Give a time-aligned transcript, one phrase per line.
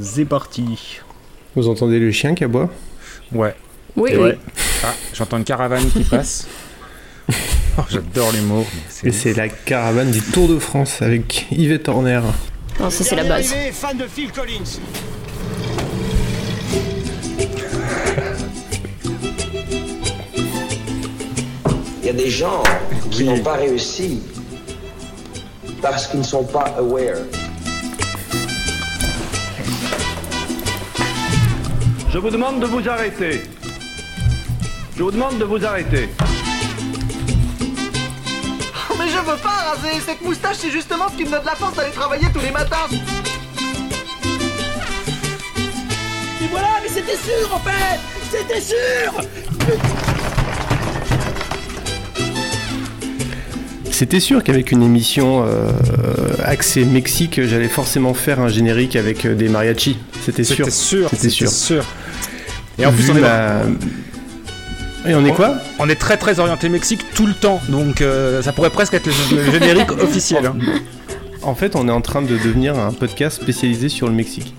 [0.00, 1.00] C'est parti.
[1.56, 2.68] Vous entendez le chien qui aboie
[3.32, 3.54] Ouais.
[3.96, 4.38] Oui, ouais.
[4.84, 6.46] Ah, j'entends une caravane qui passe.
[7.80, 8.66] Oh, J'adore l'humour.
[9.04, 12.20] Et c'est la caravane du Tour de France avec Yvette Horner.
[12.80, 13.54] Non, ça c'est la base.
[13.72, 14.80] fan de Phil Collins.
[22.02, 22.62] Il y a des gens
[23.12, 24.22] qui n'ont pas réussi
[25.80, 27.16] parce qu'ils ne sont pas aware.
[32.10, 33.42] Je vous demande de vous arrêter.
[34.96, 36.08] Je vous demande de vous arrêter.
[38.98, 41.74] Mais je veux pas raser Cette moustache, c'est justement ce qui me donne la force
[41.76, 42.88] d'aller travailler tous les matins
[46.42, 50.07] Et voilà, mais c'était sûr en fait C'était sûr
[53.98, 55.66] C'était sûr qu'avec une émission euh,
[56.44, 59.98] axée Mexique, j'allais forcément faire un générique avec euh, des mariachis.
[60.24, 60.66] C'était sûr.
[60.66, 61.08] C'était sûr.
[61.10, 61.50] C'était sûr.
[61.50, 61.84] sûr.
[62.78, 63.62] Et en plus, on est, ma-
[65.04, 65.56] Et on est quoi?
[65.80, 69.06] on est très très orienté Mexique tout le temps, donc euh, ça pourrait presque être
[69.06, 70.46] le, le générique officiel.
[70.46, 70.54] hein.
[71.42, 74.54] En fait, on est en train de devenir un podcast spécialisé sur le Mexique.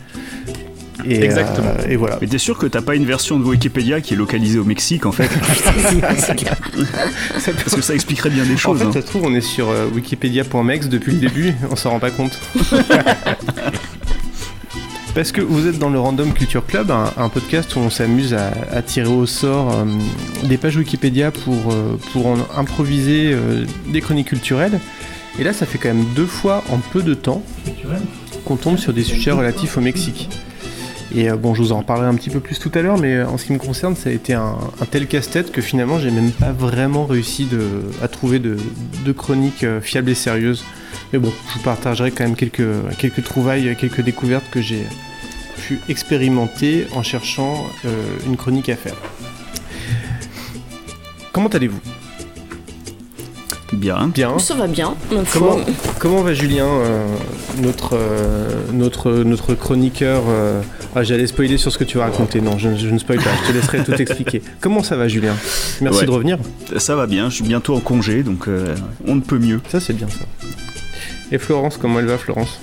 [1.05, 1.69] Et, Exactement.
[1.79, 2.17] euh, et voilà.
[2.21, 5.05] Mais t'es sûr que t'as pas une version de Wikipédia qui est localisée au Mexique
[5.05, 5.29] en fait
[6.01, 8.79] Parce que ça expliquerait bien des En choses.
[8.79, 8.91] fait, hein.
[8.93, 12.11] ça se trouve, on est sur euh, wikipedia.mex depuis le début, on s'en rend pas
[12.11, 12.39] compte.
[15.15, 18.33] Parce que vous êtes dans le Random Culture Club, un, un podcast où on s'amuse
[18.35, 19.85] à, à tirer au sort euh,
[20.47, 24.79] des pages Wikipédia pour, euh, pour en improviser euh, des chroniques culturelles.
[25.39, 27.43] Et là, ça fait quand même deux fois en peu de temps
[28.45, 30.29] qu'on tombe sur des sujets relatifs au Mexique.
[31.15, 33.15] Et euh, bon, je vous en reparlerai un petit peu plus tout à l'heure, mais
[33.15, 34.57] euh, en ce qui me concerne, ça a été un,
[34.91, 37.47] tel casse-tête que finalement, j'ai même pas vraiment réussi
[38.01, 38.57] à trouver de,
[39.05, 40.63] de chroniques euh, fiables et sérieuses.
[41.11, 42.61] Mais bon, je vous partagerai quand même quelques,
[42.97, 44.85] quelques trouvailles, quelques découvertes que j'ai
[45.57, 47.65] pu expérimenter en cherchant
[48.27, 48.95] une chronique à faire.
[51.31, 51.79] Comment allez-vous?
[53.71, 54.07] Bien.
[54.13, 54.95] Bien Ça va bien.
[55.31, 55.57] Comment,
[55.99, 57.05] comment va Julien, euh,
[57.61, 60.61] notre, euh, notre, notre chroniqueur euh,
[60.95, 62.41] Ah, j'allais spoiler sur ce que tu vas raconter.
[62.41, 64.41] Non, je, je ne spoil pas, je te laisserai tout expliquer.
[64.59, 65.35] Comment ça va, Julien?
[65.81, 66.05] Merci Ouais.
[66.07, 66.37] de revenir.
[66.77, 68.75] Ça va bien, je suis bientôt en congé donc euh,
[69.07, 69.61] on ne peut mieux.
[69.69, 70.25] Ça, c'est bien ça.
[71.31, 72.59] Et Florence, comment elle va, Florence?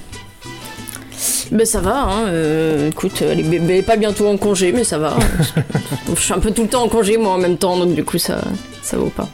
[1.53, 2.27] Ben ça va, hein.
[2.27, 5.17] euh, écoute, elle est bébé, pas bientôt en congé, mais ça va.
[6.17, 8.03] je suis un peu tout le temps en congé moi en même temps, donc du
[8.05, 8.41] coup ça,
[8.83, 9.29] ça vaut pas.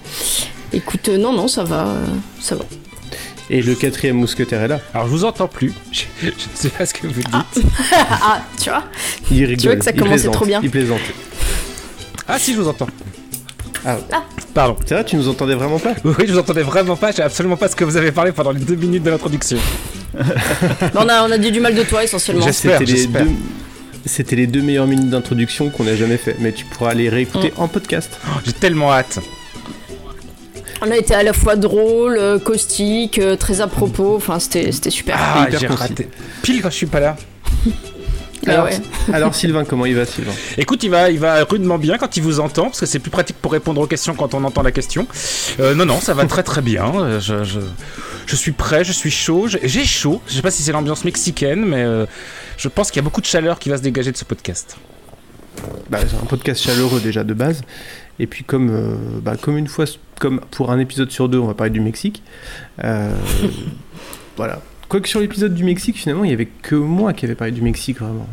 [0.72, 2.06] Écoute, euh, non, non, ça va, euh,
[2.40, 2.64] ça va.
[3.50, 4.80] Et le quatrième mousquetaire est là.
[4.94, 5.72] Alors je vous entends plus.
[5.92, 7.64] Je, je ne sais pas ce que vous dites.
[7.92, 8.84] ah, tu vois
[9.30, 9.66] Il rigole.
[9.66, 10.60] vois que ça commençait plaisante, trop bien.
[10.62, 11.00] Il plaisante.
[12.28, 12.86] Ah si, je vous entends.
[13.84, 13.96] Ah.
[14.54, 14.76] Pardon.
[14.86, 17.10] C'est vrai, tu nous entendais vraiment pas Oui, je vous entendais vraiment pas.
[17.10, 19.58] Je sais absolument pas ce que vous avez parlé pendant les deux minutes de l'introduction.
[20.14, 20.24] Ben,
[20.94, 22.44] on, a, on a dit du mal de toi essentiellement.
[22.44, 23.24] J'espère, C'était les j'espère.
[23.24, 23.30] deux.
[24.06, 27.52] C'était les deux meilleures minutes d'introduction qu'on a jamais fait, mais tu pourras les réécouter
[27.56, 28.18] en podcast.
[28.44, 29.18] J'ai tellement hâte.
[30.84, 34.72] On a été à la fois drôle, euh, caustique, euh, très à propos, enfin c'était
[34.72, 35.16] c'était super.
[35.18, 36.08] Ah, hyper j'ai raté.
[36.42, 37.16] Pile quand je suis pas là.
[38.44, 38.80] Ah Alors, ouais.
[39.12, 40.32] alors Sylvain, comment il va, Sylvain?
[40.58, 43.12] Écoute, il va, il va rudement bien quand il vous entend, parce que c'est plus
[43.12, 45.06] pratique pour répondre aux questions quand on entend la question.
[45.60, 47.20] Euh, non, non, ça va très très bien.
[47.20, 47.60] Je, je,
[48.26, 49.46] je suis prêt, je suis chaud.
[49.46, 50.20] je- J'ai chaud.
[50.26, 52.04] Je sais pas si c'est l'ambiance mexicaine, mais euh,
[52.56, 54.76] je pense qu'il y a beaucoup de chaleur qui va se dégager de ce podcast.
[55.88, 57.60] bah, c'est un podcast chaleureux déjà de base.
[58.18, 59.84] Et puis comme, euh, bah, comme une fois,
[60.20, 62.22] comme pour un épisode sur deux, on va parler du Mexique.
[62.84, 63.14] euh,
[64.36, 64.60] voilà.
[64.88, 67.62] Quoique sur l'épisode du Mexique, finalement, il y avait que moi qui avait parlé du
[67.62, 68.28] Mexique vraiment.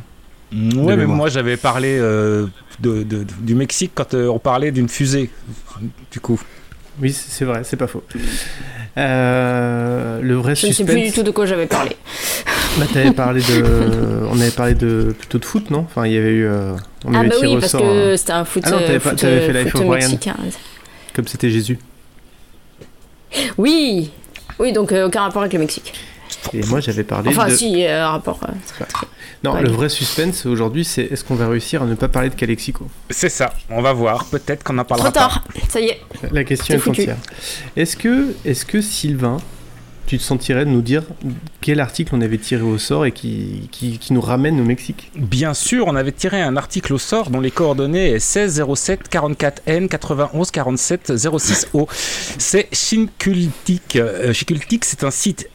[0.51, 2.47] Ouais, mais moi j'avais parlé euh,
[2.79, 5.29] de, de- du Mexique quand euh, on parlait d'une fusée.
[6.11, 6.41] Du coup.
[7.01, 8.03] Oui, c'est vrai, c'est pas faux.
[8.98, 10.94] Euh, le vrai Je ne sais suspense.
[10.96, 11.92] plus du tout de quoi j'avais parlé.
[12.78, 13.64] Bah, t'avais parlé de,
[14.32, 15.80] on avait parlé de plutôt de foot, non?
[15.90, 16.74] Enfin, il y avait eu, euh,
[17.06, 19.00] on Ah avait bah oui, parce sort, que hein, c'était un foot, Ah non, euh,
[19.00, 20.10] pas- foot, t'avais fait euh, Life of Brian.
[21.14, 21.80] comme c'était Jésus.
[23.58, 24.12] Oui,
[24.60, 25.94] oui, donc euh, aucun rapport avec le Mexique.
[26.54, 27.54] Et moi, j'avais parlé Enfin, de.
[27.56, 28.40] si, euh, un rapport.
[28.44, 29.08] euh, très, très-
[29.44, 29.62] Non, Ouais.
[29.62, 32.88] le vrai suspense aujourd'hui, c'est est-ce qu'on va réussir à ne pas parler de Calexico?
[33.09, 34.26] C'est ça, on va voir.
[34.26, 36.02] Peut-être qu'on en parlera Trop tard, ça y est.
[36.32, 37.02] La question est foutu.
[37.02, 37.18] entière.
[37.78, 39.38] Est-ce que, est-ce que Sylvain,
[40.09, 41.03] tu te sentirais de nous dire
[41.61, 45.53] quel article on avait tiré au sort et qui, qui, nous ramène au Mexique Bien
[45.53, 49.61] sûr, on avait tiré un article au sort dont les coordonnées est 16 07 44
[49.67, 51.88] N 91 47 06 O.
[51.91, 53.97] C'est Chincultic.
[53.97, 55.47] Euh, Chincultic, c'est un site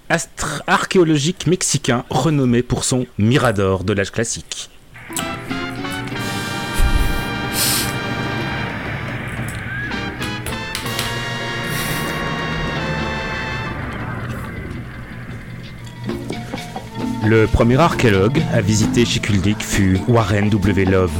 [0.69, 4.71] archéologique mexicain renommé pour son mirador de l'âge classique.
[17.26, 20.85] Le premier archéologue à visiter Chikuldik fut Warren W.
[20.85, 21.11] Love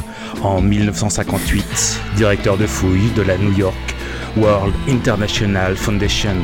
[0.43, 3.95] en 1958, directeur de fouilles de la New York
[4.37, 6.35] World International Foundation.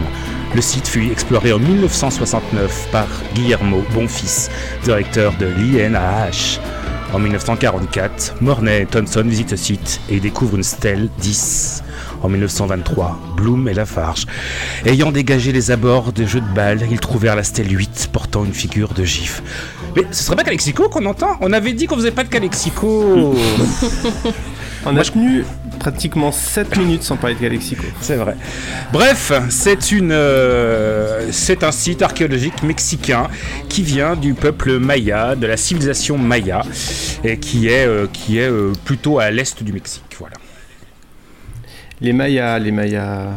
[0.55, 4.49] Le site fut exploré en 1969 par Guillermo Bonfils,
[4.83, 6.59] directeur de l'INAH.
[7.13, 11.83] En 1944, Mornay Thompson visite le site et découvre une stèle 10.
[12.23, 14.25] En 1923, Bloom et Lafarge,
[14.85, 18.53] ayant dégagé les abords des jeux de balles, ils trouvèrent la stèle 8 portant une
[18.53, 19.41] figure de gif.
[19.95, 21.38] Mais ce serait pas Calexico qu'on entend?
[21.41, 23.35] On avait dit qu'on faisait pas de Calexico
[24.85, 25.45] On a tenu
[25.79, 27.83] pratiquement 7 minutes sans parler de Galexico.
[28.01, 28.35] C'est vrai.
[28.91, 33.27] Bref, c'est une, euh, c'est un site archéologique mexicain
[33.69, 36.62] qui vient du peuple maya, de la civilisation maya,
[37.24, 40.03] et qui est, euh, qui est euh, plutôt à l'est du Mexique.
[40.19, 40.35] Voilà.
[42.03, 43.27] Les Mayas, les Mayas.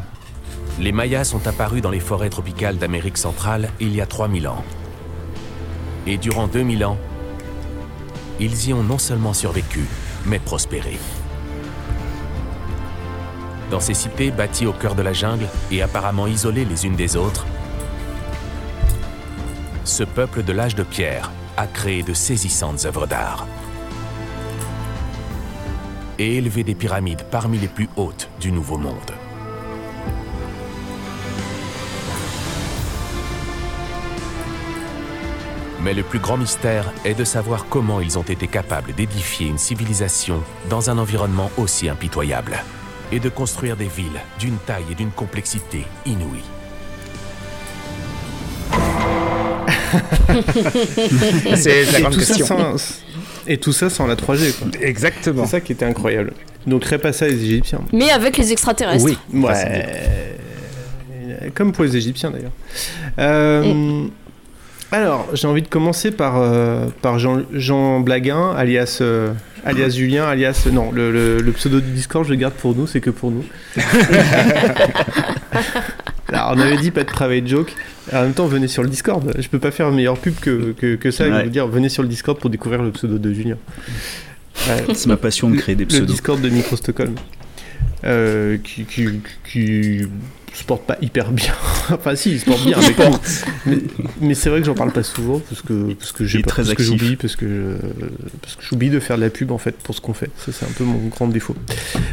[0.80, 4.64] Les Mayas sont apparus dans les forêts tropicales d'Amérique centrale il y a 3000 ans.
[6.06, 6.96] Et durant 2000 ans,
[8.40, 9.84] ils y ont non seulement survécu,
[10.24, 10.96] mais prospéré.
[13.70, 17.16] Dans ces cités bâties au cœur de la jungle et apparemment isolées les unes des
[17.16, 17.44] autres,
[19.84, 23.46] ce peuple de l'âge de pierre a créé de saisissantes œuvres d'art
[26.18, 29.12] et élevé des pyramides parmi les plus hautes du Nouveau Monde.
[35.82, 39.58] Mais le plus grand mystère est de savoir comment ils ont été capables d'édifier une
[39.58, 42.56] civilisation dans un environnement aussi impitoyable
[43.12, 46.53] et de construire des villes d'une taille et d'une complexité inouïes.
[51.56, 52.46] C'est la Et grande tout, ça question.
[52.76, 53.00] sans,
[53.46, 54.68] et tout ça sans la 3G, quoi.
[54.80, 55.44] Exactement.
[55.44, 56.32] C'est ça qui était incroyable.
[56.66, 57.80] Donc, pas ça les Égyptiens.
[57.92, 59.04] Mais avec les extraterrestres.
[59.04, 59.18] Oui.
[59.32, 59.86] Ouais.
[61.54, 62.52] Comme pour les Égyptiens d'ailleurs.
[63.18, 64.04] Euh,
[64.90, 69.32] Alors, j'ai envie de commencer par, euh, par Jean, Jean Blaguin, alias, euh,
[69.66, 70.66] alias Julien, alias.
[70.72, 73.30] Non, le, le- le pseudo du Discord, je le garde pour nous, c'est que pour
[73.30, 73.44] nous.
[76.28, 77.72] Alors, on avait dit pas de private joke.
[78.12, 79.32] En même temps, venez sur le Discord.
[79.38, 82.02] Je peux pas faire meilleure pub que, que, que ça et vous dire venez sur
[82.02, 83.56] le Discord pour découvrir le pseudo de Julien.
[84.68, 84.84] Ouais.
[84.94, 86.06] C'est ma passion de créer des Le pseudos.
[86.10, 87.14] Discord de Micro Stockholm.
[88.04, 89.06] Euh, qui, qui,
[89.50, 90.02] qui
[90.52, 91.54] se porte pas hyper bien.
[91.90, 92.76] enfin, si, il se porte bien.
[92.78, 93.18] mais quand même.
[93.66, 93.78] mais
[94.20, 96.82] mais c'est vrai que j'en parle pas souvent parce que, parce que j'ai parce que
[96.82, 98.06] j'oublie parce que je-
[98.42, 100.30] parce que j'oublie de faire de la pub en fait pour ce qu'on fait.
[100.36, 101.56] Ça c'est un peu mon grand défaut.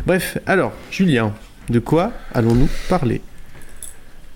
[0.07, 1.33] Bref, alors Julien,
[1.69, 3.21] de quoi allons-nous parler?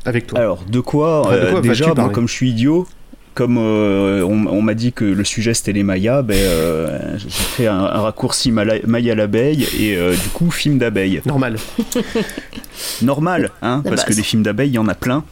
[0.06, 2.88] Avec toi Alors, de quoi, Enfin, de euh, quoi Déjà, parler comme je suis idiot,
[3.34, 7.30] comme euh, on, on m'a dit que le sujet c'était les Mayas, ben, euh, j'ai
[7.30, 11.22] fait un, un raccourci Mala- Maya l'abeille et euh, du coup, film d'abeille.
[11.26, 11.58] Normal.
[13.02, 15.24] Normal, hein, La parce que des films d'abeilles, il y en a plein.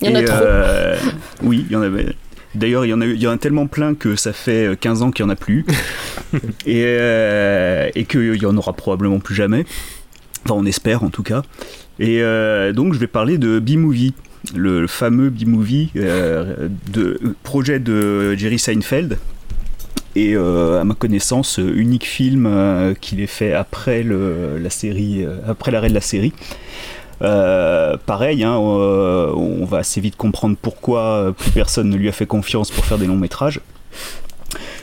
[0.00, 0.36] Il y en a Et, trop.
[0.42, 0.96] euh,
[1.42, 2.14] oui, il y en avait.
[2.54, 5.02] D'ailleurs, il y en a il y en a tellement plein que ça fait 15
[5.02, 5.64] ans qu'il n'y en a plus.
[6.66, 9.64] et euh, et qu'il y en aura probablement plus jamais.
[10.44, 11.42] Enfin, on espère en tout cas.
[12.02, 14.12] Et euh, donc, je vais parler de B-Movie,
[14.56, 19.18] le, fameux B-Movie, euh, de projet de Jerry Seinfeld.
[20.16, 22.50] Et euh, à ma connaissance, unique film
[23.00, 26.32] qu'il ait fait après la série, après l'arrêt de la série.
[27.20, 32.72] Pareil, hein, on va assez vite comprendre pourquoi plus personne ne lui a fait confiance
[32.72, 33.60] pour faire des longs métrages.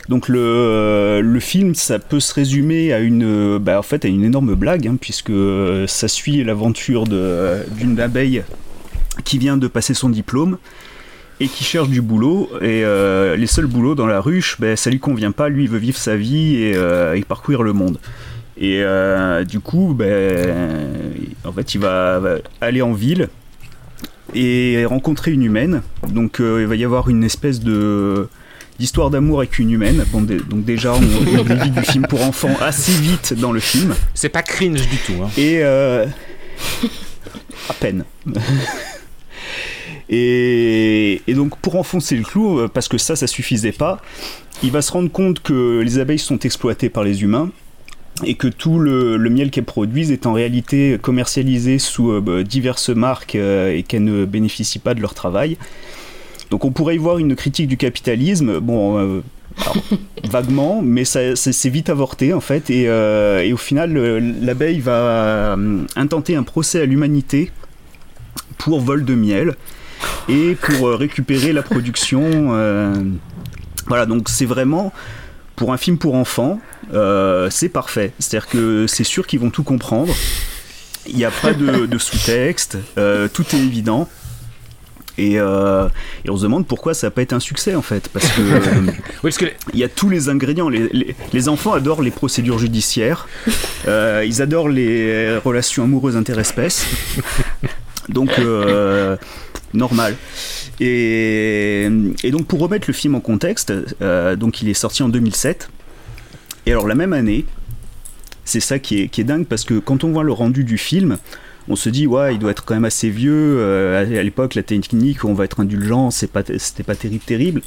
[0.10, 4.06] Donc le, euh, le film, ça peut se résumer à une, euh, bah, en fait,
[4.06, 8.44] à une énorme blague, hein, puisque euh, ça suit l'aventure d'une abeille
[9.24, 10.58] qui vient de passer son diplôme
[11.40, 12.50] et qui cherche du boulot.
[12.60, 12.84] Et
[13.38, 15.48] les seuls boulots dans la ruche, ben, ça lui convient pas.
[15.48, 18.00] Lui, il veut vivre sa vie et, parcourir le monde.
[18.58, 18.84] Et
[19.48, 20.54] du coup, ben,
[21.46, 23.30] en fait, il va, va aller en ville
[24.34, 25.82] et rencontrer une humaine.
[26.10, 28.28] Donc, il va y avoir une espèce de
[28.80, 30.06] d'histoire d'amour avec une humaine.
[30.12, 33.94] Bon, donc déjà, on on débute du film pour enfants assez vite dans le film.
[34.14, 35.22] C'est pas cringe du tout.
[35.24, 35.30] Hein.
[35.38, 36.06] Et euh,
[37.70, 38.06] à peine.
[40.10, 44.02] et, et donc pour enfoncer le clou, euh, parce que ça, ça suffisait pas,
[44.64, 47.52] il va se rendre compte que les abeilles sont exploitées par les humains
[48.26, 52.44] et que tout le, le miel qu'elles produisent est en réalité commercialisé sous euh, bah,
[52.44, 55.58] diverses marques euh, et qu'elles ne bénéficient pas de leur travail.
[56.50, 59.22] Donc on pourrait y voir une critique du capitalisme, bon, euh,
[59.62, 59.78] alors,
[60.30, 64.80] vaguement, mais ça- c'est vite avorté en fait, et, euh, et au final le- l'abeille
[64.80, 64.92] va
[65.56, 67.52] euh, intenter un procès à l'humanité
[68.58, 69.56] pour vol de miel
[70.28, 72.24] et pour récupérer la production.
[72.54, 72.94] euh,
[73.88, 74.92] voilà, donc c'est vraiment
[75.56, 76.60] pour un film pour enfants,
[76.94, 78.14] euh, c'est parfait.
[78.20, 80.14] C'est-à-dire que c'est sûr qu'ils vont tout comprendre.
[81.08, 84.08] Il n'y a pas de, de sous-texte, tout est évident.
[85.20, 85.88] Et, euh,
[86.24, 88.08] et on se demande pourquoi ça n'a pas été un succès en fait.
[88.10, 88.42] Parce que
[89.24, 90.70] Oui, que il y a tous les ingrédients.
[90.70, 93.28] Les, les- les enfants adorent les procédures judiciaires.
[93.88, 96.86] Euh, ils adorent les relations amoureuses interespèces.
[98.10, 99.16] Donc, euh,
[99.74, 100.16] normal.
[100.82, 101.90] Et,
[102.24, 103.72] et donc, pour remettre le film en contexte,
[104.02, 105.70] euh, donc il est sorti en 2007.
[106.66, 107.46] Et alors, la même année,
[108.46, 110.78] c'est ça qui est, qui est dingue parce que quand on voit le rendu du
[110.78, 111.18] film,
[111.70, 113.58] on se dit, ouais, il doit être quand même assez vieux.
[113.60, 117.62] euh, à l'époque, la technique, on va être indulgent, c'est pas, c'était pas terrible, terrible.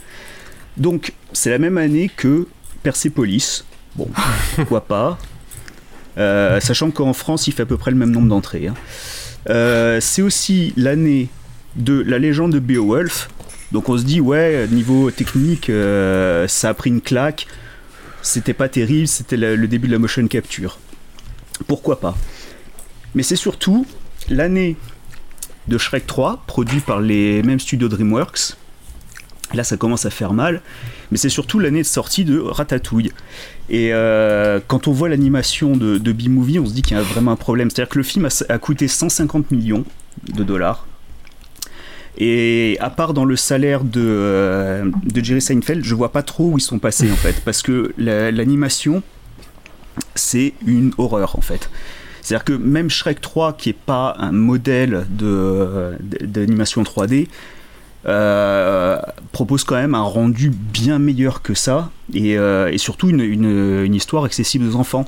[0.76, 2.48] Donc, c'est la même année que
[2.82, 3.64] Persepolis.
[3.94, 4.08] Bon,
[4.56, 5.18] pourquoi pas.
[6.18, 8.66] Euh, sachant qu'en France, il fait à peu près le même nombre d'entrées.
[8.66, 8.74] hein.
[9.48, 11.28] Euh, c'est aussi l'année
[11.76, 13.28] de La légende de Beowulf.
[13.70, 17.46] Donc, on se dit, ouais, niveau technique, euh, ça a pris une claque.
[18.20, 20.78] C'était pas terrible, c'était le début de la motion capture.
[21.66, 22.16] Pourquoi pas
[23.14, 23.86] Mais c'est surtout
[24.28, 24.76] l'année
[25.68, 28.56] de Shrek 3, produit par les mêmes studios DreamWorks.
[29.54, 30.62] Là, ça commence à faire mal,
[31.10, 33.12] mais c'est surtout l'année de sortie de Ratatouille.
[33.68, 37.02] Et euh, quand on voit l'animation de, de B-Movie, on se dit qu'il y a
[37.02, 37.68] vraiment un problème.
[37.70, 39.84] C'est-à-dire que le film a, coûté 150 millions
[40.32, 40.86] de dollars.
[42.18, 46.58] Et à part dans le salaire de, euh, Jerry Seinfeld, je vois pas trop où
[46.58, 47.42] ils sont passés en fait.
[47.44, 49.02] Parce que la- l'animation,
[50.14, 51.70] c'est une horreur en fait.
[52.22, 57.28] C'est-à-dire que même Shrek 3, qui est pas un modèle de- d'animation 3D,
[58.06, 58.96] euh,
[59.32, 63.82] propose quand même un rendu bien meilleur que ça et, euh, et surtout une, une-
[63.84, 65.06] une histoire accessible aux enfants.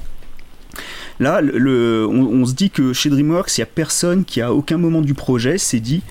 [1.21, 4.52] Là, le, on, on se dit que chez DreamWorks, il n'y a personne qui, à
[4.52, 6.02] aucun moment du projet, s'est dit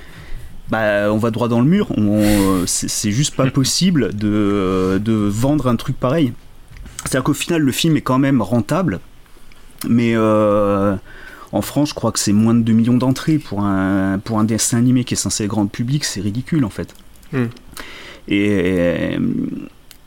[0.69, 1.89] bah, on va droit dans le mur,
[2.65, 6.31] c'est juste pas possible de, de vendre un truc pareil.
[7.05, 9.01] C'est-à-dire qu'au final, le film est quand même rentable,
[9.89, 10.95] mais euh,
[11.51, 14.43] en France, je crois que c'est moins de 2 millions d'entrées pour un, pour un
[14.43, 16.93] dessin animé qui est censé être grand public, c'est ridicule en fait.
[17.31, 17.45] Hmm.
[18.27, 19.17] Et,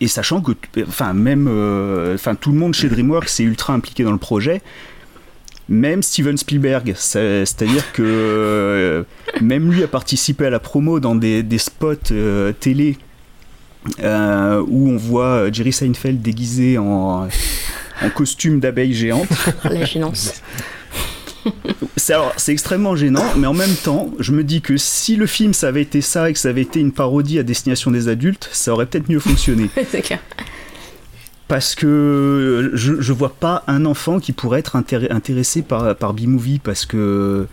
[0.01, 0.53] et sachant que,
[0.87, 4.63] enfin, même, euh, enfin, tout le monde chez DreamWorks est ultra impliqué dans le projet.
[5.69, 9.03] Même Steven Spielberg, c'est- c'est-à-dire que euh,
[9.43, 12.97] même lui a participé à la promo dans des, des spots euh, télé
[14.01, 17.27] euh, où on voit Jerry Seinfeld déguisé en,
[18.03, 19.29] en costume d'abeille géante.
[19.65, 20.43] La gênance.
[21.97, 25.27] C'est alors, c'est extrêmement gênant, mais en même temps, je me dis que si le
[25.27, 28.09] film ça avait été ça et que ça avait été une parodie à destination des
[28.09, 29.71] adultes, ça aurait peut-être mieux fonctionné.
[29.91, 30.19] c'est clair.
[31.47, 36.13] Parce que je, je vois pas un enfant qui pourrait être intér- intéressé par, par
[36.15, 37.47] B-Movie parce que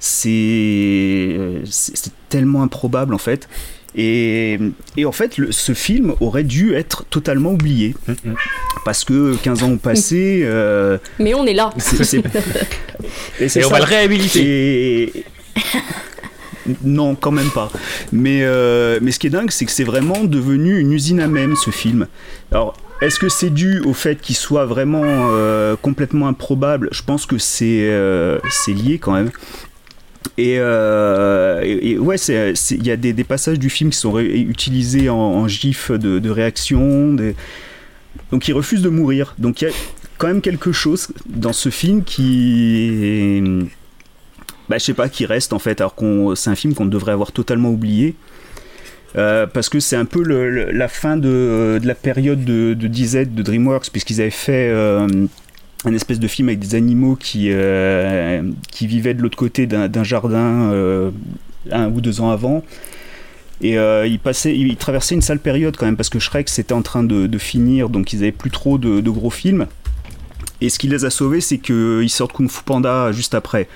[0.00, 3.48] c'est c'est c'est tellement improbable en fait.
[3.94, 4.58] Et,
[4.96, 7.94] et en fait, le- ce film aurait dû être totalement oublié.
[8.84, 10.40] Parce que 15 ans ont passé.
[10.44, 11.70] euh, Mais on est là.
[11.76, 12.22] c'est- c'est-
[13.40, 15.02] et c'est Et on va le réhabiliter.
[15.02, 15.24] Et-
[16.84, 17.70] Non, quand même pas.
[18.12, 21.26] Mais, euh, mais ce qui est dingue, c'est que c'est vraiment devenu une usine à
[21.26, 22.06] même, ce film.
[22.52, 26.88] Alors, est-ce que c'est dû au fait qu'il soit vraiment euh, complètement improbable?
[26.92, 29.30] Je pense que c'est euh, c'est lié quand même.
[30.38, 35.16] Et, euh, et- ouais, il y a des, passages du film qui sont utilisés en,
[35.16, 37.16] en gif de, de réaction.
[38.30, 39.34] Donc il refuse de mourir.
[39.38, 39.74] Donc il y a
[40.18, 43.42] quand même quelque chose dans ce film qui...
[44.68, 47.12] Bah, je sais pas, qui reste en fait, alors qu'on c'est un film qu'on devrait
[47.12, 48.14] avoir totalement oublié.
[49.16, 53.90] Euh, parce que c'est un peu la fin de, la période de, de de DreamWorks,
[53.90, 55.06] puisqu'ils avaient fait euh,
[55.84, 60.04] un espèce de film avec des animaux qui, euh, qui vivaient de l'autre côté d'un
[60.04, 61.10] jardin euh,
[61.70, 62.62] un ou deux ans avant.
[63.60, 66.72] Et euh, ils, passaient, ils traversaient une sale période quand même, parce que Shrek c'était
[66.72, 69.66] en train de, finir, donc ils avaient plus trop de, gros films.
[70.60, 73.68] Et ce qui les a sauvés, c'est qu'ils sortent Kung Fu Panda juste après.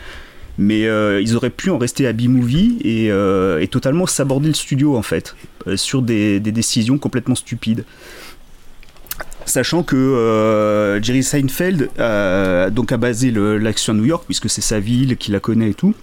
[0.59, 0.83] Mais
[1.21, 5.37] ils auraient pu en rester à B-Movie et, totalement s'aborder le studio en fait,
[5.77, 7.85] sur des décisions complètement stupides.
[9.47, 14.61] Sachant que euh, Jerry Seinfeld euh, donc a basé l'action à New York, puisque c'est
[14.61, 15.95] sa ville, qu'il la connaît et tout.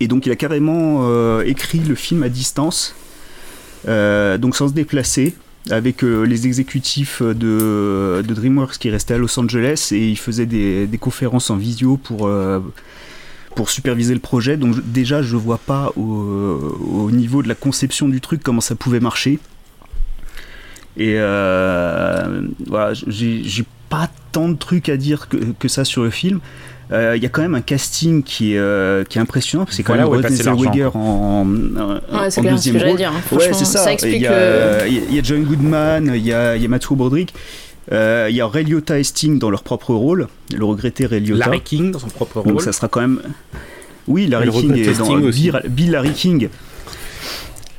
[0.00, 2.96] Et donc il a carrément euh, écrit le film à distance,
[3.86, 5.34] donc sans se déplacer,
[5.70, 11.50] avec les exécutifs de, DreamWorks qui restaient à Los Angeles et il faisait des, conférences
[11.50, 12.30] en visio pour,
[13.68, 14.56] superviser le projet.
[14.56, 19.00] Donc déjà je vois pas au niveau de la conception du truc comment ça pouvait
[19.00, 19.38] marcher.
[20.96, 26.10] Et euh, voilà, j'ai pas tant de trucs à dire que, que ça sur le
[26.10, 26.40] film.
[26.92, 29.72] Euh, Il y a quand même un casting qui est, euh, qui est impressionnant, parce
[29.72, 31.00] que c'est quand Voilà même Renée Zellweger en,
[31.42, 32.98] en, Ouais, c'est en deuxième que j'allais rôle.
[32.98, 33.10] dire.
[33.12, 33.36] hein.
[33.36, 33.78] Ouais, c'est ça.
[33.80, 34.20] ça Il explique.
[34.22, 37.32] y, a, il y y a John Goodman, il y a, y a Matthew Broderick,
[37.92, 41.20] euh, il y a Ray Liotta et Sting dans leur propre rôle, le regretté Ray
[41.20, 41.46] Liotta.
[41.46, 42.60] Larry King dans son propre Donc rôle.
[42.62, 43.20] ça sera quand même.
[44.06, 45.16] Oui, Larry le King est dans.
[45.16, 46.48] Bill, Bill Larry King.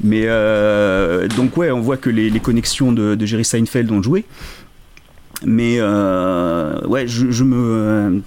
[0.03, 4.01] Mais euh, donc ouais, on voit que les, les connexions de, de Jerry Seinfeld ont
[4.03, 4.25] joué.
[5.45, 8.21] Mais euh, ouais, je, je me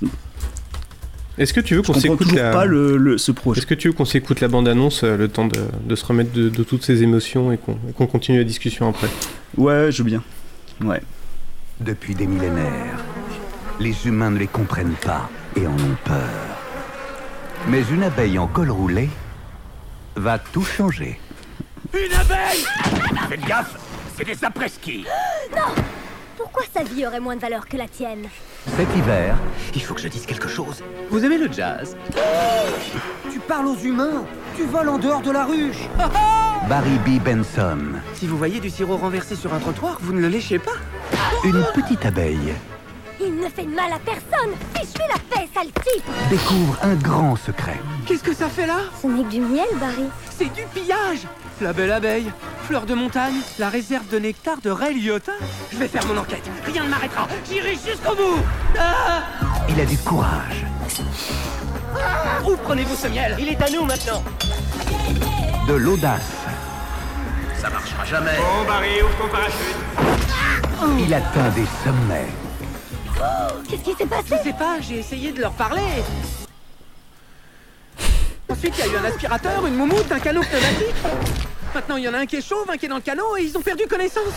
[1.38, 2.50] Est-ce que tu veux qu'on s'écoute la...
[2.50, 3.58] pas le, le- ce projet.
[3.58, 6.32] Est-ce que tu veux qu'on s'écoute la bande-annonce euh, le temps de, de se remettre
[6.32, 9.08] de, de toutes ces émotions et qu'on et qu'on continue la discussion après?
[9.56, 10.22] Ouais, je veux bien.
[10.84, 11.02] Ouais.
[11.80, 13.04] Depuis des millénaires,
[13.80, 16.28] les humains ne les comprennent pas et en ont peur.
[17.68, 19.08] Mais une abeille en col roulé
[20.16, 21.18] va tout changer.
[21.94, 22.64] Une abeille
[23.28, 23.76] Faites gaffe,
[24.16, 25.04] c'est des après-ski
[26.36, 28.26] Pourquoi sa vie aurait moins de valeur que la tienne?
[28.76, 29.36] Cet hiver,
[29.74, 30.82] Il faut que je dise quelque chose.
[31.10, 31.96] Vous aimez le jazz?
[33.32, 34.24] Tu parles aux humains
[34.56, 35.88] Tu voles en dehors de la ruche.
[36.68, 37.22] Barry B.
[37.22, 37.78] Benson,
[38.14, 40.72] Si vous voyez du sirop renversé sur un trottoir, vous ne le léchez pas.
[41.44, 42.52] Une petite abeille,
[43.20, 44.54] Il ne fait de mal à personne.
[44.74, 46.04] Fiche-lui la paix, sale type.
[46.28, 47.80] Découvre un grand secret.
[48.06, 48.80] Qu'est-ce que ça fait là?
[49.00, 50.04] Ce n'est que du miel, Barry.
[50.36, 51.26] C'est du pillage
[51.60, 52.30] La belle abeille,
[52.66, 55.32] fleur de montagne, la réserve de nectar de Ray Liotta.
[55.72, 58.38] Je vais faire mon enquête, rien ne m'arrêtera, j'irai jusqu'au bout.
[58.78, 59.22] Ah
[59.68, 60.64] Il a du courage,
[62.46, 63.34] Où prenez-vous ce miel?
[63.40, 64.22] Il est à nous maintenant.
[65.66, 66.30] De l'audace.
[67.60, 68.36] Ça marchera jamais.
[68.36, 69.76] Bon, Barry, ouvre ton parachute.
[71.00, 72.28] Il atteint des sommets.
[73.68, 74.36] Qu'est-ce qui s'est passé?
[74.38, 75.82] Je sais pas, j'ai essayé de leur parler.
[78.58, 80.96] Ensuite, il y a eu un aspirateur, une moumoute, un canot pneumatique.
[81.72, 83.36] Maintenant, il y en a un qui est chauve, un qui est dans le canot
[83.36, 84.34] et ils ont perdu connaissance.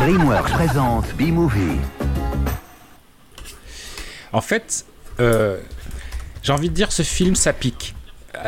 [0.00, 1.78] DreamWorks présente B-Movie.
[4.32, 4.84] En fait,
[5.20, 5.60] euh,
[6.42, 7.93] j'ai envie de dire ce film, ça pique.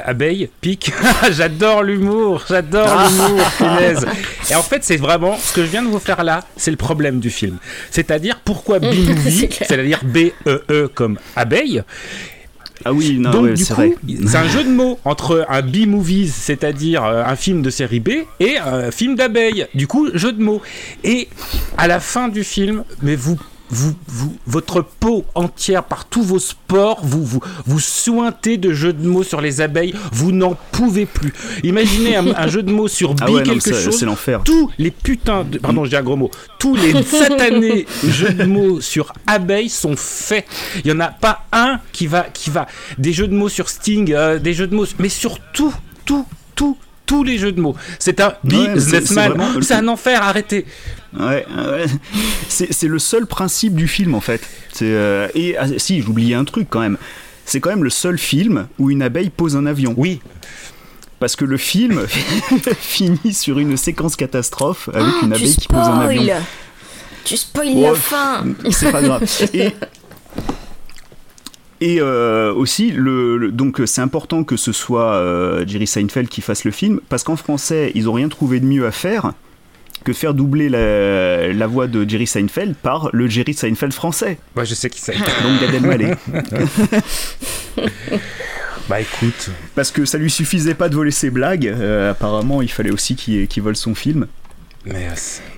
[0.04, 0.92] Abeille, pique.
[1.32, 3.08] j'adore l'humour, j'adore Ah.
[3.08, 4.06] l'humour, punaise.
[4.50, 6.76] Et en fait, c'est vraiment ce que je viens de vous faire là, c'est le
[6.76, 7.58] problème du film.
[7.90, 11.82] C'est-à-dire pourquoi B-movie, c'est-à-dire B-E-E comme abeille.
[12.84, 13.94] Ah oui, non, Donc ouais, du c'est coup, vrai.
[14.26, 18.10] c'est un jeu de mots entre un B-movies, c'est-à-dire euh, un film de série B,
[18.38, 19.66] et un film d'abeille.
[19.74, 20.60] Du coup, jeu de mots.
[21.02, 21.26] Et
[21.78, 23.38] à la fin du film, mais vous,
[23.70, 28.92] vous, vous, votre peau entière par tous vos sports, vous, vous, vous sointez de jeux
[28.92, 29.94] de mots sur les abeilles.
[30.12, 31.32] Vous n'en pouvez plus.
[31.64, 34.06] Imaginez un, un jeu de mots sur B Ah ouais, non, quelque c'est chose c'est
[34.06, 34.42] l'enfer.
[34.44, 35.58] tous les putains de...
[35.58, 36.30] Pardon, j'ai un gros mot.
[36.58, 40.46] Tous les satanés jeux de mots sur abeilles sont faits.
[40.84, 42.22] Il y en a pas un qui va...
[42.32, 42.66] Qui va...
[42.98, 44.86] Des jeux de mots sur Sting, euh, des jeux de mots...
[44.98, 45.74] Mais sur tout,
[46.04, 46.24] tout,
[46.54, 47.76] tout, tous les jeux de mots.
[47.98, 49.34] C'est un businessman.
[49.62, 50.66] C'est un enfer, arrêtez.
[51.18, 51.86] Ouais, ouais.
[52.48, 54.42] C'est c'est le seul principe du film en fait.
[54.72, 56.98] C'est, euh, et ah, si, j'oubliais un truc quand même.
[57.44, 59.94] C'est quand même le seul film où une abeille pose un avion.
[59.96, 60.20] Oui.
[61.18, 62.06] Parce que le film
[62.78, 66.22] finit sur une séquence catastrophe avec une Ah, tu abeille qui pose un avion.
[66.22, 66.42] spoil
[67.24, 69.22] Tu spoil Oh, la fin C'est pas grave.
[69.54, 69.72] Et,
[71.80, 76.40] et euh, aussi, le, le- donc c'est important que ce soit euh, Jerry Seinfeld qui
[76.40, 79.32] fasse le film, parce qu'en français, ils ont rien trouvé de mieux à faire
[80.04, 84.38] que de faire doubler la, la voix de Jerry Seinfeld par le Jerry Seinfeld français.
[84.54, 85.14] Ouais, je sais qui c'est.
[85.42, 86.14] Donc Gad Elmaleh.
[88.88, 89.50] bah écoute.
[89.74, 93.16] Parce que ça lui suffisait pas de voler ses blagues, euh, apparemment il fallait aussi
[93.16, 94.26] qu'il qu'il vole son film.
[94.84, 95.08] Mais...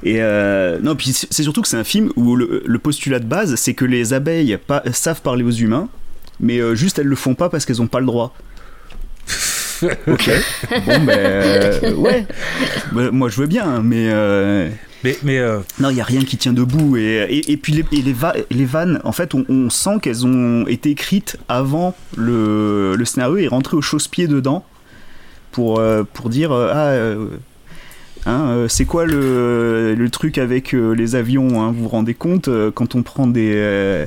[0.03, 3.19] Et euh, non, puis c'est c'est surtout que c'est un film où le, le postulat
[3.19, 5.89] de base, c'est que les abeilles pa- savent parler aux humains,
[6.41, 8.35] mais euh, juste elles le font pas parce qu'elles ont pas le droit.
[10.07, 10.31] ok.
[10.87, 11.19] Bon, ben.
[11.19, 12.27] euh, ouais.
[12.93, 14.09] Bah, moi, je veux bien, mais.
[14.11, 14.69] euh,
[15.05, 15.41] Mais, mais
[15.79, 16.97] Non, il y a rien qui tient debout.
[16.97, 19.99] Et, et, et puis, les, et les, va- les vannes, en fait, on, on sent
[20.03, 24.65] qu'elles ont été écrites avant le, le scénario et rentrées au chausse-pied dedans
[25.53, 25.81] pour,
[26.13, 27.15] pour dire Ah.
[28.27, 32.95] hein, c'est quoi le, le truc avec les avions hein, Vous vous rendez compte quand
[32.97, 34.07] on prend des,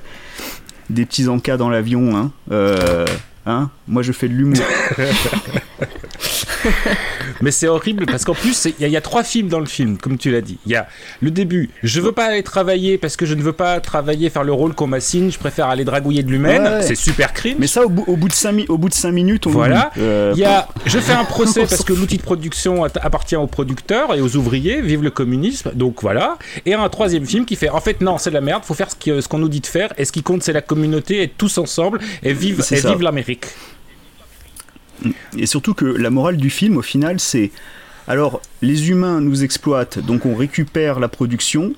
[0.92, 3.06] des petits encas dans l'avion hein, euh,
[3.46, 4.64] hein Moi je fais de l'humour.
[7.42, 9.60] Mais c'est horrible parce qu'en plus, il y, a- il y a trois films dans
[9.60, 10.58] le film, comme tu l'as dit.
[10.66, 10.88] Il y a
[11.22, 14.44] le début, je veux pas aller travailler parce que je ne veux pas travailler, faire
[14.44, 16.64] le rôle qu'on m'assigne, je préfère aller dragouiller de l'humaine.
[16.64, 16.82] Ouais.
[16.82, 17.56] C'est super cringe.
[17.60, 19.92] Mais ça, au bout, au bout de 5 au bout de cinq minutes, on Voilà.
[19.98, 23.48] Euh, Il y a, je fais un procès parce que l'outil de production appartient aux
[23.48, 26.38] producteurs et aux ouvriers, vive le communisme, donc voilà.
[26.66, 28.90] Et un troisième film qui fait, en fait non, c'est de la merde, faut faire
[28.92, 31.28] ce ce qu'on nous dit de faire, et ce qui compte c'est la communauté, et
[31.28, 33.46] tous ensemble, et vive, et vive l'Amérique.
[35.38, 37.52] Et surtout que la morale du film, au final, c'est
[38.08, 41.74] alors les humains nous exploitent, donc on récupère la production.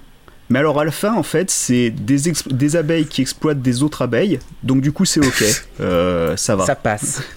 [0.49, 4.39] Mais alors à la fin, en fait, c'est des, abeilles qui exploitent des autres abeilles,
[4.61, 5.43] donc du coup c'est ok,
[5.79, 6.65] Euh, ça va.
[6.65, 7.21] Ça passe.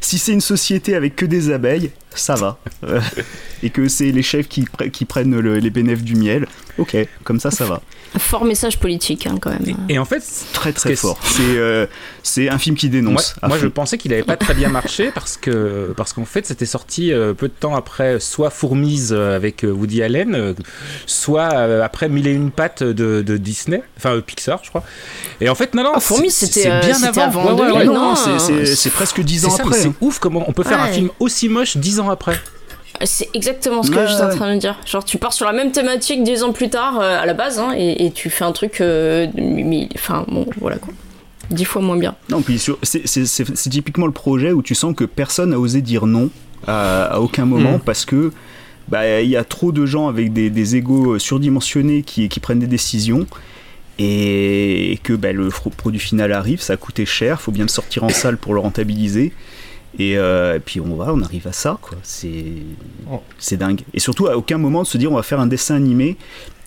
[0.00, 2.58] Si c'est une société avec que des abeilles, ça va.
[2.84, 3.00] Euh,
[3.62, 6.46] et que c'est les chefs qui, pre- qui prennent le- les bénéfices du miel,
[6.78, 7.80] ok, comme ça ça va.
[8.18, 9.76] Fort message politique, hein, quand même.
[9.88, 11.18] Et en fait, Très très c'est- fort.
[11.22, 11.86] C'est euh,
[12.22, 13.34] c'est un film qui dénonce.
[13.42, 16.66] moi, je pensais qu'il avait pas très bien marché parce que parce qu'en fait c'était
[16.66, 20.54] sorti euh, peu de temps après soit Fourmise euh, avec Woody Allen,
[21.06, 24.82] soit euh, après Mille et une pattes de, de Disney, enfin euh, Pixar je crois.
[25.40, 27.22] Et en fait non non, Ah, Fourmise, c'est- c'était, bien avant.
[27.22, 27.94] avant Ouais, ouais, 2000, ouais.
[27.94, 29.78] non, c'est- c'est presque dix ans ça, après.
[29.78, 29.94] c'est hein.
[30.00, 32.38] ouf comment on peut faire un film aussi moche dix ans après.
[33.04, 34.34] C'est exactement ce que Ouais, j'étais en ouais.
[34.36, 34.76] train de dire.
[34.86, 37.58] Genre, tu pars sur la même thématique dix ans plus tard, euh, à la base,
[37.58, 38.80] hein, et, et tu fais un truc.
[38.80, 39.26] euh,
[39.94, 40.92] Enfin, bon, voilà quoi.
[41.50, 42.14] Dix fois moins bien.
[42.30, 46.30] Non, puis c'est- typiquement le projet où tu sens que personne n'a osé dire non
[46.66, 47.80] à, à aucun moment Mm.
[47.84, 48.32] parce que
[48.88, 52.58] bah, il y a trop de gens avec des, des égos surdimensionnés qui, qui prennent
[52.58, 53.26] des décisions
[53.98, 58.04] et que bah, le produit final arrive, ça a coûté cher, faut bien le sortir
[58.04, 59.32] en salle pour le rentabiliser.
[59.98, 61.96] Et, euh, et puis on va, on arrive à ça, quoi.
[62.02, 62.44] C'est
[63.10, 63.20] Oh.
[63.38, 63.80] c'est dingue.
[63.94, 66.16] Et surtout, à aucun moment de se dire on va faire un dessin animé,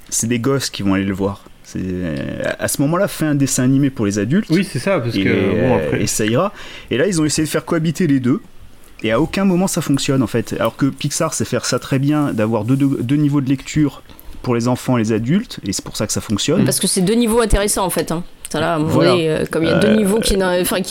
[0.10, 1.44] c'est des gosses qui vont aller le voir.
[1.64, 1.80] C'est-
[2.58, 5.24] À ce moment-là, fais un dessin animé pour les adultes Oui, c'est ça, parce et,
[5.24, 6.02] que bon, après.
[6.02, 6.52] et ça ira.
[6.90, 8.42] Et là, ils ont essayé de faire cohabiter les deux.
[9.04, 10.54] Et à aucun moment ça fonctionne en fait.
[10.60, 14.02] Alors que Pixar sait faire ça très bien, d'avoir deux, deux, deux niveaux de lecture
[14.42, 16.66] pour les enfants et les adultes, et c'est pour ça que ça fonctionne.
[16.66, 18.12] Parce que c'est deux niveaux intéressants en fait.
[18.12, 18.24] Hein.
[18.52, 19.12] Ça, là, à un moment Voilà.
[19.12, 20.82] donné, euh, comme il y a deux Euh, niveaux qui, enfin,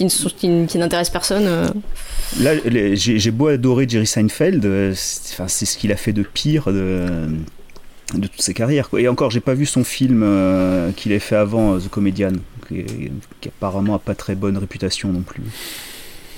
[0.78, 1.44] n'intéressent personne.
[1.46, 1.66] euh,
[2.40, 2.52] Là,
[2.94, 7.06] j'ai beau adorer Jerry Seinfeld, c'est ce qu'il a fait de pire de,
[8.14, 8.88] de toute ses carrières.
[8.90, 9.00] quoi.
[9.00, 12.32] Et encore, j'ai pas vu son film euh, qu'il a fait avant, euh, The Comedian,
[12.68, 12.84] qui,
[13.40, 15.42] qui apparemment a pas très bonne réputation non plus.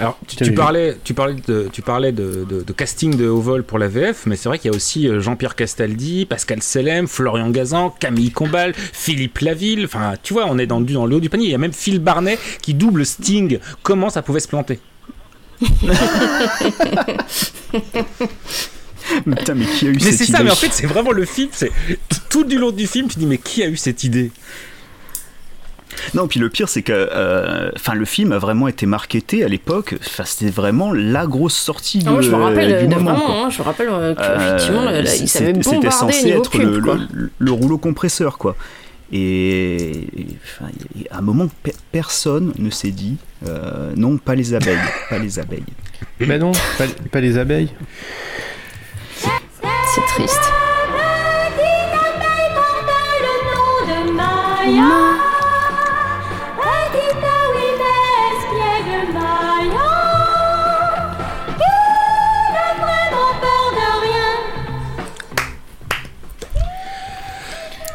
[0.00, 3.62] Alors, tu, parlais, tu parlais, de, tu parlais de, de- de casting de haut vol
[3.62, 7.06] pour la VF, mais c'est vrai qu'il y a aussi euh, Jean-Pierre Castaldi, Pascal Selem,
[7.06, 9.84] Florian Gazan, Camille Combal, Philippe Laville.
[9.84, 11.46] Enfin, tu vois, on est dans, le haut du panier.
[11.46, 13.58] Il y a même Phil Barnet qui double Sting.
[13.82, 14.80] Comment ça pouvait se planter?
[19.24, 21.12] Putain, mais qui a eu Mais cette c'est ça, idée mais en fait, c'est vraiment
[21.12, 21.50] le film.
[21.52, 21.70] C'est
[22.30, 24.30] tout du long du film, tu dis, mais qui a eu cette idée?
[26.14, 29.48] Non, puis le pire, c'est que euh, enfin, le film a vraiment été marketé à
[29.48, 29.94] l'époque.
[30.06, 33.14] Enfin, c'était vraiment la grosse sortie de, Ah, moi, je me rappelle du de moment.
[33.16, 36.58] vraiment, hein, je me rappelle euh, Euh, qu'effectivement, là, c'est- il savait c'était censé être
[36.58, 36.96] le, quoi.
[37.12, 38.56] le- le rouleau compresseur, quoi.
[39.12, 40.26] Et, et,
[41.10, 43.16] à un moment, pe- personne ne s'est dit
[43.48, 45.64] euh, non, pas les abeilles, pas les abeilles.
[46.20, 47.70] Bah non, pas, pas les abeilles.
[49.22, 50.40] C'est triste.
[54.66, 55.19] le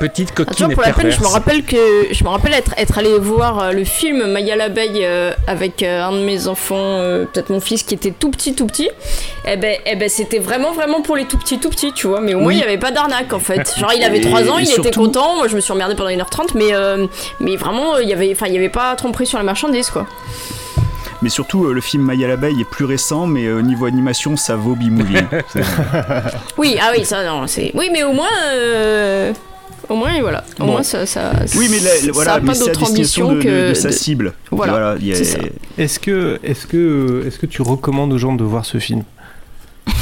[0.10, 1.78] Petite coquine et pour la peine, je me rappelle que
[2.12, 6.04] je me rappelle être, être allé voir euh, le film Maya l'abeille euh, avec euh,
[6.04, 8.90] un de mes enfants, euh, peut-être mon fils qui était tout petit, tout petit.
[9.48, 12.22] Et ben, eh ben c'était vraiment, vraiment pour les tout petits, tout petits, tu vois.
[12.22, 12.56] Mais au moins, Oui.
[12.56, 13.74] il n'y avait pas d'arnaque en fait.
[13.80, 15.36] Genre, il avait Et- 3 ans, et il était surtout- content.
[15.38, 17.08] Moi, je me suis emmerdé pendant 1h30, mais, euh,
[17.40, 20.06] mais vraiment, il y avait, enfin, il y avait pas tromperie sur la marchandise, quoi.
[21.22, 24.36] Mais surtout, euh, le film Maya l'abeille est plus récent, mais euh, au niveau animation,
[24.38, 25.16] ça vaut B-Movie.
[26.58, 27.72] Oui, ah oui, ça, non, c'est.
[27.74, 28.30] Oui, mais au moins.
[28.54, 29.34] euh,
[29.90, 30.44] Au moins, voilà.
[30.60, 30.72] Au Bon.
[30.74, 31.06] moins, ça.
[31.06, 33.70] ça oui, mais là, ça voilà, a mais pas d'autre ambition de, de- que.
[33.70, 34.34] de sa cible.
[34.52, 35.38] Voilà, a- ça.
[35.78, 39.04] Est-ce que, est-ce que, est-ce que tu recommandes aux gens de voir ce film?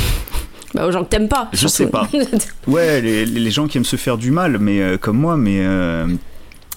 [0.73, 1.49] Bah, aux gens que t'aimes pas.
[1.53, 1.91] Je sais surtout.
[1.91, 2.09] pas.
[2.67, 5.57] Ouais, les, les gens qui aiment se faire du mal, mais euh, comme moi, mais.
[5.59, 6.07] euh,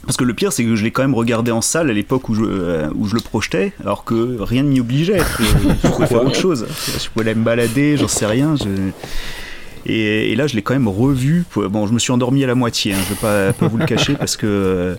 [0.04, 2.28] Parce que le pire, c'est que je l'ai quand même regardé en salle à l'époque
[2.28, 5.20] où je, euh, où je le projetais, alors que rien ne m'y obligeait.
[5.38, 5.44] Je,
[5.82, 6.66] je pouvais faire autre chose.
[7.02, 8.54] Je pouvais aller me balader, j'en sais rien.
[8.56, 8.90] je-
[9.86, 11.44] Et, et là, je l'ai quand même revu.
[11.54, 13.86] Bon, je me suis endormi à la moitié, hein, je vais pas, pas vous le
[13.86, 14.94] cacher, parce que euh,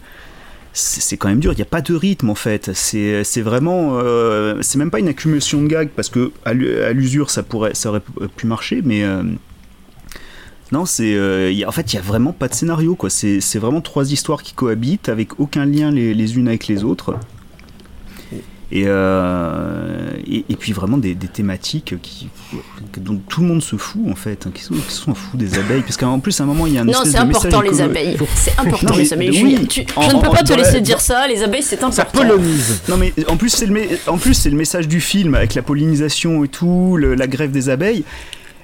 [0.73, 1.51] c'est quand même dur.
[1.53, 2.71] Il n'y a pas de rythme en fait.
[2.73, 3.99] C'est vraiment.
[4.01, 7.43] euh, c'est même pas une accumulation de gags, parce que à l'u- à l'usure, ça,
[7.43, 8.01] pourrait, ça aurait
[8.35, 9.03] pu marcher, mais.
[9.03, 9.23] euh,
[10.73, 13.09] non, c'est euh, en fait il y a vraiment pas de scénario quoi.
[13.09, 16.83] C'est c'est vraiment trois histoires qui cohabitent avec aucun lien les, les unes avec les
[16.83, 17.15] autres.
[18.69, 22.27] Et, euh, et, et puis vraiment des, des thématiques qui
[22.97, 25.57] dont tout le monde se fout en fait, hein, qui sont, qui sont fous des
[25.57, 27.79] abeilles parce qu'en plus à un moment il y a un Non, c'est important les
[27.81, 28.17] abeilles.
[28.35, 29.29] C'est important Non, les abeilles.
[29.29, 29.65] oui, Julien.
[29.69, 31.27] Tu- en- je ne peux en- pas te la- laisser dire ça.
[31.29, 32.23] Les abeilles, c'est important.
[32.89, 35.61] Non mais en plus c'est le en plus c'est le message du film avec la
[35.61, 38.03] pollinisation et tout, le- la grève des abeilles.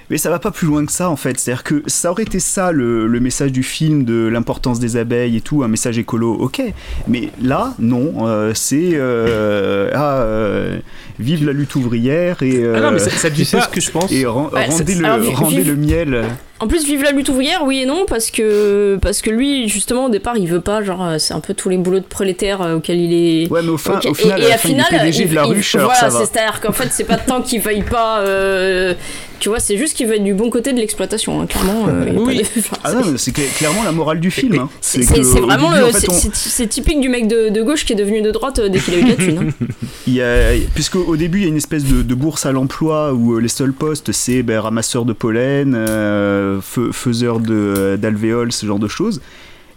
[0.10, 1.40] Mais ça va pas plus loin que ça en fait.
[1.40, 5.38] C'est-à-dire que ça aurait été ça le, le message du film de l'importance des abeilles
[5.38, 6.62] et tout, un message écolo, ok.
[7.08, 10.80] Mais là, non, euh, c'est euh, ah, euh,
[11.20, 13.82] vive la lutte ouvrière et Ah non, mais euh, ça- ça dit pas- ce que
[13.82, 16.24] je pense et ren- Ouais, rendez, le, rendez vive- le miel.
[16.60, 20.06] En plus, vive la lutte ouvrière, oui et non, parce que parce que lui, justement,
[20.06, 22.62] au départ, il veut pas, genre, euh, c'est un peu tous les boulots de prolétaire
[22.62, 23.14] euh, auxquels il
[23.44, 23.52] est.
[23.52, 25.26] Ouais, mais au, fin, auquel- au final, et, à et la à fin, il PDG
[25.26, 26.20] de la il- ruche, alors voilà, ça va.
[26.26, 28.20] c'est- c'est-à-dire qu'en fait, c'est pas tant qu'il veuille pas.
[28.20, 28.94] euh,
[29.40, 31.88] tu vois, c'est juste qu'il veut être du bon côté de l'exploitation, hein, clairement.
[31.90, 32.38] euh, il Oui.
[32.38, 34.58] pas de- enfin, Ah non, c'est cla- clairement la morale du film.
[34.58, 34.70] hein.
[34.80, 35.02] c'est
[35.42, 35.88] vraiment début, le.
[35.88, 38.22] en fait, c'est- on- c'est- C'est typique du mec de, de gauche qui est devenu
[38.22, 39.52] de droite dès qu'il a eu de la thune.
[39.60, 39.66] hein.
[40.08, 42.52] Il y a, puisque au début il y a une espèce de, de bourse à
[42.52, 48.66] l'emploi où les seuls postes c'est ben, ramasseur de pollen, euh, faiseur de- d'alvéoles, ce
[48.66, 49.22] genre de choses.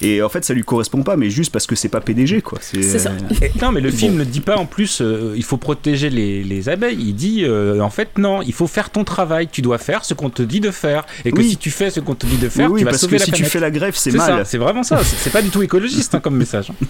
[0.03, 2.59] Et en fait ça lui correspond pas, mais juste parce que c'est pas PDG quoi.
[2.75, 4.19] Et- non, mais le film Bon.
[4.19, 6.99] ne dit pas en plus euh, il faut protéger les, les abeilles.
[7.01, 9.49] Il dit euh, en fait non, il faut faire ton travail.
[9.51, 11.07] Tu dois faire ce qu'on te dit de faire.
[11.25, 11.49] Et que Oui.
[11.49, 13.17] si tu fais ce qu'on te dit de faire, Oui, oui, tu vas parce sauver
[13.17, 14.45] que la si tu fais la grève, c'est ça, mal.
[14.47, 15.03] C'est vraiment ça.
[15.03, 16.71] C'est c'est pas du tout écologiste hein, comme message.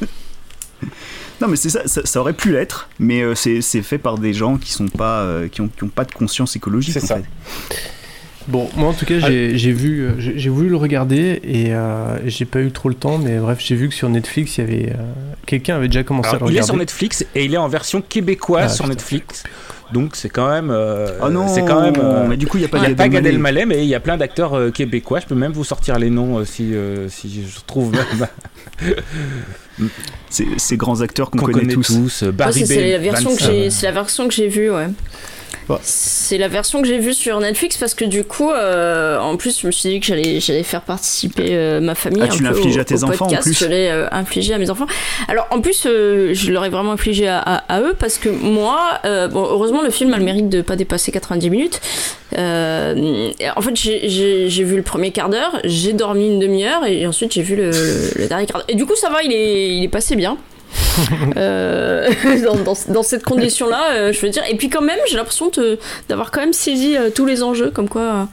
[1.41, 4.17] Non mais c'est ça, ça, ça aurait pu l'être, mais euh, c'est c'est fait par
[4.17, 6.95] des gens qui sont pas, euh, qui ont, qui ont pas de conscience écologique.
[6.95, 7.17] C'est ça.
[7.17, 7.25] fait.
[8.49, 12.17] Bon, moi en tout cas, j'ai j'ai vu, j'ai j'ai voulu le regarder et euh,
[12.27, 14.65] j'ai pas eu trop le temps, mais bref, j'ai vu que sur Netflix, il y
[14.65, 14.97] avait euh,
[15.47, 16.67] quelqu'un avait déjà commencé Alors, à le il est regarder.
[16.67, 18.95] sur Netflix et il est en version québécoise Ah, sur putain.
[18.95, 19.43] Netflix.
[19.93, 20.71] Donc c'est quand même.
[20.71, 21.95] euh, Ah non, c'est quand même.
[21.99, 23.67] euh, mais du coup, il y a pas il y a Gad pas Gad Elmaleh.
[23.67, 25.21] Mais il y a plein d'acteurs euh, québécois.
[25.21, 28.27] Je peux même vous sortir les noms euh, si, euh, si je trouve même.
[30.31, 31.87] Ces, ces grands acteurs qu'on Qu'on connaît, connaît tous.
[31.89, 34.71] tous, Ouais, Barry c'est- c'est la version que j'ai, c'est la version que j'ai vue,
[34.71, 34.87] ouais.
[35.83, 39.61] C'est la version que j'ai vue sur Netflix parce que du coup, euh, en plus,
[39.61, 42.21] je me suis dit que j'allais, j'allais faire participer euh, ma famille.
[42.23, 43.59] Ah, un tu peu au- à tes au enfants, en plus.
[43.59, 44.87] Je l'ai euh, infligé à mes enfants.
[45.29, 49.43] Alors en plus, je l'aurais vraiment infligé à, à- à eux parce que moi, bon,
[49.51, 51.81] heureusement, le film a le mérite de pas dépasser 90 minutes.
[52.37, 57.07] En fait, j'ai, j'ai- j'ai vu le premier quart d'heure, j'ai dormi une demi-heure et
[57.07, 57.71] ensuite j'ai vu le,
[58.17, 58.67] le dernier quart d'heure.
[58.69, 60.37] Et du coup, ça va, il est, il est passé bien.
[61.37, 62.09] Euh,
[62.45, 64.43] dans, dans- dans cette condition-là, euh, je veux dire.
[64.51, 67.71] Et puis quand même, j'ai l'impression de- d'avoir quand même saisi euh, tous les enjeux,
[67.71, 68.25] comme quoi, euh,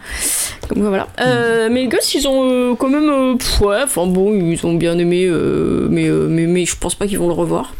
[0.69, 1.07] comme quoi voilà.
[1.19, 4.65] Euh, mais les gosses, ils ont euh, quand même, euh, pff, ouais, enfin bon, ils
[4.65, 7.73] ont bien aimé, euh, mais, euh, mais mais je pense pas qu'ils vont le revoir.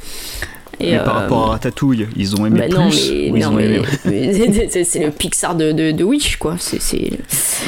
[0.80, 3.44] Et, Mais par rapport à Ratatouille, ils ont aimé bah plus non, ou mais, ils
[3.44, 6.56] non, ont mais- aimé mais c'est- c'est le Pixar de, de, de Wish, quoi.
[6.60, 6.80] C'est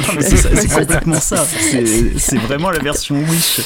[0.08, 1.46] complètement ça.
[1.46, 1.86] C'est
[2.18, 3.62] c'est vraiment la version Wish.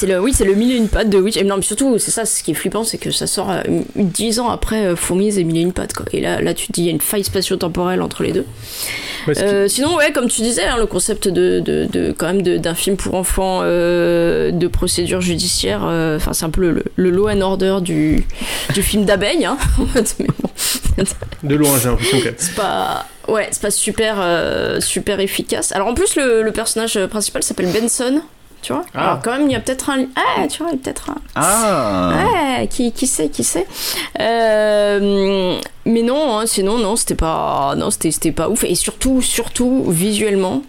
[0.00, 1.36] C'est le, oui, c'est le mille et une pattes de Witch.
[1.36, 3.60] Et non, mais surtout, c'est ça, ce qui est flippant, c'est que ça sort euh,
[3.96, 6.06] dix ans après euh, Fourmise et mille et une pattes, quoi.
[6.14, 8.46] Et là, là, tu te dis, il y a une faille spatio-temporelle entre les deux.
[9.28, 12.74] Euh, sinon, ouais, comme tu disais, hein, le concept de, de, de- quand même d'un
[12.74, 17.28] film pour enfants euh, de procédure judiciaire, euh, enfin, c'est un peu le, le law
[17.28, 18.24] and order du,
[18.72, 19.58] du film d'abeille, hein.
[20.18, 21.04] Mais bon.
[21.42, 22.28] De loin, j'ai l'impression que.
[22.38, 24.16] c'est pas ouais c'est pas super
[24.80, 28.22] super efficace alors en plus le, le personnage principal s'appelle Benson
[28.62, 29.04] tu vois Ah.
[29.12, 31.10] alors quand même il y a peut-être un ah tu vois il y a peut-être
[31.10, 32.12] un Ah
[32.60, 33.66] Ouais, qui, qui sait, qui sait.
[34.44, 38.64] Euh, mais non, hein, sinon, non, c'était pas, non, c'était, pas ouf.
[38.64, 40.62] Et surtout, surtout, visuellement,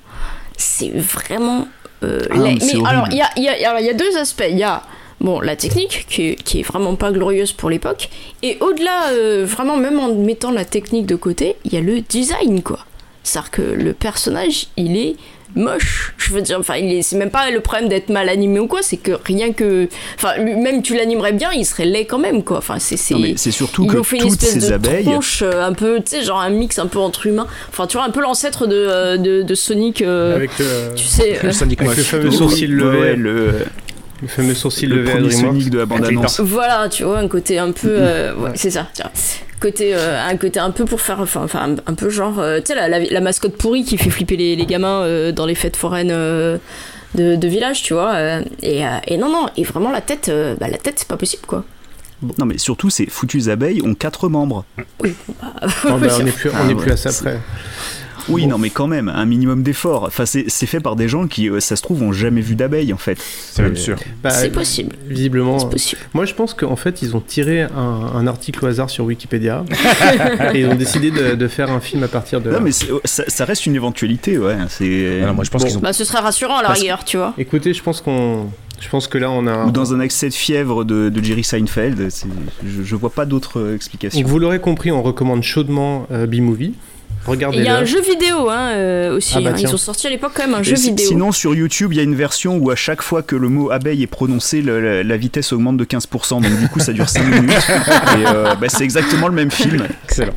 [0.58, 1.68] c'est vraiment.
[2.04, 4.46] euh, Ah mais alors, il y a, y, a, y a deux aspects.
[4.50, 4.84] Il y a.
[5.20, 8.10] Bon, la technique, qui qui est vraiment pas glorieuse pour l'époque.
[8.42, 12.02] Et au-delà, euh, vraiment, même en mettant la technique de côté, il y a le
[12.02, 12.80] design, quoi.
[13.24, 15.16] C'est-à-dire que le personnage, il est
[15.56, 16.14] moche.
[16.18, 18.98] Je veux dire, enfin, c'est même pas le problème d'être mal animé ou quoi, c'est
[18.98, 19.88] que rien que.
[20.16, 22.58] Enfin, même tu l'animerais bien, il serait laid quand même, quoi.
[22.60, 22.98] Enfin, c'est.
[22.98, 25.64] c'est- Non, mais c'est surtout que fait une toutes espèce ces de abeilles- tronche euh,
[25.66, 27.48] un peu, tu sais, genre un mix un peu entre humain.
[27.70, 30.02] Enfin, tu vois, un peu l'ancêtre de, euh, de, de Sonic.
[30.02, 32.98] euh, Avec le, tu sais, euh, avec le fameux sourcil levé.
[33.00, 33.54] ouais, le,
[34.22, 35.32] le fameux sourcil le levé premier.
[35.32, 36.40] Sonic de la bande-annonce.
[36.40, 37.88] Voilà, tu vois, un côté un peu.
[37.90, 39.12] euh, ouais, C'est ça, tu vois.
[39.60, 41.20] Côté, euh, un côté un peu pour faire.
[41.20, 42.40] Enfin, enfin, un, un peu genre.
[42.40, 45.32] euh, tu sais, la, la, la mascotte pourrie qui fait flipper les, les gamins euh,
[45.32, 46.12] dans les fêtes foraines.
[46.12, 46.58] euh,
[47.14, 50.30] de, de village, tu vois, euh, et, euh, et non, non, et vraiment la tête,
[50.30, 51.66] euh, bah, la tête, c'est pas possible, quoi.
[52.38, 54.64] Non, mais surtout, ces foutues abeilles ont quatre membres.
[54.80, 55.08] Oh,
[56.00, 57.38] bah, on n'est plus, on est plus à ça près.
[58.30, 60.04] Oui, non, mais quand même, un minimum d'effort.
[60.04, 62.94] Enfin, c'est fait par des gens qui, euh, ça se trouve, ont jamais vu d'abeilles,
[62.94, 63.18] en fait.
[63.20, 63.98] C'est même sûr.
[64.24, 64.96] Bah, C'est possible.
[65.08, 65.60] Visiblement.
[65.60, 66.02] C'est possible.
[66.14, 67.70] Moi, je pense qu'en fait, ils ont tiré un,
[68.16, 69.64] un article au hasard sur Wikipédia
[70.54, 72.52] et ils ont décidé de, de faire un film à partir de.
[72.52, 74.56] Non, mais ça, ça reste une éventualité, ouais.
[74.70, 75.22] C'est.
[75.34, 75.82] moi, je pense qu'ils ont.
[75.82, 77.34] Bah, ce serait rassurant à la Parce- rigueur, tu vois.
[77.38, 78.48] Écoutez, je pense qu'on,
[78.80, 79.66] je pense que là, on a.
[79.66, 82.10] Ou dans un accès de fièvre de, de Jerry Seinfeld.
[82.66, 84.20] Je, je vois pas d'autres euh, explications.
[84.20, 86.74] Donc, vous l'aurez compris, on recommande chaudement euh, B-Movie.
[87.30, 89.34] Il y a un jeu vidéo, hein, euh, aussi.
[89.38, 89.58] Ah bah hein.
[89.60, 91.08] Ils ont sorti à l'époque quand même un Et jeu si- vidéo.
[91.08, 93.70] Sinon, sur YouTube, il y a une version où à chaque fois que le mot
[93.72, 96.42] abeille est prononcé, le- la, la vitesse augmente de 15%.
[96.42, 97.52] Donc, du coup, ça dure 5 minutes.
[98.18, 99.86] Et euh, bah, c'est exactement le même film.
[100.06, 100.34] Excellent.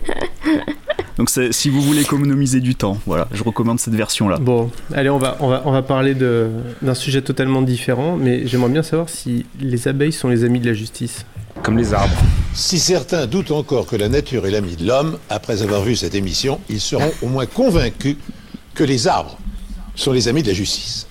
[1.16, 4.37] Donc, si vous voulez économiser du temps, voilà, je recommande cette version-là.
[4.40, 8.70] Bon, allez, on va, on va, on va parler d'un sujet totalement différent, mais j'aimerais
[8.70, 11.25] bien savoir si les abeilles sont les amis de la justice.
[11.64, 12.14] Comme les arbres.
[12.53, 16.14] Si certains doutent encore que la nature est l'ami de l'homme, après avoir vu cette
[16.14, 18.16] émission, ils seront au moins convaincus
[18.74, 19.38] que les arbres
[19.96, 21.07] sont les amis de la justice.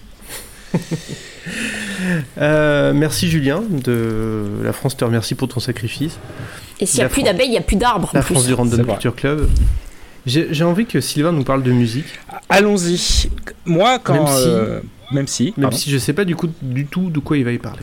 [2.38, 6.18] Euh, merci Julien de la France te remercie pour ton sacrifice.
[6.80, 8.12] Et s'il n'y a La plus d'abeilles, il n'y a plus d'arbres.
[8.14, 8.36] La plus.
[8.36, 8.92] France du Random C'est vrai.
[8.94, 9.50] Culture Club.
[10.28, 12.06] J'ai j'ai envie que Sylvain nous parle de musique,
[12.48, 13.30] Allons-y.
[13.66, 14.14] Moi, quand.
[14.14, 14.80] Même si- euh,
[15.12, 15.44] même si.
[15.46, 15.78] même pardon.
[15.78, 17.82] si je sais pas du coup du tout de quoi il va y parler.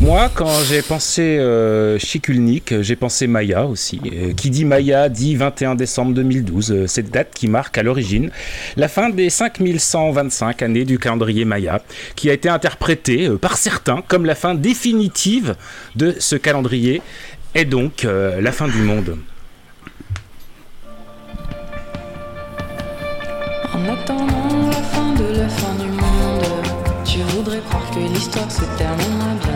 [0.00, 4.00] Moi, quand j'ai pensé euh, Chikulnik, j'ai pensé Maya aussi.
[4.06, 8.30] Euh, qui dit Maya dit 21 décembre 2012, euh, cette date qui marque à l'origine
[8.76, 11.82] la fin des 5125 années du calendrier Maya,
[12.14, 15.56] qui a été interprétée par certains comme la fin définitive
[15.96, 17.02] de ce calendrier,
[17.56, 19.18] et donc la fin du monde.
[23.74, 26.44] En attendant la fin de la fin du monde,
[27.04, 29.47] tu voudrais croire que l'histoire se bien.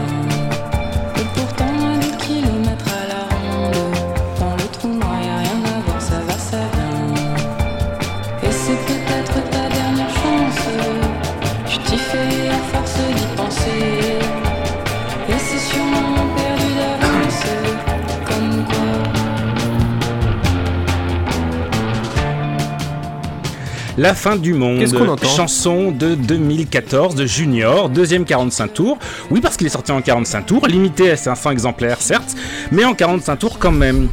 [24.03, 24.81] La fin du monde.
[24.81, 28.99] Qu'est-ce qu'on entend Chanson de 2014 de Junior, deuxième 45 tours.
[29.31, 32.35] Oui, parce qu'il est sorti en 45 tours, limité à 500 exemplaires, certes,
[32.73, 34.09] mais en 45 tours quand même.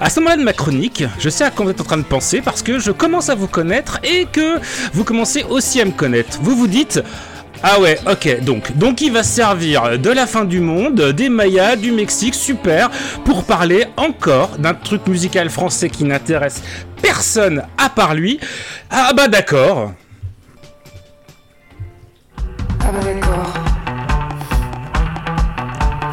[0.00, 2.04] À ce moment-là de ma chronique, je sais à quoi vous êtes en train de
[2.04, 4.60] penser parce que je commence à vous connaître et que
[4.94, 6.38] vous commencez aussi à me connaître.
[6.40, 7.02] Vous vous dites.
[7.62, 11.28] Ah ouais, ok, donc, donc il va se servir de la fin du monde, des
[11.28, 12.88] Mayas, du Mexique, super,
[13.24, 16.62] pour parler encore d'un truc musical français qui n'intéresse
[17.02, 18.38] personne à part lui.
[18.90, 19.92] Ah bah d'accord.
[22.80, 23.54] Ah bah d'accord.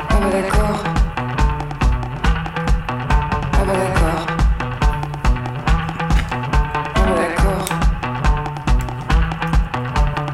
[0.10, 0.84] Ah bah d'accord.
[3.54, 4.26] Ah bah d'accord.
[6.96, 7.66] Ah bah d'accord.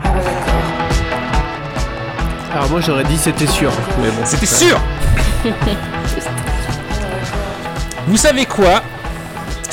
[0.03, 0.67] Ah bah d'accord.
[2.53, 4.21] Alors moi j'aurais dit c'était sûr, mais bon.
[4.25, 4.79] C'était sûr
[8.07, 8.81] Vous savez quoi?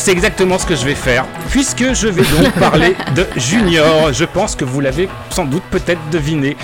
[0.08, 4.10] C'est exactement ce que je vais faire, puisque je vais donc parler de Junior.
[4.10, 6.56] Je pense que vous l'avez sans doute peut-être deviné.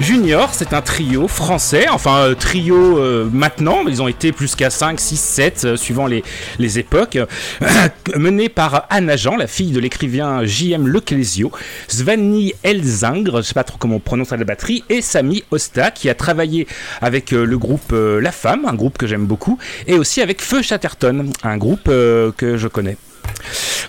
[0.00, 4.54] Junior, c'est un trio français, enfin euh, trio euh, maintenant, mais ils ont été plus
[4.54, 6.22] qu'à 5, 6, 7, euh, suivant les,
[6.58, 7.18] les époques,
[8.16, 10.86] mené par Anna Jean, la fille de l'écrivain J.M.
[10.86, 11.50] Leclésio,
[11.88, 16.08] Svani Elzingre, je sais pas trop comment on prononce la batterie, et Sami Osta, qui
[16.08, 16.66] a travaillé
[17.00, 20.42] avec euh, le groupe euh, La Femme, un groupe que j'aime beaucoup, et aussi avec
[20.42, 22.96] Feu Chatterton, un groupe euh, que je connais.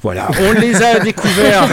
[0.04, 1.68] Voilà, on les a découverts.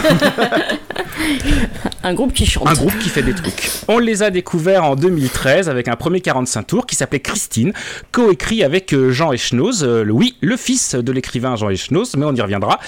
[2.03, 2.67] Un groupe qui chante.
[2.67, 3.69] Un groupe qui fait des trucs.
[3.87, 7.73] On les a découverts en 2013 avec un premier 45 tours qui s'appelait Christine,
[8.11, 12.25] coécrit avec euh, Jean Echnoz, euh, le- oui, le fils de l'écrivain Jean Echnoz, mais
[12.25, 12.79] on y reviendra.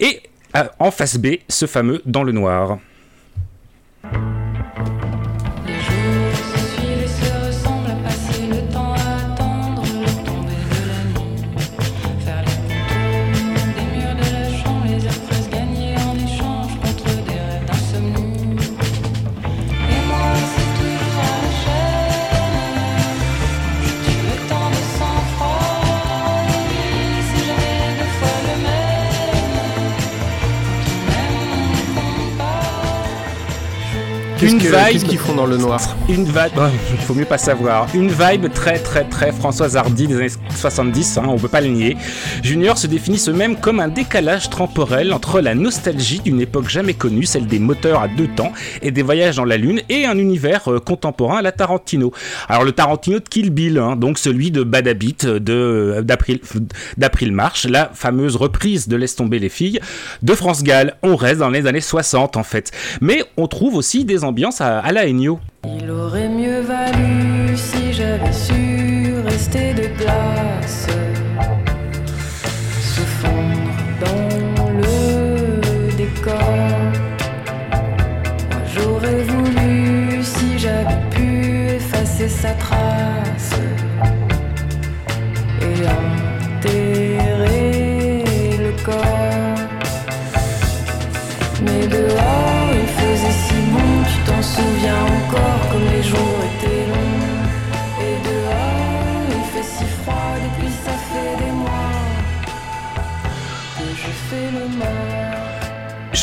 [0.00, 0.22] Et
[0.56, 2.78] euh, en face B, ce fameux Dans le noir.
[34.52, 37.38] Une que- vibe- qu'ils font dans le noir Une vibe, bon, il faut mieux pas
[37.38, 37.86] savoir.
[37.94, 41.68] Une vibe très très très Françoise Hardy des années 70, hein, on peut pas le
[41.68, 41.96] nier.
[42.42, 47.24] Junior se définit eux-mêmes comme un décalage temporel entre la nostalgie d'une époque jamais connue,
[47.24, 48.52] celle des moteurs à deux temps
[48.82, 52.12] et des voyages dans la lune, et un univers euh, contemporain à la Tarantino.
[52.48, 56.40] Alors le Tarantino de Kill Bill, hein, donc celui de Bad Habit, de d'April
[56.96, 59.80] d'April March, la fameuse reprise de Laisse tomber les filles
[60.22, 60.94] de France Gall.
[61.02, 64.92] On reste dans les années 60 en fait, mais on trouve aussi des ambiances à,
[64.92, 65.38] la Ennio.
[65.64, 70.86] Il aurait mieux valu si j'avais su rester de glace,
[72.80, 73.70] se fondre
[74.00, 76.58] dans le décor.
[78.74, 83.13] J'aurais voulu si j'avais pu effacer sa trace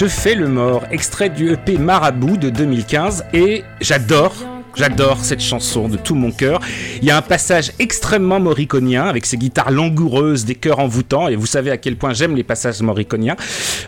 [0.02, 4.34] Je fais le mort, extrait du EP Marabout de 2015 et j'adore
[4.76, 6.59] J'adore cette chanson de tout mon cœur.
[7.01, 11.36] Il y a un passage extrêmement morriconien avec ses guitares langoureuses, des chœurs envoûtants, et
[11.36, 13.36] vous savez à quel point j'aime les passages morriconiens.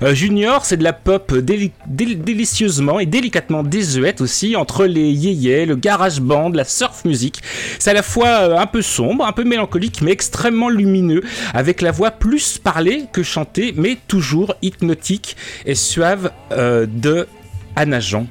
[0.01, 5.09] Euh, Junior, c'est de la pop déli- déli- délicieusement et délicatement désuète aussi, entre les
[5.09, 7.41] yéyés, le garage band, la surf music.
[7.79, 11.23] C'est à la fois euh, un peu sombre, un peu mélancolique, mais extrêmement lumineux,
[11.53, 17.27] avec la voix plus parlée que chantée, mais toujours hypnotique et suave euh, de
[17.75, 18.27] Anna Jean.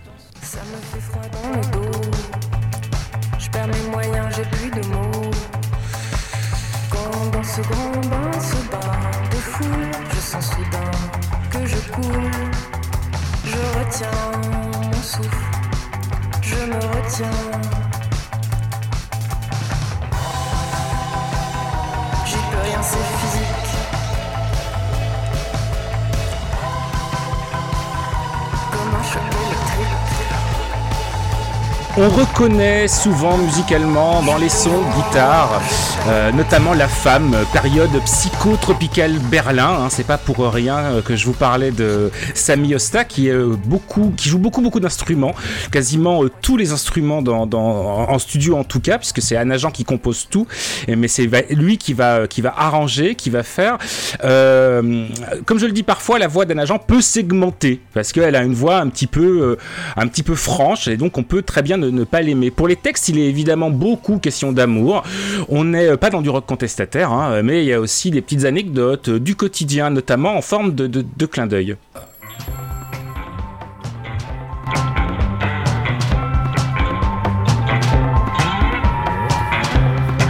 [32.05, 35.63] On reconnaît souvent musicalement dans les sons guitare,
[36.09, 39.69] euh, notamment La Femme, période psychotropicale Berlin.
[39.83, 39.89] hein.
[39.89, 43.57] c'est pas pour rien euh, que je vous parlais de Sami Osta qui, est, euh,
[43.67, 45.35] beaucoup, qui joue beaucoup beaucoup d'instruments,
[45.71, 49.71] quasiment euh, tous les instruments dans, en studio en tout cas, puisque c'est Anna Jean
[49.71, 50.47] qui compose tout,
[50.89, 53.79] mais c'est lui qui va, qui va arranger, qui va faire.
[54.25, 55.07] Euh,
[55.47, 58.55] comme je le dis parfois, la voix d'Anna Jean peut segmenter parce qu'elle a une
[58.55, 59.57] voix un petit peu, euh,
[59.97, 62.51] un petit peu franche et donc on peut très bien ne, ne pas l'aimer.
[62.51, 65.05] Pour les textes, il est évidemment beaucoup question d'amour.
[65.49, 68.21] On n'est euh, pas dans du rock contestataire, hein, mais il y a aussi des
[68.21, 71.77] petites anecdotes euh, du quotidien, notamment en forme de, de, de clin d'œil.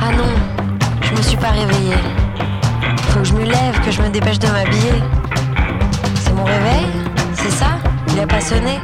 [0.00, 0.24] Ah non,
[1.02, 1.96] je me suis pas réveillée.
[3.08, 5.02] Faut que je me lève, que je me dépêche de m'habiller.
[6.16, 6.86] C'est mon réveil
[7.34, 7.78] C'est ça?
[8.12, 8.78] Il a pas sonné?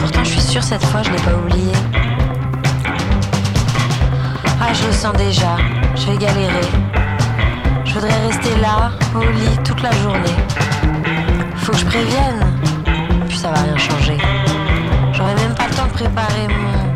[0.00, 1.72] Pourtant, je suis sûre cette fois, je l'ai pas oublié.
[4.74, 5.56] Je le sens déjà,
[5.94, 6.68] je vais galérer.
[7.84, 10.36] Je voudrais rester là, au lit, toute la journée.
[11.56, 12.44] Faut que je prévienne,
[13.28, 14.18] puis ça va rien changer.
[15.12, 16.93] J'aurai même pas le temps de préparer mon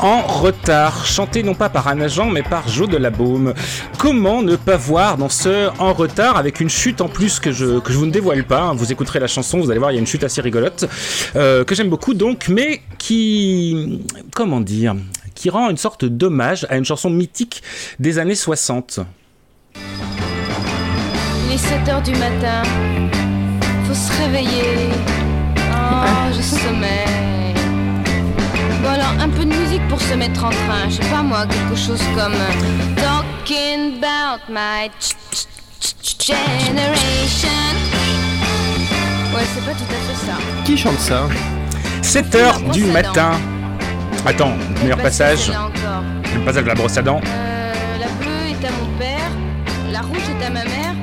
[0.00, 3.52] En retard, chanté non pas par Anna Jean mais par Jo de la Baume.
[3.98, 7.80] Comment ne pas voir dans ce En retard avec une chute en plus que je,
[7.80, 8.74] que je vous ne dévoile pas, hein.
[8.74, 10.88] vous écouterez la chanson, vous allez voir, il y a une chute assez rigolote,
[11.34, 14.04] euh, que j'aime beaucoup donc, mais qui,
[14.36, 14.94] comment dire,
[15.34, 17.62] qui rend une sorte d'hommage à une chanson mythique
[17.98, 19.00] des années 60.
[19.74, 22.62] Il est 7 heures du matin.
[23.88, 24.90] Faut se réveiller.
[25.72, 27.47] Oh, je sommeille.
[28.88, 30.88] Bon alors, un peu de musique pour se mettre en train.
[30.88, 34.90] Je sais pas moi, quelque chose comme euh, Talking about my
[36.18, 37.48] generation.
[39.34, 40.32] Ouais, c'est pas tout à fait ça.
[40.64, 41.28] Qui chante ça?
[42.00, 43.32] 7 heures du matin.
[44.24, 45.52] Attends, meilleur passage.
[46.34, 47.20] Le passage de la brosse à dents.
[47.26, 49.30] Euh, la bleue est à mon père,
[49.92, 50.94] la rouge est à ma mère,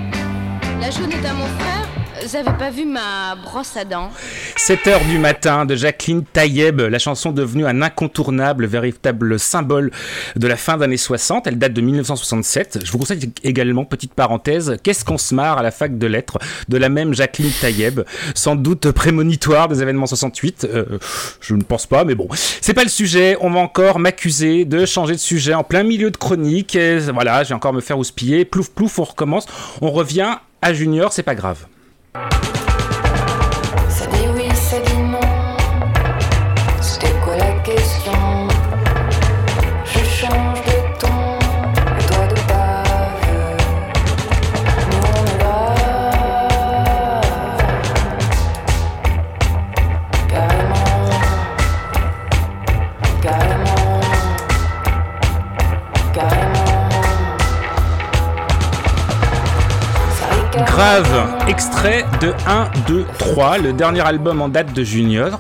[0.82, 2.05] la jaune est à mon frère.
[2.34, 4.10] Avez pas vu ma brosse à dents
[4.58, 9.92] 7 heures du matin de Jacqueline Taïeb, la chanson devenue un incontournable, véritable symbole
[10.36, 11.46] de la fin des années 60.
[11.46, 12.80] Elle date de 1967.
[12.84, 16.40] Je vous conseille également, petite parenthèse, Qu'est-ce qu'on se marre à la fac de lettres
[16.68, 18.02] de la même Jacqueline Taïeb,
[18.34, 20.64] sans doute prémonitoire des événements 68.
[20.66, 20.98] Euh,
[21.42, 23.38] je ne pense pas, mais bon, c'est pas le sujet.
[23.40, 26.76] On va encore m'accuser de changer de sujet en plein milieu de chronique.
[26.76, 28.46] Et voilà, je vais encore me faire houspiller.
[28.46, 29.46] Plouf plouf, on recommence.
[29.82, 31.68] On revient à Junior, c'est pas grave.
[33.90, 35.20] Ça dit oui, ça dit non.
[36.82, 38.48] C'était quoi la question?
[39.86, 41.38] Je change de ton,
[42.00, 43.32] et toi de bave.
[44.92, 45.60] Nous on est là.
[50.30, 50.90] Carrément.
[53.22, 54.02] Carrément.
[56.14, 56.90] Carrément.
[60.18, 60.26] Ça.
[60.66, 65.40] Grave, extrait de 1, 2, 3, le dernier album en date de Junior.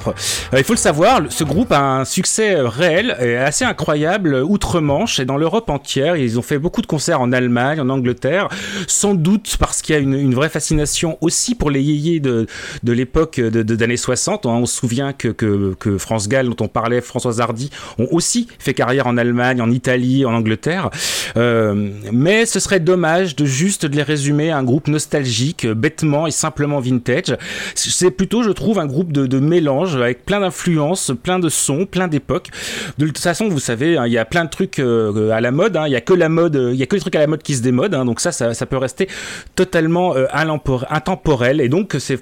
[0.53, 4.35] Euh, il faut le savoir, ce groupe a un succès euh, réel et assez incroyable
[4.35, 6.15] euh, outre-Manche et dans l'Europe entière.
[6.15, 8.49] Ils ont fait beaucoup de concerts en Allemagne, en Angleterre,
[8.87, 12.45] sans doute parce qu'il y a une, vraie fascination aussi pour les yéyés de,
[12.83, 14.45] de l'époque de, d'années 60.
[14.45, 18.47] On se souvient que, que, que France Gall, dont on parlait, Françoise Hardy, ont aussi
[18.59, 20.89] fait carrière en Allemagne, en Italie, en Angleterre.
[21.35, 26.31] Mais ce serait dommage de juste de les résumer à un groupe nostalgique, bête et
[26.31, 27.37] simplement vintage.
[27.75, 32.07] C'est plutôt, je trouve, un groupe de, mélange avec plein d'influences, plein de sons, plein
[32.07, 32.49] d'époques.
[32.97, 35.51] De toute façon, vous savez, hein, il y a plein de trucs euh, à la
[35.51, 35.77] mode.
[35.77, 35.87] hein.
[35.87, 37.27] Il y a que la mode, euh, il y a que les trucs à la
[37.27, 37.95] mode qui se démodent.
[37.95, 38.05] hein.
[38.05, 39.07] donc ça, ça, peut rester
[39.55, 40.25] totalement euh,
[40.89, 41.61] intemporel.
[41.61, 42.19] Et donc, c'est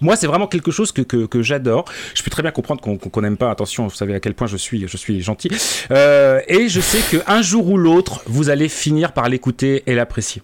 [0.00, 1.84] moi, c'est vraiment quelque chose que, j'adore.
[2.14, 3.50] Je peux très bien comprendre qu'on n'aime pas.
[3.50, 5.48] Attention, vous savez à quel point je suis, je suis gentil.
[5.90, 10.42] Euh, et je sais qu'un jour ou l'autre, vous allez finir par l'écouter et l'apprécier.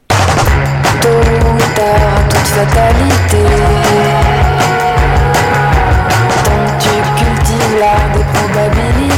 [1.00, 3.44] Tôt ou tard, toute fatalité.
[6.44, 9.09] Tant que tu cultives l'art des probabilités.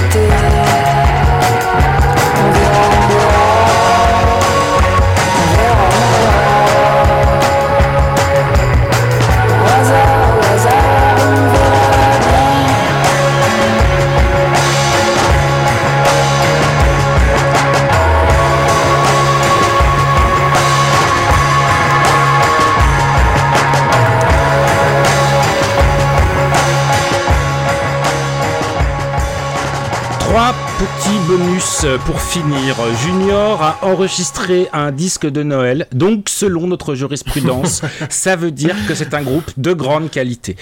[30.83, 32.77] Trois petits bonus pour finir.
[33.05, 38.95] Junior a enregistré un disque de Noël, donc selon notre jurisprudence, ça veut dire que
[38.95, 40.57] c'est un groupe de grande qualité.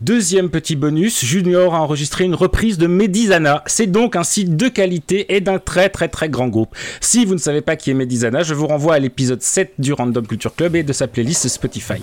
[0.00, 3.62] Deuxième petit bonus, Junior a enregistré une reprise de Medizana.
[3.66, 6.74] C'est donc un site de qualité et d'un très très très grand groupe.
[7.00, 9.92] Si vous ne savez pas qui est Medizana, je vous renvoie à l'épisode 7 du
[9.92, 11.94] Random Culture Club et de sa playlist Spotify.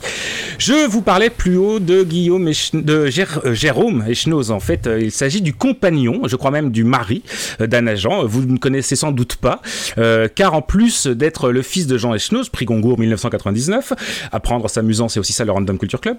[0.60, 3.10] Je vous parlais plus haut de Guillaume Ech- de
[3.46, 4.52] euh, Jérôme Echnoz.
[4.52, 7.24] En fait, euh, il s'agit du compagnon, je crois même du mari
[7.62, 8.26] euh, d'Anna Jean.
[8.26, 9.62] Vous ne connaissez sans doute pas,
[9.98, 13.94] euh, car en plus d'être le fils de Jean Echnoz, prix Goncourt 1999,
[14.32, 16.18] apprendre s'amusant, c'est aussi ça le Random Culture Club.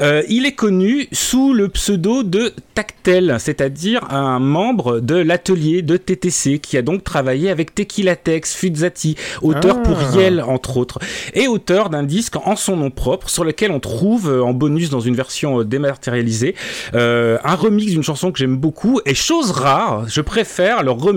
[0.00, 5.96] euh, il est connu sous le pseudo de Tactel, c'est-à-dire un membre de l'atelier de
[5.96, 9.82] TTC qui a donc travaillé avec Tequila Tex, Fuzzati, auteur Ah.
[9.82, 10.98] pour Yel entre autres,
[11.34, 14.90] et auteur d'un disque en son nom propre sur lequel on trouve euh, en bonus
[14.90, 16.54] dans une version dématérialisée
[16.94, 21.13] euh, un remix d'une chanson que j'aime beaucoup et chose rare, je préfère le remix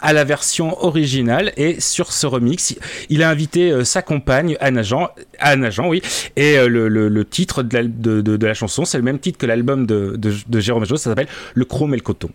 [0.00, 2.74] à la version originale et sur ce remix,
[3.08, 5.08] il a invité euh, sa compagne Anna Jean,
[5.38, 6.02] Anna Jean oui,
[6.36, 9.04] et euh, le, le- le titre de la, de- de- de la chanson, c'est le
[9.04, 12.02] même titre que l'album de, de, de Jérôme Jos, ça s'appelle Le Chrome et le
[12.02, 12.30] Coton.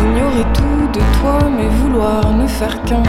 [0.00, 3.02] Ignorer tout de toi, mais vouloir ne faire qu'un.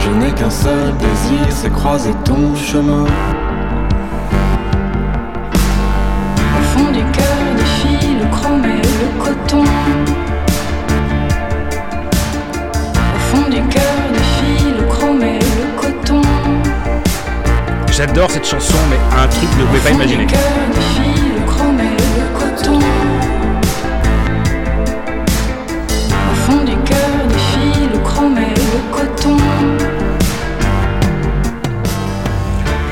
[0.00, 3.06] Je n'ai qu'un seul désir, c'est croiser ton chemin.
[9.28, 9.62] Coton.
[13.14, 16.22] Au fond du cœur défie le chrome et le coton.
[17.90, 20.24] J'adore cette chanson, mais un truc que vous ne pouvez pas imaginer.
[20.24, 22.78] Au fond du cœur défie le chrome et le coton.
[26.30, 29.36] Au fond du cœur défie le chrome et le coton.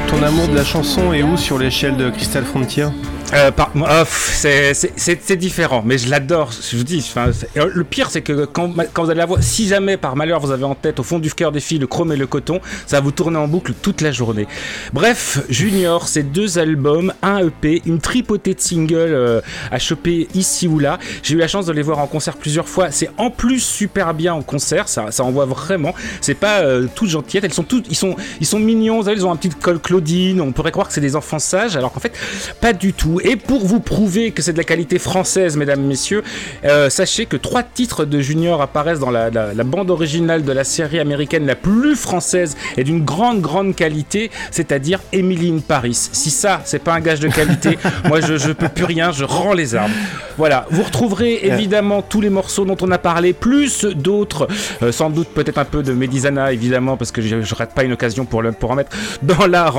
[0.09, 2.89] Ton amour de la chanson est où sur l'échelle de Crystal Frontier?
[3.35, 3.51] Euh,
[3.85, 6.51] ah, c'est- différent, mais je l'adore.
[6.53, 9.97] Je vous dis, euh, le pire, c'est que quand, vous allez la voir, si jamais
[9.97, 12.17] par malheur vous avez en tête au fond du cœur des filles le chrome et
[12.17, 14.47] le coton, ça va vous tourner en boucle toute la journée.
[14.93, 20.69] Bref, Junior, c'est deux albums, un EP, une tripotée de singles euh, à choper ici
[20.69, 20.99] ou là.
[21.23, 22.91] J'ai eu la chance de les voir en concert plusieurs fois.
[22.91, 25.95] C'est en plus super bien en concert, ça, ça envoie vraiment.
[26.21, 26.63] C'est pas
[26.95, 29.01] toutes gentillettes, elles sont toutes, ils sont, mignons.
[29.01, 30.41] Vous ils ont un petit col Claudine.
[30.41, 32.13] On pourrait croire que c'est des enfants sages, alors qu'en fait,
[32.61, 33.16] pas du tout.
[33.21, 36.23] Et pour vous prouver que c'est de la qualité française, mesdames, messieurs,
[36.65, 40.53] euh, sachez que trois titres de Junior apparaissent dans la, la- la bande originale de
[40.53, 46.09] la série américaine la plus française et d'une grande, grande qualité, c'est-à-dire Emily in Paris.
[46.13, 49.25] Si ça, c'est pas un gage de qualité, moi je, je peux plus rien, je
[49.25, 49.93] rends les armes.
[50.39, 54.49] Voilà, vous retrouverez évidemment tous les morceaux dont on a parlé, plus d'autres,
[54.83, 57.85] euh, sans doute peut-être un peu de Medizana évidemment, parce que je, je rate pas
[57.85, 59.73] une occasion pour, le, pour en mettre dans la,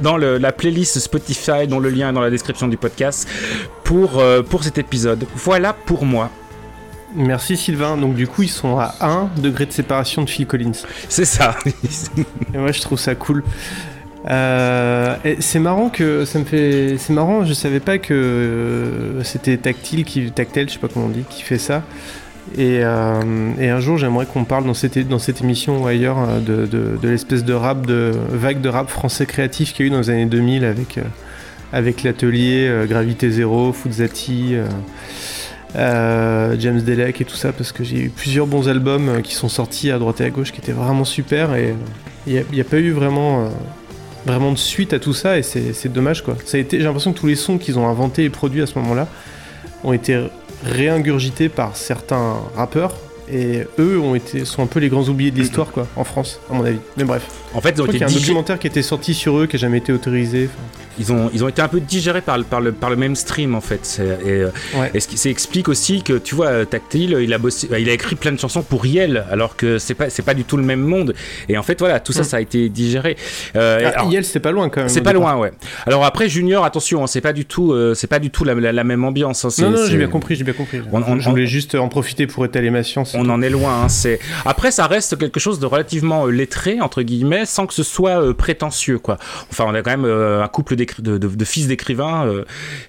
[0.00, 3.26] dans le- la playlist Spotify, dont le lien est dans la description du podcast,
[3.82, 5.26] pour, euh, pour cet épisode.
[5.34, 6.30] Voilà pour moi.
[7.14, 7.96] Merci Sylvain.
[7.96, 10.82] Donc du coup, ils sont à 1 degré de séparation de Phil Collins.
[11.08, 11.56] C'est ça.
[12.54, 13.42] et moi, je trouve ça cool.
[14.28, 16.96] Euh, c'est marrant que ça me fait.
[16.98, 17.44] C'est marrant.
[17.44, 21.24] Je savais pas que euh, c'était Tactile qui Tactile, je sais pas comment on dit,
[21.30, 21.82] qui fait ça.
[22.56, 26.40] Et, euh, et un jour, j'aimerais qu'on parle dans cette, dans cette émission ou ailleurs
[26.40, 29.90] de, de, de l'espèce de rap, de vague de rap français créatif qu'il y a
[29.90, 31.02] eu dans les années 2000 avec, euh,
[31.74, 34.68] avec l'atelier euh, Gravité Zéro, Fuzzati, euh,
[35.74, 39.48] euh, James Delec et tout ça, parce que j'ai eu plusieurs bons albums qui sont
[39.48, 41.74] sortis à droite et à gauche qui étaient vraiment super et
[42.28, 43.50] il n'y a, pas eu vraiment,
[44.24, 46.36] vraiment de suite à tout ça et c'est dommage quoi.
[46.44, 48.66] Ça a été, j'ai l'impression que tous les sons qu'ils ont inventés et produits à
[48.66, 49.08] ce moment-là
[49.82, 50.28] ont été
[50.64, 52.94] réingurgités par certains rappeurs
[53.30, 56.40] et eux ont été, sont un peu les grands oubliés de l'histoire, quoi, en France,
[56.50, 56.78] à mon avis.
[56.96, 57.26] Mais bref.
[57.54, 59.12] En fait, ils Je ont crois été qu'il y a un documentaire qui était sorti
[59.14, 60.48] sur eux, qui a jamais été autorisé.
[60.98, 63.54] Ils ont, ils ont été un peu digérés par, le- par, le, par le mainstream
[63.54, 63.80] en fait.
[63.82, 64.50] C'est- Et, euh,
[64.94, 68.14] et ce qui explique aussi que tu vois, Tactile, il a, bossé, il a écrit
[68.16, 70.80] plein de chansons pour Riel, alors que c'est pas, c'est pas du tout le même
[70.80, 71.14] monde.
[71.48, 72.24] Et en fait, voilà, tout ça, Mm.
[72.24, 73.16] ça a été digéré.
[73.56, 74.88] Euh, Ah, Yel, c'était pas loin quand même.
[74.88, 75.34] c'est pas départ.
[75.34, 75.52] loin, ouais.
[75.86, 78.54] Alors après, Junior, attention, hein, c'est pas du tout, euh, c'est pas du tout la,
[78.54, 79.44] la- la même ambiance.
[79.44, 80.80] hein, c'est- Non, non, c'est- j'ai bien compris, j'ai bien compris.
[80.92, 83.14] On- on- je voulais juste en profiter pour étaler ma science.
[83.14, 83.82] On en est loin.
[83.84, 87.74] hein, c'est après ça reste quelque chose de relativement euh, lettré entre guillemets, sans que
[87.74, 89.16] ce soit euh, prétentieux quoi.
[89.50, 92.44] Enfin, on a quand même un couple d'écri- de, fils d'écrivains euh,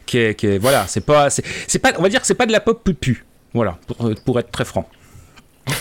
[0.05, 2.83] qui, voilà, c'est pas, c'est pas, on va dire que c'est pas de la pop
[2.83, 3.25] pupu.
[3.53, 4.89] Voilà, pour, euh, pour être très franc.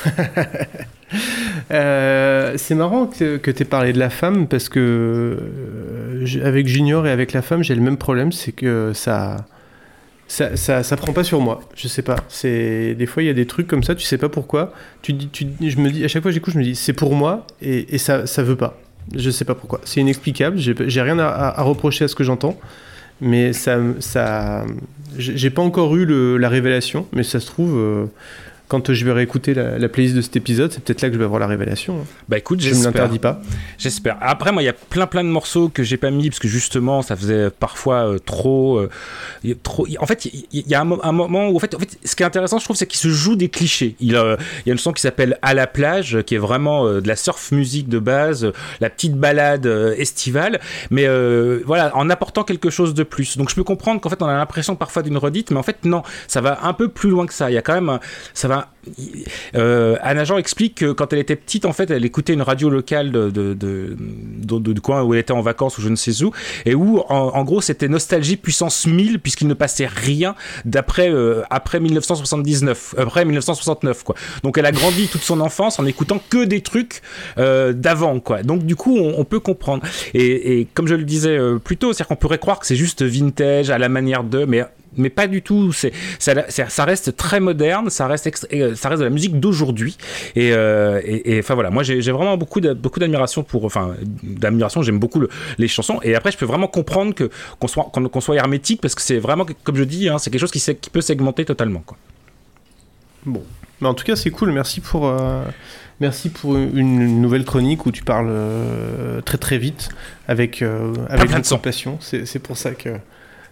[1.70, 5.38] Euh, c'est marrant que, que tu aies parlé de la femme parce que
[6.42, 9.46] avec Junior et avec la femme, j'ai le même problème, c'est que ça,
[10.26, 11.60] ça, ça, ça prend pas sur moi.
[11.76, 12.16] Je sais pas.
[12.28, 14.72] C'est des fois il y a des trucs comme ça, tu sais pas pourquoi.
[15.02, 17.46] Tu tu, je me dis à chaque fois j'écoute, je me dis c'est pour moi
[17.62, 18.76] et, et ça, ça veut pas.
[19.14, 19.80] Je sais pas pourquoi.
[19.84, 20.58] C'est inexplicable.
[20.58, 22.58] J'ai rien à, reprocher à ce que j'entends,
[23.20, 24.64] mais ça, ça,
[25.18, 27.76] j'ai pas encore eu la révélation, mais ça se trouve.
[27.76, 28.06] euh,
[28.68, 31.18] quand je vais réécouter la, la playlist de cet épisode, c'est peut-être là que je
[31.18, 31.98] vais avoir la révélation.
[32.00, 32.06] hein.
[32.28, 33.40] Bah écoute, je ne l'interdis pas.
[33.78, 34.16] J'espère.
[34.20, 36.48] Après, moi, il y a plein plein de morceaux que j'ai pas mis parce que
[36.48, 38.88] justement, ça faisait parfois euh, trop, euh,
[39.62, 39.86] trop.
[40.00, 42.16] En fait, il y, a un, mo- un moment où, en fait, en fait, ce
[42.16, 43.96] qui est intéressant, je trouve, c'est qu'il se joue des clichés.
[44.00, 44.36] Il, euh,
[44.66, 47.52] y a une chanson qui s'appelle À la plage, qui est vraiment de la surf
[47.52, 48.50] musique de base,
[48.80, 49.66] la petite balade
[49.98, 50.60] estivale,
[50.90, 51.06] mais
[51.64, 53.36] voilà, en apportant quelque chose de plus.
[53.36, 55.84] Donc, je peux comprendre qu'en fait, on a l'impression parfois d'une redite, mais en fait,
[55.84, 57.50] non, ça va un peu plus loin que ça.
[57.50, 57.98] Il y a quand même,
[58.32, 58.53] ça va.
[59.56, 62.68] Euh, Anna Jean explique que quand elle était petite, en fait, elle écoutait une radio
[62.70, 66.32] locale de, de, de, coin où elle était en vacances ou je ne sais où,
[66.66, 70.34] et où, en, gros, c'était nostalgie puissance 1000, puisqu'il ne passait rien
[70.64, 74.14] d'après euh, après 1979, après 1969, quoi.
[74.42, 77.02] Donc, elle a grandi toute son enfance en écoutant que des trucs
[77.38, 78.42] euh, d'avant, quoi.
[78.42, 79.82] Donc, du coup, on, peut comprendre.
[80.12, 82.76] Et, et comme je le disais euh, plus tôt, c'est-à-dire qu'on pourrait croire que c'est
[82.76, 84.64] juste vintage à la manière de, mais
[84.96, 85.72] mais pas du tout.
[85.72, 89.96] C'est ça, reste très moderne, ça reste extra- euh, ça reste de la musique d'aujourd'hui.
[90.36, 93.94] Et, euh, et, et, enfin voilà, moi j'ai vraiment beaucoup de, beaucoup d'admiration pour enfin
[94.22, 94.82] d'admiration.
[94.82, 95.28] J'aime beaucoup le-
[95.58, 96.00] les chansons.
[96.02, 99.18] Et après, je peux vraiment comprendre que qu'on soit qu'on soit hermétique parce que c'est
[99.18, 101.82] vraiment comme je dis, hein, c'est quelque chose qui, peut segmenter totalement.
[101.84, 101.96] Quoi.
[103.26, 103.42] Bon.
[103.80, 104.52] Mais en tout cas, c'est cool.
[104.52, 105.42] Merci pour, euh,
[106.00, 109.88] merci pour une nouvelle chronique où tu parles euh, très très vite
[110.28, 111.30] avec, euh, avec
[111.62, 111.98] passion.
[112.00, 112.90] C'est c'est pour ça que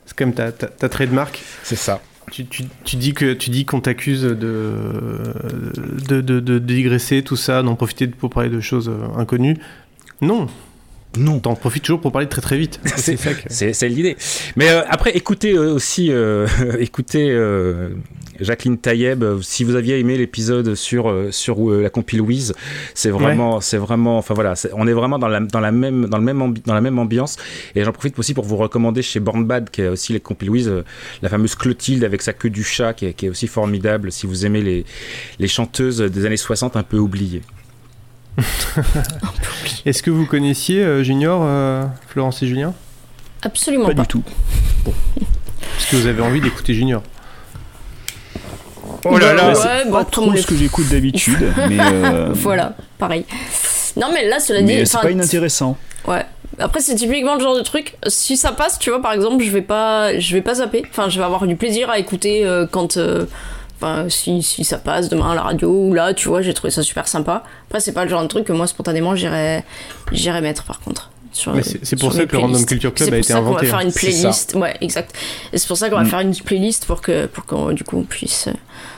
[0.06, 1.42] c'est comme ta, ta, ta trademark.
[1.62, 2.00] C'est ça.
[2.30, 4.34] Tu, tu, tu dis que tu dis qu'on t'accuse de
[6.08, 9.58] de, de, de digresser tout ça, d'en profiter pour parler de choses euh, inconnues.
[10.20, 10.46] Non.
[11.16, 11.38] Non.
[11.40, 12.80] T'en profites toujours pour parler très très vite.
[12.96, 13.16] C'est
[13.48, 14.16] c'est- c'est l'idée.
[14.56, 16.46] Mais euh, après, écoutez euh, aussi, euh,
[16.78, 17.30] écoutez
[18.40, 19.22] Jacqueline Taïeb.
[19.42, 22.54] Si vous aviez aimé l'épisode sur sur la compile Wiz,
[22.94, 26.06] c'est vraiment, c'est vraiment, enfin voilà, c'est- on est vraiment dans la dans la même
[26.06, 27.36] dans le même ambi- dans la même ambiance.
[27.74, 30.50] Et j'en profite aussi pour vous recommander chez Born Bad, qui est aussi les compile
[30.50, 30.82] Wiz, euh,
[31.22, 34.10] la fameuse Clotilde avec sa queue du chat, qui est, qui est aussi formidable.
[34.10, 34.84] Si vous aimez les
[35.38, 37.42] les chanteuses des années 60 un peu oubliées.
[39.86, 42.74] Est-ce que vous connaissiez euh, Junior, euh, Florence et Julien?
[43.42, 43.94] Absolument pas.
[43.94, 44.22] du tout.
[45.78, 47.02] Est-ce que vous avez envie d'écouter Junior?
[49.04, 52.74] Oh là là, Ouais, c'est bah, pas trop ce que j'écoute d'habitude, mais, euh, voilà,
[52.98, 53.24] pareil.
[53.96, 54.66] Non, mais là, cela dit.
[54.66, 55.76] mais c'est enfin, pas inintéressant.
[56.06, 56.24] Ouais.
[56.58, 57.96] Après, c'est typiquement le genre de truc.
[58.06, 60.84] Si ça passe, tu vois, par exemple, je vais pas, je vais pas zapper.
[60.90, 62.96] Enfin, je vais avoir du plaisir à écouter euh, quand.
[62.96, 63.26] euh,
[63.82, 66.70] Enfin, si, si ça passe demain à la radio ou là, tu vois, j'ai trouvé
[66.70, 67.42] ça super sympa.
[67.66, 69.64] Après, c'est pas le genre de truc que moi, spontanément, j'irais
[70.12, 71.10] j'irais mettre par contre.
[71.32, 72.64] c'est- c'est pour ça que le Random.
[72.64, 73.82] Culture Club C'est a pour été ça qu'on inventé, va faire hein.
[73.84, 74.54] une C'est playlist.
[74.54, 75.16] Ouais, exact.
[75.52, 76.06] Et c'est pour ça qu'on va Mm.
[76.06, 78.52] faire une playlist pour que, pour qu'on, du coup, on puisse euh,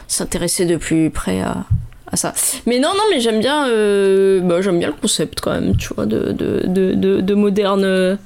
[0.08, 1.64] s'intéresser de plus près à,
[2.12, 2.34] à ça.
[2.66, 5.94] Mais non, non, mais j'aime bien, euh, bah, j'aime bien le concept quand même, tu
[5.94, 8.16] vois, de, de, de, de, de moderne, euh,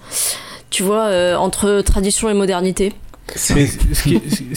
[0.71, 2.95] tu vois, euh, entre tradition et modernité.
[3.35, 3.53] Ce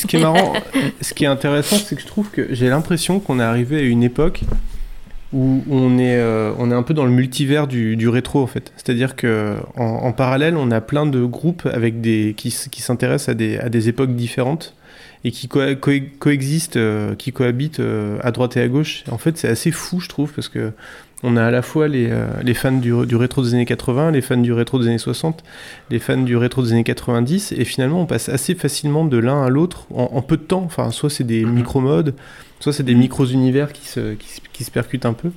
[0.08, 0.54] qui, est, marrant,
[1.02, 3.82] ce qui est intéressant, c'est que je trouve que j'ai l'impression qu'on est arrivé à
[3.82, 4.42] une époque
[5.34, 8.74] où on est, euh, on est un peu dans le multivers du, rétro en fait.
[8.76, 13.90] C'est-à-dire que en, parallèle, on a plein de groupes avec des qui, s'intéressent à des,
[13.90, 14.76] époques différentes
[15.24, 19.04] et qui co- co- coexistent, euh, qui cohabitent euh, à droite et à gauche.
[19.10, 20.72] En fait, c'est assez fou, je trouve, parce que
[21.24, 24.12] on a à la fois les, euh, les fans du, du rétro des années 80,
[24.12, 25.44] les fans du rétro des années 60,
[25.90, 29.44] les fans du rétro des années 90, et finalement on passe assez facilement de l'un
[29.44, 30.64] à l'autre en, en peu de temps.
[30.66, 32.16] Enfin, soit c'est des micro-modes,
[32.60, 35.30] soit c'est des micro-univers qui se, qui, se- qui se percutent un peu.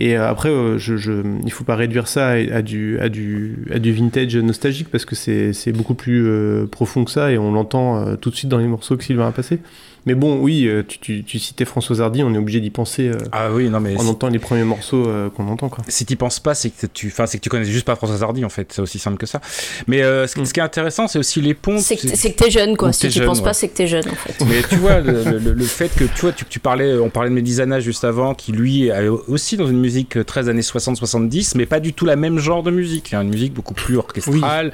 [0.00, 1.12] Et euh, après, euh, je, je,
[1.44, 5.04] il faut pas réduire ça à, à du, à, du, à du vintage nostalgique parce
[5.04, 8.36] que c'est c'est beaucoup plus euh, profond que ça et on l'entend euh, tout de
[8.36, 9.58] suite dans les morceaux que Sylvain a passé.
[10.06, 13.08] Mais bon, oui, euh, tu, tu, tu citais Françoise Hardy, on est obligé d'y penser
[13.08, 15.68] euh, Ah oui, non mais en si- entendant les premiers morceaux euh, qu'on entend.
[15.68, 15.84] Quoi.
[15.88, 18.22] si tu penses pas, c'est que tu, enfin, c'est que tu connais juste pas François
[18.22, 18.72] Hardy en fait.
[18.72, 19.40] C'est aussi simple que ça.
[19.86, 21.78] Mais euh, ce, qui- ce qui est intéressant, c'est aussi les ponts.
[21.78, 22.92] C'est que t'es jeune, quoi.
[22.92, 23.44] Si tu penses ouais.
[23.44, 24.42] pas, c'est que t'es jeune, en fait.
[24.46, 27.28] Mais tu vois, le, le- le fait que tu vois, tu, tu parlais, on parlait
[27.30, 31.66] de Médisana juste avant, qui lui est aussi dans une musique très années 60-70, mais
[31.66, 33.12] pas du tout la même genre de musique.
[33.12, 34.72] hein, une musique beaucoup plus orchestrale,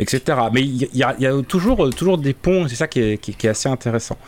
[0.00, 0.20] etc.
[0.52, 3.18] Mais il y, a- il y a toujours, toujours des ponts, c'est ça qui est,
[3.18, 4.18] qui- qui est assez intéressant.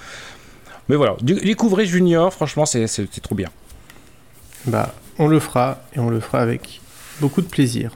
[0.88, 3.48] Mais voilà, du- découvrez Junior, franchement, c'est c'est- c'est trop bien.
[4.66, 6.80] Bah, on le fera et on le fera avec
[7.20, 7.90] beaucoup de plaisir.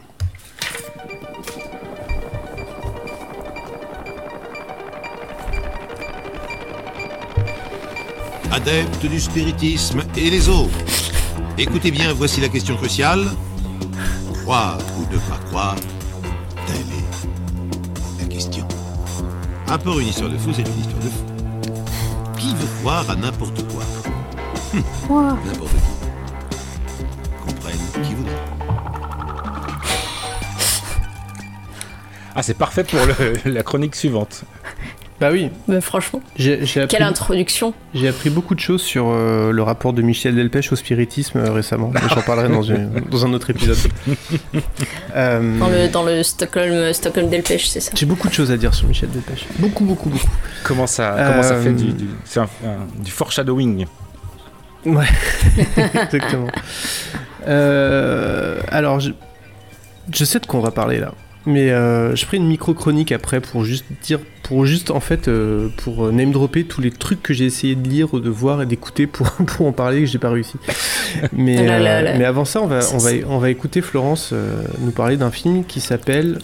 [8.53, 10.71] Adeptes du spiritisme et les autres.
[11.59, 13.25] Écoutez bien, voici la question cruciale.
[14.43, 15.77] Croire ou ne pas croire,
[16.67, 18.67] telle est la question.
[19.69, 21.25] Un peu une histoire de fou, c'est une histoire de fou.
[22.41, 23.83] Qui veut croire à n'importe quoi
[24.75, 24.83] Hum.
[25.45, 27.45] N'importe qui.
[27.47, 28.33] Comprenne qui voudra.
[32.35, 34.45] Ah, c'est parfait pour le- la chronique suivante.
[35.21, 35.51] Bah oui.
[35.69, 37.75] Mais franchement, J'ai j'ai appris, quelle introduction.
[37.93, 41.53] j'ai appris beaucoup de choses sur euh, le rapport de Michel Delpech au spiritisme euh,
[41.53, 41.93] récemment.
[42.09, 43.77] J'en parlerai dans, une- dans un autre épisode.
[45.17, 47.91] Euh, Dans le, dans le Stockholm, Stockholm Delpech, c'est ça.
[47.95, 49.45] J'ai beaucoup de choses à dire sur Michel Delpech.
[49.59, 50.29] Beaucoup, beaucoup, beaucoup.
[50.63, 53.87] Comment ça, comment ça fait du, du- c'est un- un- du foreshadowing
[54.87, 55.07] Ouais,
[56.05, 56.47] exactement.
[57.47, 59.11] Euh, alors, je,
[60.13, 61.13] je sais de quoi on va parler là.
[61.47, 64.21] Mais euh, je ferai une micro-chronique après pour juste dire,
[64.51, 67.77] pour juste en fait, euh, pour euh, name dropper tous les trucs que j'ai essayé
[67.77, 70.55] de lire, de voir et d'écouter pour, pour en parler et que j'ai pas réussi.
[71.33, 72.19] Mais, là là euh, là.
[72.19, 74.35] mais avant ça, on va, Ça, on va, c'est- on va écouter Florence
[74.81, 76.41] nous parler d'un film qui s'appelle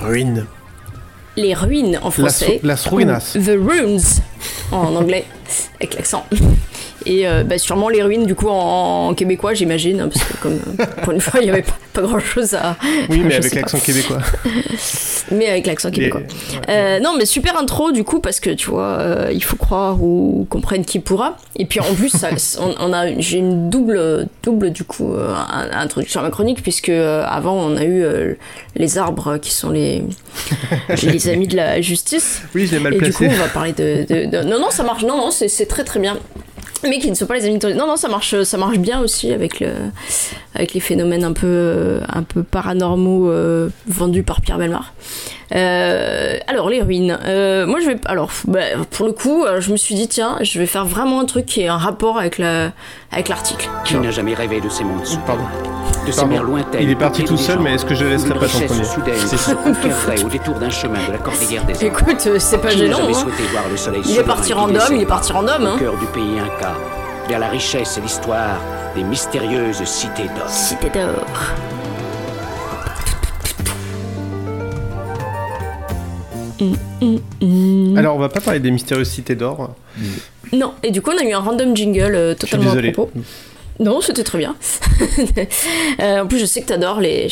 [0.00, 0.44] Ruine.
[1.36, 2.58] Les ruines en français.
[2.64, 3.36] Las ruinas.
[3.36, 4.00] Ou The Runes
[4.72, 5.24] en anglais,
[5.80, 6.26] avec l'accent.
[7.06, 10.36] Et euh, bah, sûrement les ruines, du coup, en, en québécois, j'imagine, hein, parce que
[10.38, 12.76] comme euh, pour une fois, il n'y avait pas, pas grand chose à.
[13.10, 14.18] Oui, mais avec l'accent québécois.
[15.30, 16.22] Mais avec l'accent québécois.
[16.68, 20.02] Euh, non, mais super intro du coup parce que tu vois, euh, il faut croire
[20.02, 21.36] ou comprendre qui pourra.
[21.56, 22.28] Et puis en plus, ça,
[22.60, 25.14] on, on a, j'ai une double, double du coup
[25.72, 28.04] introduction à ma chronique puisque avant on a eu
[28.76, 30.02] les arbres qui sont les,
[31.02, 32.42] les amis de la justice.
[32.54, 33.24] Oui, je l'ai mal Et placé.
[33.24, 35.66] du coup, on va parler de, de- de- non non ça marche, non non c'est
[35.66, 36.18] très très bien.
[36.88, 39.00] Mais qui ne sont pas les amis de Non, non, ça marche, ça marche bien
[39.00, 39.70] aussi avec, le,
[40.54, 44.92] avec les phénomènes un peu, un peu paranormaux euh, vendus par Pierre Belmar.
[45.54, 47.18] Euh, alors, les ruines.
[47.24, 47.96] Euh, moi, je vais.
[48.06, 48.60] Alors, bah,
[48.90, 51.46] pour le coup, euh, je me suis dit, tiens, je vais faire vraiment un truc
[51.46, 52.72] qui ait un rapport avec, la,
[53.12, 53.68] avec l'article.
[53.84, 55.44] Qui n'a jamais rêvé de ces mondes Pardon.
[56.06, 56.34] De ces Pardon.
[56.34, 56.82] mers lointaines.
[56.82, 59.36] Il est parti tout seul, mais est-ce que je laisserai pas ton premier soudaine C'est
[59.38, 59.62] se sûr.
[59.62, 61.82] conquerrait au détour d'un chemin de la cordillère des Andes.
[61.82, 62.98] Écoute, euh, c'est pas gênant.
[63.08, 63.12] hein.
[63.14, 65.62] souhaité voir le soleil Il est parti random, il est parti random.
[65.62, 65.76] Au Hein.
[65.78, 66.74] cœur du pays Inca,
[67.28, 68.58] vers la richesse et l'histoire
[68.94, 70.48] des mystérieuses cités d'or.
[70.48, 71.24] Cité d'or.
[77.96, 79.74] Alors, on va pas parler des mystérieuses cités d'or.
[80.52, 82.92] Non, et du coup, on a eu un random jingle euh, totalement à désolé.
[82.92, 83.10] propos.
[83.80, 84.56] Non, c'était très bien.
[86.00, 87.28] Euh, en plus, je sais que t'adores les.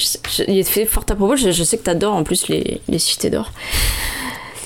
[0.47, 2.99] il est fait fort à propos, je, je sais que t'adores en plus les, les
[2.99, 3.51] cités d'or.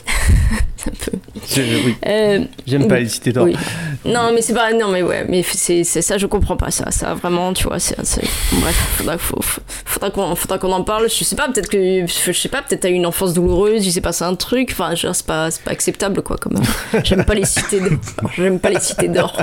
[0.87, 1.18] C'est un peu.
[1.49, 1.95] Je- je- oui.
[2.07, 3.45] Euh, J'aime pas les cités d'or.
[3.45, 3.57] oui.
[4.05, 4.72] Non, mais c'est pas.
[4.72, 6.91] Non, mais ouais, mais c'est c'est ça, je comprends pas ça.
[6.91, 7.97] Ça, vraiment, tu vois, c'est.
[8.05, 8.22] c'est-
[8.61, 11.09] Bref, faudra, faudra qu'on qu'on en parle.
[11.09, 12.07] Je sais pas, peut-être que.
[12.07, 14.68] Je sais pas, peut-être t'as eu une enfance douloureuse, il s'est passé un truc.
[14.72, 16.37] Enfin, je dire, c'est pas, c'est pas acceptable, quoi.
[16.37, 16.61] Comme,
[17.05, 17.99] j'aime pas les cités d'or.
[18.37, 19.37] J'aime pas les cités d'or.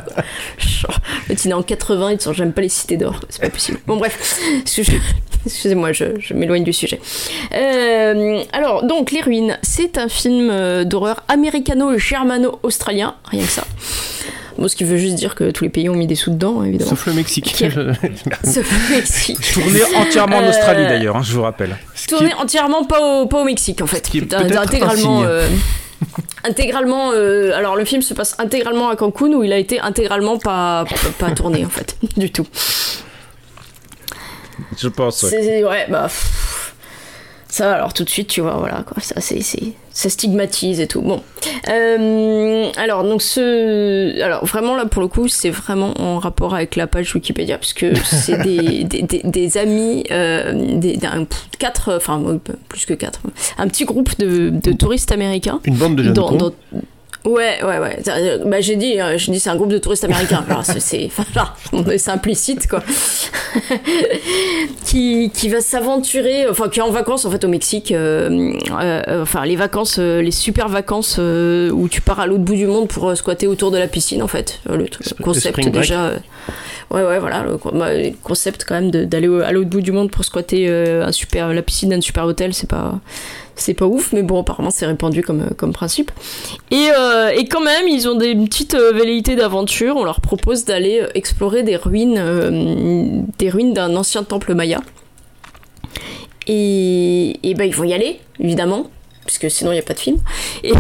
[0.58, 3.20] Genre, le il est en 80, il te sent, j'aime pas les cités d'or.
[3.30, 3.80] C'est pas possible.
[3.88, 4.40] Bon, bref.
[4.62, 4.88] Excuse-
[5.46, 7.02] Excusez-moi, je, je m'éloigne du sujet.
[7.54, 13.64] Euh, alors, donc, Les Ruines, c'est un film euh, d'horreur américano-germano-australien, rien que ça.
[14.58, 16.64] Bon, ce qui veut juste dire que tous les pays ont mis des sous dedans,
[16.64, 16.92] évidemment.
[16.92, 17.46] Sauf le Mexique.
[17.46, 17.72] Qui-
[18.44, 19.40] Sauf le Mexique.
[19.54, 21.76] Tourné entièrement en Euh, Australie d'ailleurs, hein, je vous rappelle.
[22.08, 24.08] Tourné entièrement pas au, pas au Mexique, en fait.
[24.08, 25.20] qui est Putain, peut-être un intégralement.
[25.22, 25.26] signe.
[25.28, 25.48] euh,
[26.44, 27.12] intégralement.
[27.14, 30.86] euh, alors, le film se passe intégralement à Cancun, où il a été intégralement pas,
[30.88, 32.46] pas, pas tourné, en fait, du tout.
[34.78, 35.24] Je pense.
[35.24, 35.30] ouais.
[35.32, 36.53] C'est ouais, bah pff,
[37.54, 38.98] ça alors tout de suite tu vois voilà quoi.
[39.02, 39.40] Ça c'est
[39.92, 41.02] ça stigmatise et tout.
[41.02, 41.22] Bon.
[41.70, 46.76] Euh, alors donc ce alors vraiment là pour le coup c'est vraiment en rapport avec
[46.76, 50.98] la page Wikipédia puisque c'est des, des, des, des amis euh, des,
[51.60, 52.40] quatre enfin
[52.70, 53.22] plus que quatre
[53.60, 55.60] un petit groupe de, de touristes américains.
[55.66, 56.36] Une bande de jeunes dans- cons.
[56.38, 56.54] dans-
[57.26, 58.00] Ouais, ouais, ouais.
[58.08, 60.44] Euh, Bah, j'ai dit, euh, j'ai dit, c'est un groupe de touristes américains.
[60.80, 61.10] C'est,
[61.72, 62.84] on est- implicite, quoi.
[64.86, 67.92] qui, qui va s'aventurer, enfin, qui est en vacances, en fait, au Mexique.
[67.92, 72.44] euh, euh, enfin, les vacances, euh, les super vacances euh, où tu pars à l'autre
[72.44, 74.60] bout du monde pour squatter autour de la piscine, en fait.
[74.70, 76.12] Le, truc- concept, déjà.
[76.92, 77.44] ouais, ouais, voilà.
[77.44, 77.90] Le, bah,
[78.22, 81.62] concept, quand même, d'aller à l'autre bout du monde pour squatter euh, un super, la
[81.62, 83.00] piscine d'un super hôtel, c'est pas.
[83.56, 86.12] C'est pas ouf, mais bon, apparemment c'est répandu comme, comme principe.
[86.72, 89.96] Et, euh, et quand même, ils ont des petites euh, velléités d'aventure.
[89.96, 94.82] On leur propose d'aller euh, explorer des ruines, euh, des ruines d'un ancien temple maya.
[96.48, 98.88] Et, et ben ils vont y aller, évidemment,
[99.26, 100.18] puisque sinon il n'y a pas de film.
[100.64, 100.74] Et,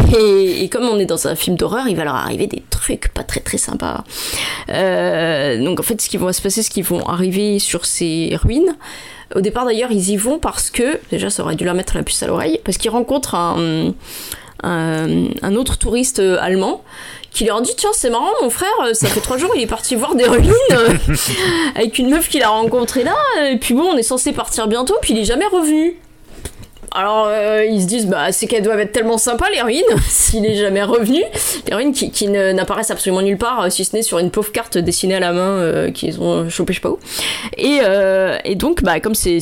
[0.64, 3.24] et- comme on est dans un film d'horreur, il va leur arriver des trucs pas
[3.24, 4.04] très très sympas.
[4.70, 8.36] Euh, donc en fait, ce qui va se passer, c'est qu'ils vont arriver sur ces
[8.42, 8.76] ruines.
[9.36, 12.04] Au départ d'ailleurs, ils y vont parce que, déjà ça aurait dû leur mettre la
[12.04, 13.94] puce à l'oreille, parce qu'ils rencontrent un,
[14.64, 16.84] un, un autre touriste allemand
[17.32, 19.96] qui leur dit tiens c'est marrant mon frère ça fait trois jours il est parti
[19.96, 20.54] voir des ruines
[21.76, 23.16] avec une meuf qu'il a rencontrée là
[23.50, 25.98] et puis bon on est censé partir bientôt puis il est jamais revenu
[26.94, 30.46] alors euh, ils se disent bah c'est qu'elles doivent être tellement sympas les ruines s'il
[30.46, 31.22] est jamais revenu.
[31.68, 34.52] Les ruines qui, qui n'apparaissent absolument nulle part euh, si ce n'est sur une pauvre
[34.52, 37.00] carte dessinée à la main euh, qu'ils ont chopé je sais pas où.
[37.58, 39.40] Et, euh, et donc bah comme c'est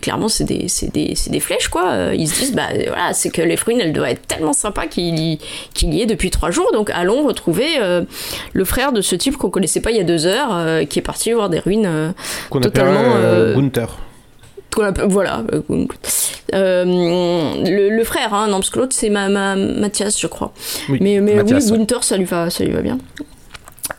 [0.00, 3.54] clairement c'est des, des, des flèches quoi ils se disent bah voilà c'est que les
[3.54, 5.38] ruines elles doivent être tellement sympas qu'il y,
[5.82, 6.70] y est depuis trois jours.
[6.72, 7.66] Donc allons retrouver
[8.52, 11.02] le frère de ce type qu'on connaissait pas il y a deux heures qui est
[11.02, 12.14] parti voir des ruines
[12.50, 13.88] totalement appelle Gunther.
[15.06, 15.42] Voilà.
[15.52, 15.60] euh,
[16.54, 16.84] euh,
[17.64, 20.52] le, le frère, hein, non, parce que l'autre c'est ma, ma- Mathias, je crois.
[20.88, 21.78] Oui, mais mais Mathias, oui, ouais.
[21.78, 22.98] Gunther, ça lui va, ça lui va bien.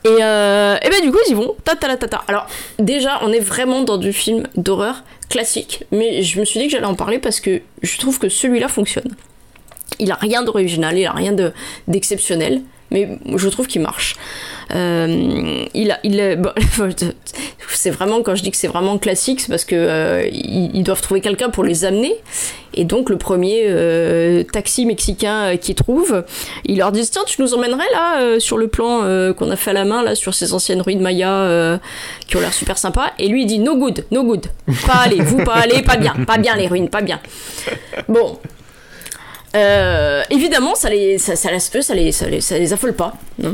[0.05, 2.23] Et, euh, et ben du coup ils y vont, ta ta ta ta ta.
[2.27, 2.47] Alors
[2.79, 6.71] déjà on est vraiment dans du film d'horreur classique, mais je me suis dit que
[6.71, 9.13] j'allais en parler parce que je trouve que celui-là fonctionne.
[9.99, 11.51] Il a rien d'original, il a rien de
[11.87, 12.61] d'exceptionnel,
[12.91, 14.15] mais je trouve qu'il marche.
[14.71, 16.51] Euh, il a, il bon,
[17.69, 21.01] c'est vraiment quand je dis que c'est vraiment classique, c'est parce que euh, ils, doivent
[21.01, 22.15] trouver quelqu'un pour les amener.
[22.73, 26.23] Et donc le premier euh, taxi mexicain qu'ils trouvent,
[26.65, 29.01] ils leur disent tiens tu nous emmènerais là sur le plan
[29.33, 31.77] qu'on a fait à la main là sur ces anciennes ruines mayas euh,
[32.27, 33.11] qui ont l'air super sympas.
[33.19, 34.47] Et lui il dit no good, no good,
[34.87, 37.19] pas aller, vous pas aller, pas bien, pas bien les ruines, pas bien.
[38.07, 38.39] Bon,
[40.29, 43.13] évidemment, ça les, ça, ça les, ça les, ça les affole pas.
[43.43, 43.53] hein.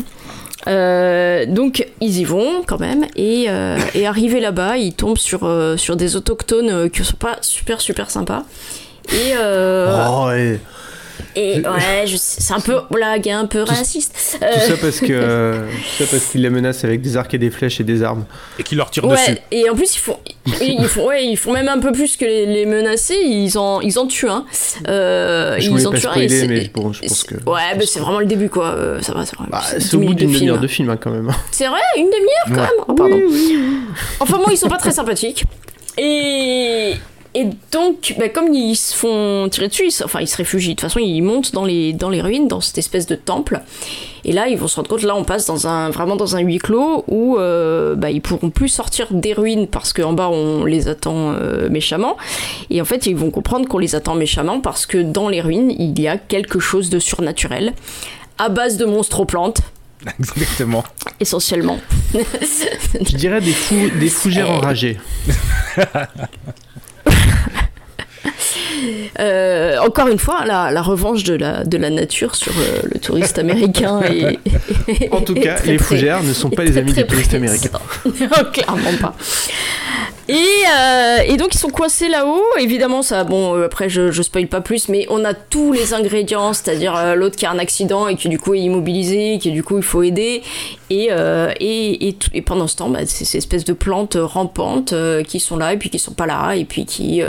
[0.67, 5.77] Euh, donc ils y vont quand même et, euh, arrivés là-bas, ils tombent sur, euh,
[5.77, 8.43] sur des autochtones euh, qui sont pas super super sympas.
[9.13, 10.29] Et, Oh.
[11.39, 14.39] Et ouais, c'est un peu blague, un peu raciste.
[14.43, 15.65] Euh, Tout ça parce que euh,
[15.97, 18.25] tout ça parce qu'il les menace avec des arcs et des flèches et des armes.
[18.59, 20.17] Et qu'il leur tire Ouais, et en plus ils font,
[20.61, 23.17] ils, font, ouais, ils font même un peu plus que les, les menacés.
[23.23, 24.45] Ils en, ils en tuent un.
[24.87, 27.35] Euh, Je ils en tuent un et mais bon, je pense que.
[27.49, 28.67] Ouais, mais c'est vraiment le début quoi.
[28.75, 29.23] Euh, ça va.
[29.49, 31.31] Bah, C'est c'est au 10 bout d'une de demi-heure de film hein, quand même.
[31.51, 32.61] C'est vrai, une demi-heure quand Ouais.
[32.61, 32.85] même.
[32.87, 33.19] Oh, pardon.
[34.19, 35.43] Enfin bon, ils sont pas très sympathiques.
[35.97, 36.93] Et
[37.35, 40.69] et donc, bah, comme ils se font tirer dessus, ils se, enfin ils se réfugient.
[40.69, 43.61] De toute façon, ils montent dans les dans les ruines, dans cette espèce de temple.
[44.25, 45.03] Et là, ils vont se rendre compte.
[45.03, 48.49] Là, on passe dans un vraiment dans un huis clos où euh, bah, ils pourront
[48.49, 52.17] plus sortir des ruines parce qu'en bas on les attend euh, méchamment.
[52.71, 55.71] Et en fait, ils vont comprendre qu'on les attend méchamment parce que dans les ruines,
[55.77, 57.73] il y a quelque chose de surnaturel
[58.39, 59.61] à base de monstres aux plantes
[60.19, 60.83] Exactement.
[61.19, 61.77] essentiellement.
[62.13, 63.53] Je dirais des
[63.99, 64.97] des fougères enragées.
[69.19, 72.99] Euh, encore une fois, la, la revanche de la, de la nature sur euh, le
[72.99, 74.39] touriste américain est,
[75.11, 77.35] En tout cas, très, les très- fougères ne sont pas les amis touristes présent.
[77.35, 77.79] américains.
[78.05, 79.15] Non, clairement pas.
[80.29, 82.43] Et, euh, et donc ils sont coincés là-haut.
[82.59, 85.95] Évidemment, ça, bon, euh, après je, je spoil pas plus, mais on a tous les
[85.95, 89.49] ingrédients, c'est-à-dire euh, l'autre qui a un accident et qui du coup est immobilisé, qui
[89.49, 90.43] du coup il faut aider.
[90.91, 91.09] Et,
[91.59, 94.91] et, et, pendant ce temps, bah, c'est ces espèces de plantes rampantes
[95.27, 97.21] qui sont là et puis qui sont pas là et puis qui,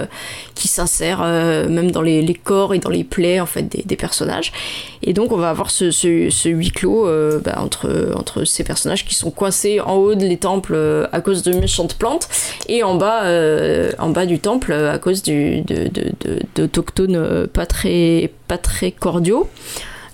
[0.54, 1.22] qui s'insèrent
[1.68, 4.50] même dans les, corps et dans les plaies en fait des, personnages.
[5.02, 7.06] Et donc on va avoir ce, ce, huis clos
[7.44, 11.52] bah, entre, entre ces personnages qui sont coincés en haut des temples à cause de
[11.52, 12.30] méchantes plantes
[12.66, 16.12] et en bas, euh, en bas du temple euh, à cause du, de, de,
[16.54, 19.48] d'autochtones euh, pas très, pas très cordiaux.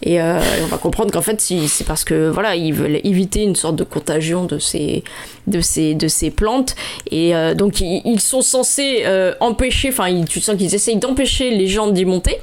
[0.03, 3.77] Et, on va comprendre qu'en fait, c'est parce que voilà, ils veulent éviter une sorte
[3.77, 5.03] de contagion de ces,
[5.47, 6.77] de ces, de ces plantes.
[7.11, 9.05] Et donc, ils, ils sont censés
[9.41, 12.39] empêcher, enfin, tu sens qu'ils essayent d'empêcher les gens d'y monter.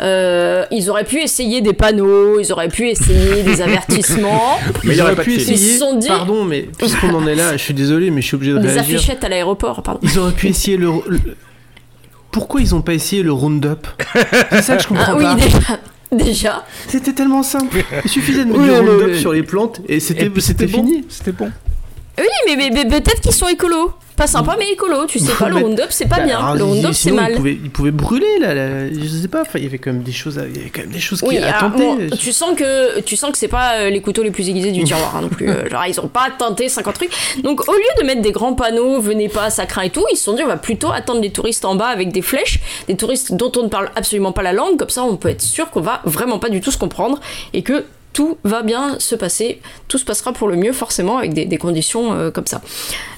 [0.00, 4.58] Euh, ils auraient pu essayer des panneaux, ils auraient pu essayer des avertissements.
[4.84, 5.56] ils auraient pu Ils essayer.
[5.74, 8.34] se sont dit Pardon, mais puisqu'on en est là, je suis désolé, mais je suis
[8.36, 8.98] obligé de des réagir.
[8.98, 10.00] affichettes à l'aéroport, pardon.
[10.02, 10.88] Ils auraient pu essayer le.
[11.08, 11.20] le-
[12.30, 13.86] Pourquoi ils ont pas essayé le Roundup?
[14.50, 15.34] C'est ça que je comprends Ah oui, pas.
[15.34, 15.78] déjà.
[16.12, 16.64] déjà.
[16.88, 17.78] C'était tellement simple.
[18.04, 20.30] Il suffisait de mettre Oui, du le- Roundup sur les plantes et c'était
[20.66, 21.04] fini.
[21.08, 21.50] C'était bon.
[22.20, 23.92] Oui, mais, mais- mais peut-être qu'ils sont écolos.
[24.16, 25.06] Pas sympa, mais écolo.
[25.06, 26.38] Tu sais pas, le Roundup, c'est pas Bah, bien.
[26.40, 27.30] alors, Le Roundup, c'est mal.
[27.32, 29.40] Il pouvait, il pouvait brûler là, là, je sais pas.
[29.40, 31.00] enfin, il y avait quand même des choses, à- il y avait quand même des
[31.00, 31.78] choses Oui, qui alors, tenter.
[31.86, 34.72] bon, tu sens que tu sens que c'est pas euh, les couteaux les plus aiguisés
[34.72, 35.48] du tiroir hein, non plus.
[35.48, 37.12] Euh, genre ils ont pas tenté 50 trucs.
[37.42, 40.16] Donc au lieu de mettre des grands panneaux, venez pas, ça craint et tout, ils
[40.16, 42.96] se sont dit on va plutôt attendre les touristes en bas avec des flèches, des
[42.98, 45.70] touristes dont on ne parle absolument pas la langue, comme ça on peut être sûr
[45.70, 47.20] qu'on va vraiment pas du tout se comprendre
[47.54, 51.32] et que tout va bien se passer, tout se passera pour le mieux forcément avec
[51.32, 52.60] des, conditions euh, comme ça.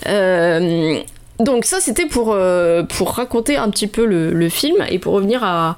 [0.07, 0.99] Euh,
[1.39, 5.43] donc ça c'était pour, euh, pour raconter un petit peu le, film et pour revenir
[5.43, 5.77] à,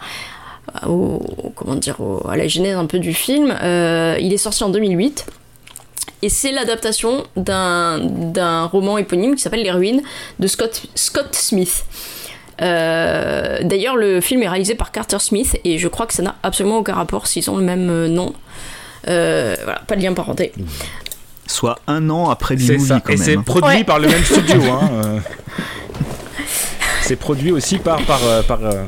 [0.83, 1.97] comment dire,
[2.29, 3.55] à la genèse un peu du film.
[3.63, 5.27] Il est sorti en 2008
[6.23, 10.03] et c'est l'adaptation d'un roman éponyme qui s'appelle Les Ruines
[10.41, 10.89] de Scott,
[11.33, 11.85] Smith.
[12.59, 16.79] D'ailleurs, le film est réalisé par Carter Smith et je crois que ça n'a absolument
[16.79, 18.35] aucun rapport s'ils ont le même nom.
[19.09, 20.53] Euh, voilà, pas de lien parenté.
[21.47, 23.01] Soit un an après ça.
[23.05, 23.85] quand Et c'est produit Ouais.
[23.85, 24.63] par le même studio.
[24.71, 25.19] hein, euh.
[27.03, 28.01] C'est produit aussi par.
[28.03, 28.85] par, euh, par euh,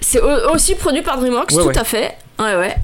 [0.00, 1.78] C'est au- aussi produit par DreamWorks, Ouais, tout ouais.
[1.78, 2.12] à fait.
[2.38, 2.76] Ouais, ouais.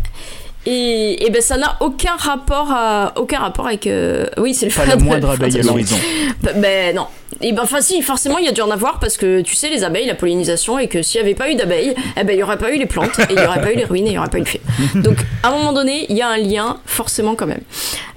[0.71, 4.73] Et, et ben ça n'a aucun rapport à aucun rapport avec euh, oui c'est le
[4.73, 5.97] Pas la moindre abeille à l'horizon.
[6.43, 7.07] Bah, ben non.
[7.41, 9.71] Et ben enfin si, forcément il y a dû en avoir parce que tu sais
[9.71, 12.39] les abeilles, la pollinisation et que s'il n'y avait pas eu d'abeilles, eh ben il
[12.39, 14.11] y aurait pas eu les plantes et il y aurait pas eu les ruines et
[14.11, 14.63] il y aurait pas eu le film.
[15.03, 17.63] Donc à un moment donné, il y a un lien forcément quand même.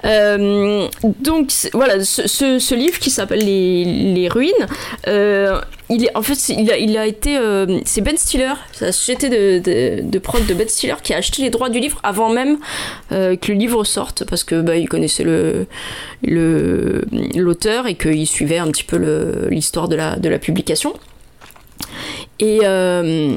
[0.04, 0.88] Euh,
[1.20, 4.52] donc voilà, ce, ce- ce livre qui s'appelle les, les ruines,
[5.06, 8.92] euh, il est en fait il a, il a été euh, c'est Ben Stiller, la
[8.92, 11.98] société de, de, de prod de Ben Stiller qui a acheté les droits du livre
[12.02, 12.58] avant même
[13.12, 15.66] euh, que le livre sorte parce que bah, il connaissait le
[16.22, 17.04] le
[17.34, 18.96] l'auteur et qu'il suivait un petit peu
[19.50, 20.94] l'histoire de la de la publication.
[22.38, 23.36] Et euh,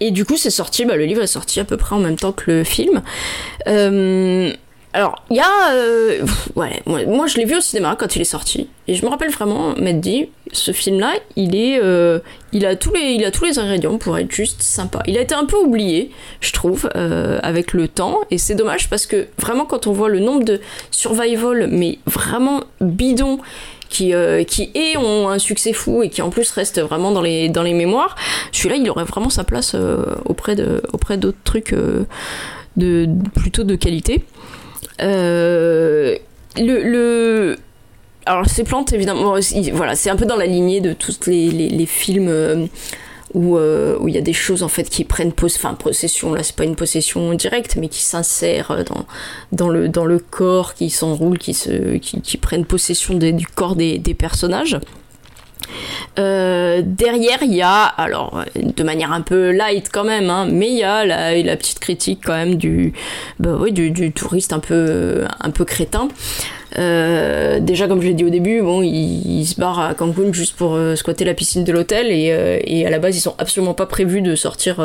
[0.00, 2.16] et du coup, c'est sorti, bah, le livre est sorti à peu près en même
[2.16, 3.02] temps que le film.
[4.94, 5.72] Alors, il y a.
[5.72, 6.24] euh,
[6.54, 8.68] moi, je l'ai vu au cinéma quand il est sorti.
[8.88, 10.06] Et je me rappelle vraiment m'être
[10.52, 11.80] ce film-là, il est.
[11.82, 12.18] euh,
[12.52, 15.02] il, a tous les, il a tous les ingrédients pour être juste sympa.
[15.06, 18.18] Il a été un peu oublié, je trouve, euh, avec le temps.
[18.30, 22.64] Et c'est dommage parce que vraiment, quand on voit le nombre de survival, mais vraiment
[22.82, 23.38] bidon,
[23.88, 27.20] qui, euh, qui et ont un succès fou et qui en plus restent vraiment dans
[27.20, 28.16] les, dans les mémoires,
[28.50, 29.76] celui-là il aurait vraiment sa place
[30.24, 30.56] auprès
[30.94, 31.74] auprès d'autres trucs
[32.76, 34.24] de, plutôt de qualité.
[35.00, 36.16] Euh,
[36.56, 37.56] le, le-
[38.26, 41.48] alors ces plantes évidemment il- voilà c'est un peu dans la lignée de tous les,
[41.50, 42.66] les- films euh,
[43.34, 46.34] où euh, où il y a des choses en fait qui prennent pos- enfin possession.
[46.34, 49.06] Là c'est pas une possession directe mais qui s'insèrent dans
[49.50, 53.74] dans le dans le corps qui s'enroulent qui se qui, qui prennent possession du corps
[53.74, 54.78] des, des personnages
[56.18, 60.68] euh, derrière, il y a, alors de manière un peu light quand même, hein, mais
[60.68, 62.92] il y a la, la petite critique quand même du,
[63.38, 66.08] bah oui, du, du touriste un peu, un peu crétin.
[66.78, 70.32] Euh, déjà, comme je l'ai dit au début, bon, ils, ils se barrent à Cancun
[70.32, 73.20] juste pour euh, squatter la piscine de l'hôtel et, euh, et à la base, ils
[73.20, 74.82] sont absolument pas prévus de sortir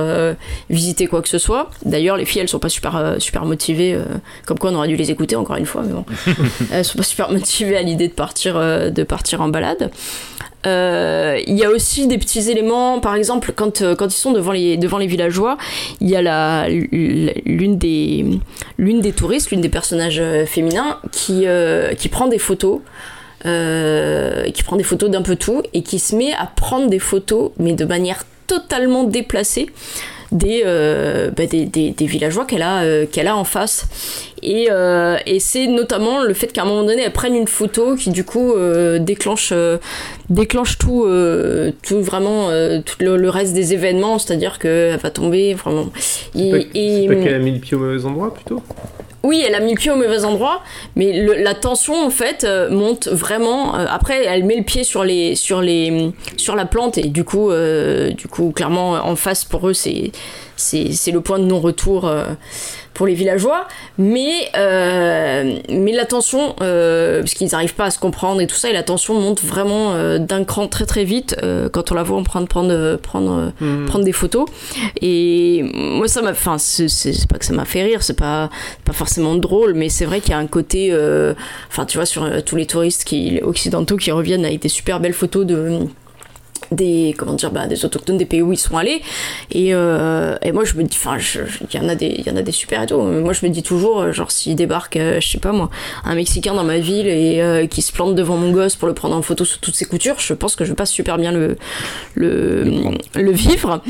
[0.69, 1.69] visiter quoi que ce soit.
[1.85, 3.97] D'ailleurs, les filles, elles sont pas super, super motivées,
[4.45, 6.05] comme quoi on aurait dû les écouter encore une fois, mais bon,
[6.71, 9.91] elles sont pas super motivées à l'idée de partir, de partir en balade.
[10.67, 14.33] Euh, il y a aussi des petits éléments, par exemple, quand, euh, quand ils sont
[14.33, 15.57] devant les, devant les villageois,
[16.01, 18.25] il y a l'une, des,
[18.77, 21.45] des touristes, l'une des personnages euh, féminins, qui,
[21.97, 22.79] qui prend des photos.
[23.43, 27.51] qui prend des photos d'un peu tout et qui se met à prendre des photos
[27.59, 29.67] mais de manière totalement déplacée
[30.31, 33.87] des, euh, bah, des, des- des villageois qu'elle a, euh, qu'elle a en face.
[34.43, 37.95] Et, euh, et c'est notamment le fait qu'à un moment donné, elle prenne une photo
[37.95, 38.53] qui du coup
[38.99, 39.51] déclenche,
[40.29, 41.07] déclenche tout,
[41.81, 42.49] tout vraiment,
[42.85, 45.89] tout le, le reste des événements, c'est-à-dire qu'elle va tomber vraiment.
[46.35, 48.61] Et- C'est pas, et- c'est pas qu'elle a mis le pied au mauvais endroit plutôt?
[49.27, 50.63] Oui, elle a mis le pied au mauvais endroit,
[50.95, 53.77] mais la tension en fait euh, monte vraiment.
[53.77, 57.25] euh, après, elle met le pied sur les sur les sur la plante et du
[57.25, 60.11] coup euh, du coup clairement en face pour eux c'est
[60.57, 62.11] c'est le point de non retour
[62.93, 63.67] pour les villageois.
[63.97, 68.55] Mais euh, mais la tension euh, parce qu'ils n'arrivent pas à se comprendre et tout
[68.55, 71.95] ça et la tension monte vraiment euh, d'un cran très très vite euh, quand on
[71.95, 73.85] la voit en train de prendre prendre Mhm.
[73.85, 74.45] prendre des photos.
[75.01, 76.31] Et moi, ça m'a.
[76.31, 78.49] Enfin, c'est pas que ça m'a fait rire, c'est pas,
[78.85, 80.89] pas forcément drôle, mais c'est vrai qu'il y a un côté.
[80.91, 81.33] euh,
[81.69, 84.99] Enfin, tu vois, sur euh, tous les touristes qui, occidentaux qui reviennent avec des super
[84.99, 85.79] belles photos de
[86.71, 89.01] des comment dire bah, des autochtones des pays où ils sont allés.
[89.51, 91.17] Et, euh, et moi je me dis enfin
[91.71, 93.01] il y en a des il y en a des super et tout.
[93.01, 95.69] Moi je me dis toujours euh, genre s'il débarque euh, je sais pas moi
[96.03, 98.93] un mexicain dans ma ville et euh, qui se plante devant mon gosse pour le
[98.93, 101.31] prendre en photo sous toutes ses coutures je pense que je vais pas super bien
[101.31, 101.57] le
[102.15, 102.65] le,
[103.15, 103.81] le vivre.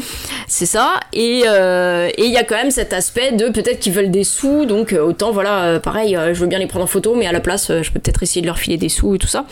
[0.48, 1.00] C'est ça.
[1.14, 4.24] Et euh, et il y a quand même cet aspect de peut-être qu'ils veulent des
[4.24, 4.66] sous.
[4.66, 7.72] Donc autant voilà pareil je veux bien les prendre en photo mais à la place
[7.82, 9.46] je peux peut-être essayer de leur filer des sous et tout ça.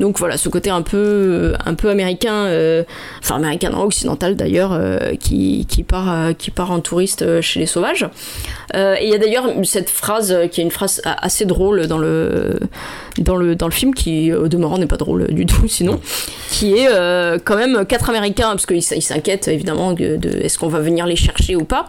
[0.00, 2.84] Donc voilà ce côté un peu un peu américain euh,
[3.20, 8.06] enfin américain occidental d'ailleurs euh, qui, part euh, qui part en touriste chez les sauvages.
[8.74, 12.58] Et il y a d'ailleurs cette phrase qui est une phrase assez drôle dans le
[13.18, 16.00] dans le dans le film qui au demeurant n'est pas drôle du tout sinon
[16.50, 16.88] qui est
[17.44, 21.54] quand même quatre américains parce qu'ils s'inquiètent évidemment de, est-ce qu'on va venir les chercher
[21.54, 21.88] ou pas.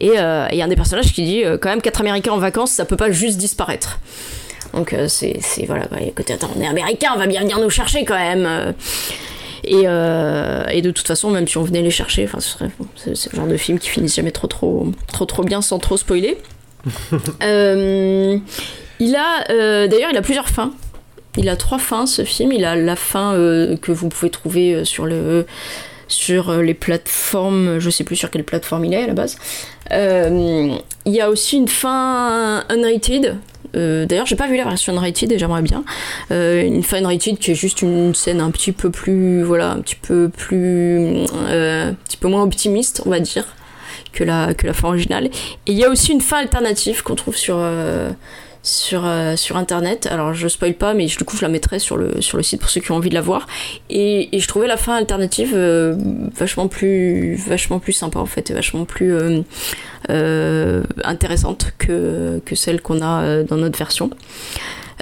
[0.00, 0.14] Et il
[0.58, 2.96] y a un des personnages qui dit quand même quatre américains en vacances ça peut
[2.96, 4.00] pas juste disparaître.
[4.74, 5.38] Donc c'est
[5.68, 8.74] voilà bah, écoutez attends on est américain on va bien venir nous chercher quand même.
[9.66, 12.70] Et, euh, et de toute façon, même si on venait les chercher, enfin, ce serait,
[12.94, 15.96] c'est, le genre de film qui finissent jamais trop trop trop trop bien sans trop
[15.96, 16.38] spoiler.
[17.42, 18.38] Euh,
[19.00, 20.72] il a euh, d'ailleurs il a plusieurs fins.
[21.36, 22.52] Il a trois fins ce film.
[22.52, 23.34] Il a la fin
[23.82, 25.46] que vous pouvez trouver sur le
[26.06, 27.80] sur les plateformes.
[27.80, 29.36] Je sais plus sur quelle plateforme il est à la base.
[29.90, 30.80] Il
[31.12, 33.36] y a aussi une fin unrated.
[33.76, 35.84] Euh, D'ailleurs, j'ai pas vu la version unrated et j'aimerais bien.
[36.30, 39.80] Euh, une fin unrated qui est juste une scène un petit peu plus, voilà, un
[39.80, 43.44] petit peu plus, euh, un petit peu moins optimiste, on va dire,
[44.12, 45.26] que la fin originale.
[45.26, 47.56] Et il y a aussi une fin alternative qu'on trouve sur
[49.56, 50.08] internet.
[50.10, 52.60] Alors je spoil pas, mais du coup je la mettrai sur le, sur le site
[52.60, 53.46] pour ceux qui ont envie de la voir.
[53.90, 55.54] Et, je trouvais la fin alternative
[56.34, 59.14] vachement, plus, vachement plus sympa en fait, vachement plus
[61.04, 64.10] intéressante que, que celle qu'on a euh, dans notre version.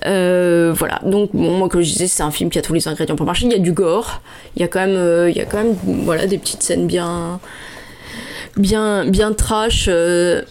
[0.06, 3.16] Euh, voilà, donc moi comme je disais, c'est un film qui a tous les ingrédients
[3.16, 3.46] pour marcher.
[3.46, 4.20] Il y a du gore,
[4.56, 6.86] il y a quand même, euh, il y a quand même voilà, des petites scènes
[6.86, 7.40] bien,
[8.56, 9.86] bien, bien trash.
[9.88, 10.42] euh,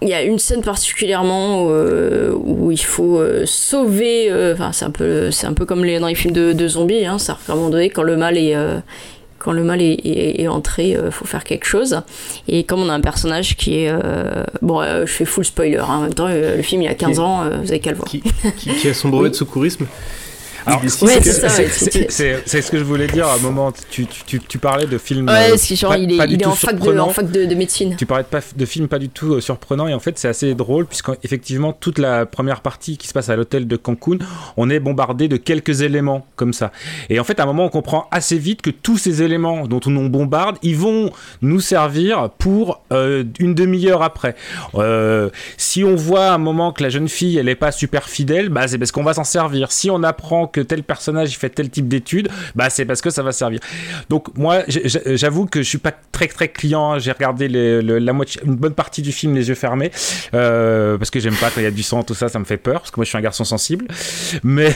[0.00, 4.30] il y a une scène particulièrement euh, où il faut euh, sauver.
[4.30, 7.04] euh, Enfin, c'est un peu, un peu comme dans les films de, zombies.
[7.04, 8.78] Hein, ça, à un donné, quand le mal est euh,
[9.38, 12.00] quand le mal est, est- est entré, il faut faire quelque chose.
[12.48, 15.76] Et comme on a un personnage qui est euh, bon, euh, je fais full spoiler.
[15.78, 17.70] hein, en même temps, euh, le film il y a 15 Qui- ans, euh, vous
[17.70, 18.08] avez qu'à le voir.
[18.08, 19.86] qui, qui a son brevet de secourisme.
[22.08, 23.72] C'est ouais, ce que je voulais dire à un moment.
[23.90, 25.28] Tu, tu, tu, tu parlais de films.
[25.28, 27.06] Ouais, euh, genre pas- il est, pas du il est tout en fac, de, surprenants.
[27.08, 27.96] en fac de, de médecine.
[27.96, 30.54] Tu parlais de, de films pas du tout euh, surprenants et en fait c'est assez
[30.54, 34.18] drôle puisqu'effectivement toute la première partie qui se passe à l'hôtel de Cancun,
[34.56, 36.72] on est bombardé de quelques éléments comme ça.
[37.10, 39.80] Et en fait à un moment on comprend assez vite que tous ces éléments dont
[39.86, 41.10] on nous bombarde, ils vont
[41.42, 44.34] nous servir pour euh, une demi-heure après.
[44.74, 48.08] Euh, si on voit à un moment que la jeune fille elle est pas super
[48.08, 49.72] fidèle, bah c'est parce qu'on va s'en servir.
[49.72, 53.10] Si on apprend que tel personnage il fait tel type d'études, bah c'est parce que
[53.10, 53.60] ça va servir.
[54.08, 56.98] Donc moi j'avoue que je suis pas très très client.
[56.98, 59.90] J'ai regardé la moitié, une bonne partie du film les yeux fermés
[60.34, 62.44] euh, parce que j'aime pas quand il y a du sang tout ça, ça me
[62.44, 63.86] fait peur parce que moi je suis un garçon sensible.
[64.42, 64.74] Mais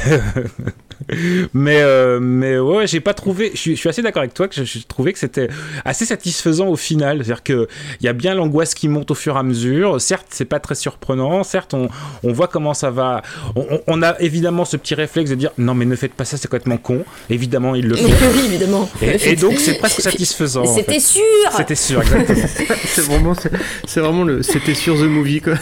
[1.55, 3.51] mais euh, mais ouais, j'ai pas trouvé.
[3.55, 5.49] Je suis, assez d'accord avec toi que j'ai trouvé que c'était
[5.85, 7.18] assez satisfaisant au final.
[7.18, 7.68] C'est-à-dire que
[8.01, 10.01] il y a bien l'angoisse qui monte au fur et à mesure.
[10.01, 11.43] Certes, c'est pas très surprenant.
[11.45, 11.89] Certes, on,
[12.33, 13.22] voit comment ça va.
[13.57, 16.37] On- on a évidemment ce petit réflexe de dire non mais ne faites pas ça,
[16.37, 17.05] c'est complètement con.
[17.31, 18.05] Évidemment, il le fait.
[18.35, 18.89] oui, évidemment.
[19.01, 20.62] Et, et donc c'est presque satisfaisant.
[20.62, 21.01] en C'était fait.
[21.01, 21.23] sûr
[21.57, 22.77] C'était sûr, exactement.
[22.85, 23.51] c'est vraiment, c'est,
[23.87, 24.43] c'est vraiment le.
[24.43, 25.55] C'était sur The Movie quoi.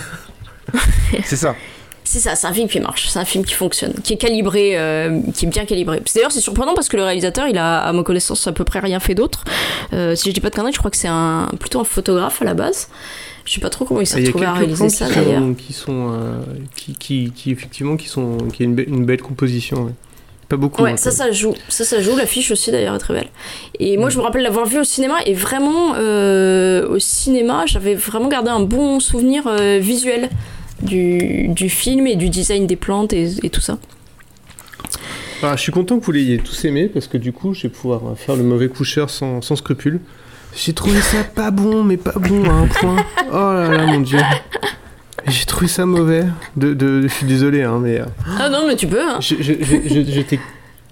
[1.25, 1.55] c'est ça.
[2.03, 4.77] C'est ça, c'est un film qui marche, c'est un film qui fonctionne, qui est calibré,
[4.77, 6.03] euh, qui est bien calibré.
[6.13, 8.81] D'ailleurs, c'est surprenant parce que le réalisateur, il a, à ma connaissance, à peu près
[8.81, 9.45] rien fait d'autre.
[9.93, 12.43] Euh, si je dis pas de conneries, je crois que c'est un, plutôt un photographe
[12.43, 12.89] à la base.
[13.51, 15.15] Je sais pas trop comment il s'est Il y a retrouvé à réaliser ça qui
[15.17, 15.41] d'ailleurs.
[15.43, 16.41] sont, qui sont euh,
[16.77, 19.87] qui, qui, qui effectivement qui sont qui a une, be- une belle composition.
[19.87, 19.93] ouais.
[20.49, 20.83] Pas beaucoup.
[20.85, 21.55] Ouais, hein, ça, ça joue.
[21.69, 22.17] Ça, ça joue.
[22.17, 23.27] L'affiche aussi, d'ailleurs, est très belle.
[23.81, 25.17] Et moi, je me rappelle l'avoir vu au cinéma.
[25.27, 30.29] Et vraiment, euh, au cinéma, j'avais vraiment gardé un bon souvenir euh, visuel
[30.83, 33.79] du, du film et du design des plantes et, et tout ça.
[35.43, 37.69] Alors, je suis content que vous l'ayez tous aimé parce que du coup, je vais
[37.69, 40.01] pouvoir faire le mauvais coucheur sans, sans scrupule.
[40.55, 42.97] J'ai trouvé ça pas bon, mais pas bon à un point.
[43.33, 44.19] Oh là là, mon dieu.
[45.27, 46.25] J'ai trouvé ça mauvais.
[46.57, 48.01] De, de- je suis désolé, hein, mais.
[48.01, 48.05] euh,
[48.39, 49.01] Ah non, mais tu peux.
[49.01, 49.19] Hein.
[49.21, 50.41] je- je- je- je- J'étais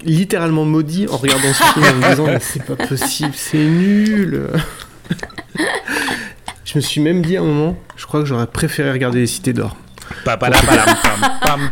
[0.05, 4.47] littéralement maudit en regardant ce film en me disant mais c'est pas possible, c'est nul.
[6.65, 9.27] je me suis même dit à un moment, je crois que j'aurais préféré regarder Les
[9.27, 9.77] Cités d'Or.
[10.25, 10.51] Pam, pam,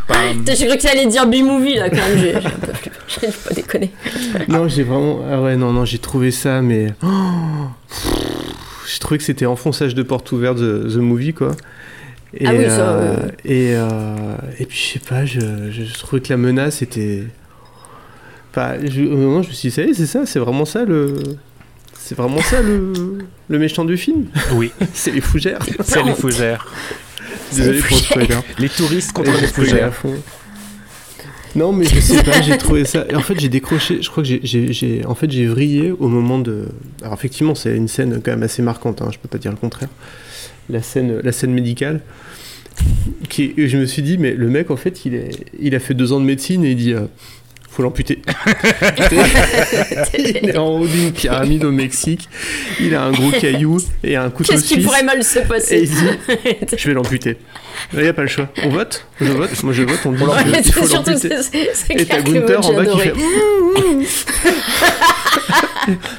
[0.06, 0.38] pam.
[0.38, 2.18] Putain, J'ai cru que ça allait dire B-movie là quand même.
[2.18, 3.90] J'ai un peu pas déconner.
[4.48, 5.20] Non, j'ai vraiment.
[5.30, 6.92] Ah ouais, non, non, j'ai trouvé ça, mais.
[7.02, 7.08] Oh
[8.88, 11.52] j'ai trouvé que c'était enfonçage de porte ouverte The, the Movie, quoi.
[12.34, 13.32] Et, Ah oui, ça, euh, ouais.
[13.44, 15.40] et, euh, et puis, je sais pas, je,
[15.70, 17.24] je trouvais que la menace était.
[18.50, 20.64] Enfin, je, au moment, je me suis dit, ça y est, c'est ça, c'est vraiment
[20.64, 21.14] ça le.
[21.98, 22.92] C'est vraiment ça le,
[23.48, 24.70] le méchant du film Oui.
[24.94, 25.58] c'est les fougères.
[25.82, 26.64] C'est les fougères.
[27.54, 28.34] Désolé pour le spoiler.
[28.58, 29.86] Les touristes contre Et les fougères.
[29.86, 30.14] à fond.
[31.54, 33.06] Non, mais je sais pas, j'ai trouvé ça.
[33.14, 34.02] En fait, j'ai décroché.
[34.02, 36.66] Je crois que j'ai- en fait, j'ai vrillé au moment de.
[37.00, 39.00] Alors, effectivement, c'est une scène quand même assez marquante.
[39.00, 39.88] Hein, je peux pas dire le contraire.
[40.68, 42.00] La scène, la scène médicale.
[43.30, 45.78] Qui, et je me suis dit, mais le mec, en fait, il, est, il a
[45.80, 46.92] fait deux ans de médecine et il dit.
[46.92, 47.06] euh,
[47.76, 48.22] faut l'amputer.
[50.18, 52.26] il est en haut d'une pyramide au Mexique.
[52.80, 55.80] Il a un gros caillou et un couteau Qu'est-ce qui pourrait mal se Et passer
[55.82, 55.96] il dit,
[56.78, 57.36] je vais l'amputer.
[57.92, 58.48] Il n'y a pas le choix.
[58.62, 61.28] On vote Je vote Moi je vote, on dit Ouais, il faut l'amputer.
[61.90, 63.12] Et t'as Gunther vote, en bas qui fait.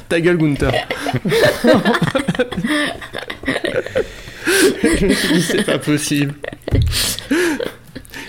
[0.08, 0.70] Ta gueule Gunther.
[4.96, 6.34] je me suis dit c'est pas possible.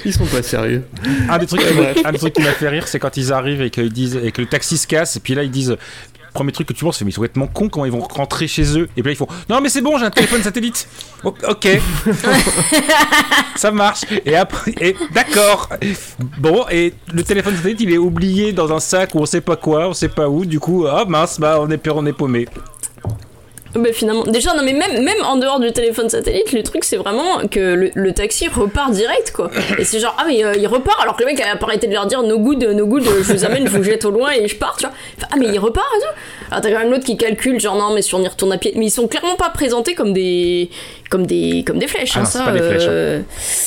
[0.05, 0.83] Ils sont pas sérieux.
[1.29, 1.97] Un des trucs, qui m'a- bref.
[2.05, 4.31] un des trucs qui m'a fait rire, c'est quand ils arrivent et qu'ils disent et
[4.31, 5.75] que le taxi se casse, et puis là ils disent.
[6.31, 8.47] Premier truc que tu penses, c'est mais ils sont complètement cons quand ils vont rentrer
[8.47, 8.87] chez eux.
[8.95, 10.87] Et puis là ils font Non, mais c'est bon, j'ai un téléphone satellite.
[11.23, 11.67] O- ok.
[13.55, 14.01] Ça marche.
[14.25, 15.69] Et après, et d'accord.
[16.37, 19.55] Bon, et le téléphone satellite il est oublié dans un sac où on sait pas
[19.55, 20.45] quoi, on sait pas où.
[20.45, 22.47] Du coup, ah mince, bah on est peur, on est paumé.
[23.75, 26.97] Mais finalement, déjà, non, mais même, même en dehors du téléphone satellite, le truc c'est
[26.97, 29.51] vraiment que le, le taxi repart direct quoi.
[29.77, 31.85] Et c'est genre, ah, mais euh, il repart alors que le mec a pas arrêté
[31.87, 34.31] de leur dire no good, no good, je vous amène, je vous jette au loin
[34.31, 34.95] et je pars, tu vois.
[35.31, 36.07] Ah, mais il repart et tout.
[36.51, 38.57] Alors t'as quand même l'autre qui calcule, genre, non, mais si on y retourne à
[38.57, 38.73] pied.
[38.75, 40.71] Mais ils sont clairement pas présentés comme des,
[41.11, 42.43] comme des, comme des flèches, Ah hein, non, c'est ça.
[42.45, 42.89] pas des flèches, hein.
[42.89, 43.21] euh,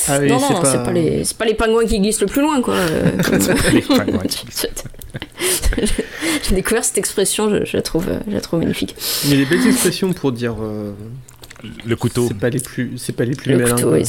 [0.09, 0.91] Ah oui, non, c'est non, pas- c'est pas...
[0.91, 2.73] les, c'est pas les pingouins qui glissent le plus loin quoi.
[2.75, 3.39] euh, comme-
[3.73, 4.19] Les pingouins
[6.47, 8.95] J'ai découvert cette expression, je, je la trouve, euh, je la trouve magnifique.
[9.29, 10.55] Mais les belles expressions pour dire.
[10.61, 10.91] euh,
[11.85, 12.25] Le couteau.
[12.27, 13.75] C'est pas les plus, c'est pas les plus Le malins.
[13.75, 14.03] couteau, oui,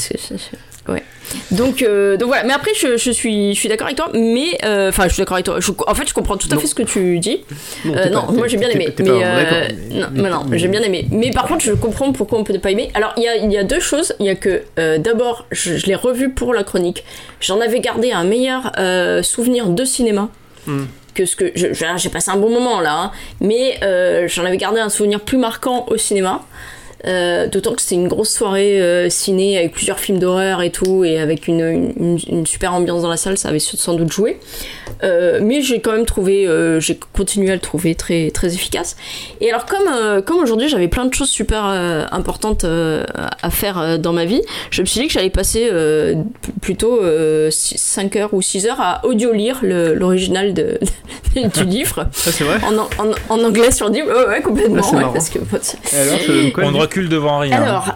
[0.88, 1.02] ouais.
[1.50, 2.44] Donc, euh, donc voilà.
[2.44, 4.10] Mais après, je, je suis, je suis d'accord avec toi.
[4.12, 5.58] Mais euh, enfin, je suis d'accord avec toi.
[5.60, 6.60] Je- en fait, je comprends tout à Non.
[6.60, 7.40] fait ce que tu dis.
[7.84, 8.88] Non, Euh, t'es non, pas- moi j'ai bien aimé.
[8.98, 11.06] Mais, euh, non, mais- non, j'ai bien aimé.
[11.10, 12.90] Mais par contre, je comprends pourquoi on peut pas aimer.
[12.94, 14.14] Alors, il y a, il y a deux choses.
[14.20, 17.04] Il y a que euh, d'abord, je, je l'ai revu pour la chronique.
[17.40, 20.28] J'en avais gardé un meilleur euh, souvenir de cinéma
[21.14, 23.12] Que ce que j'ai passé un bon moment là, hein.
[23.40, 26.44] mais euh, j'en avais gardé un souvenir plus marquant au cinéma.
[27.06, 31.04] Euh, D'autant que c'était une grosse soirée euh, ciné avec plusieurs films d'horreur et tout,
[31.04, 31.60] et avec une,
[31.98, 34.38] une- une super ambiance dans la salle, ça avait sans doute joué.
[35.02, 38.96] Euh, mais j'ai quand même trouvé, euh, j'ai continué à le trouver très, très efficace.
[39.40, 43.04] Et alors, comme, euh, comme aujourd'hui j'avais plein de choses super euh, importantes euh,
[43.42, 44.40] à faire euh, dans ma vie,
[44.70, 46.14] je me suis dit que j'allais passer euh,
[46.62, 47.00] plutôt
[47.50, 50.78] 5 heures ou 6 heures à audio-lire le- l'original de,
[51.34, 52.06] du livre.
[52.12, 52.88] Ça, c'est vrai En, an-
[53.28, 54.82] en, en anglais sur Audible, ouais, ouais, complètement.
[54.82, 55.12] C'est ouais, marrant.
[55.12, 55.58] parce que, bon,
[55.92, 57.62] alors, quoi On le devant rien.
[57.62, 57.88] alors.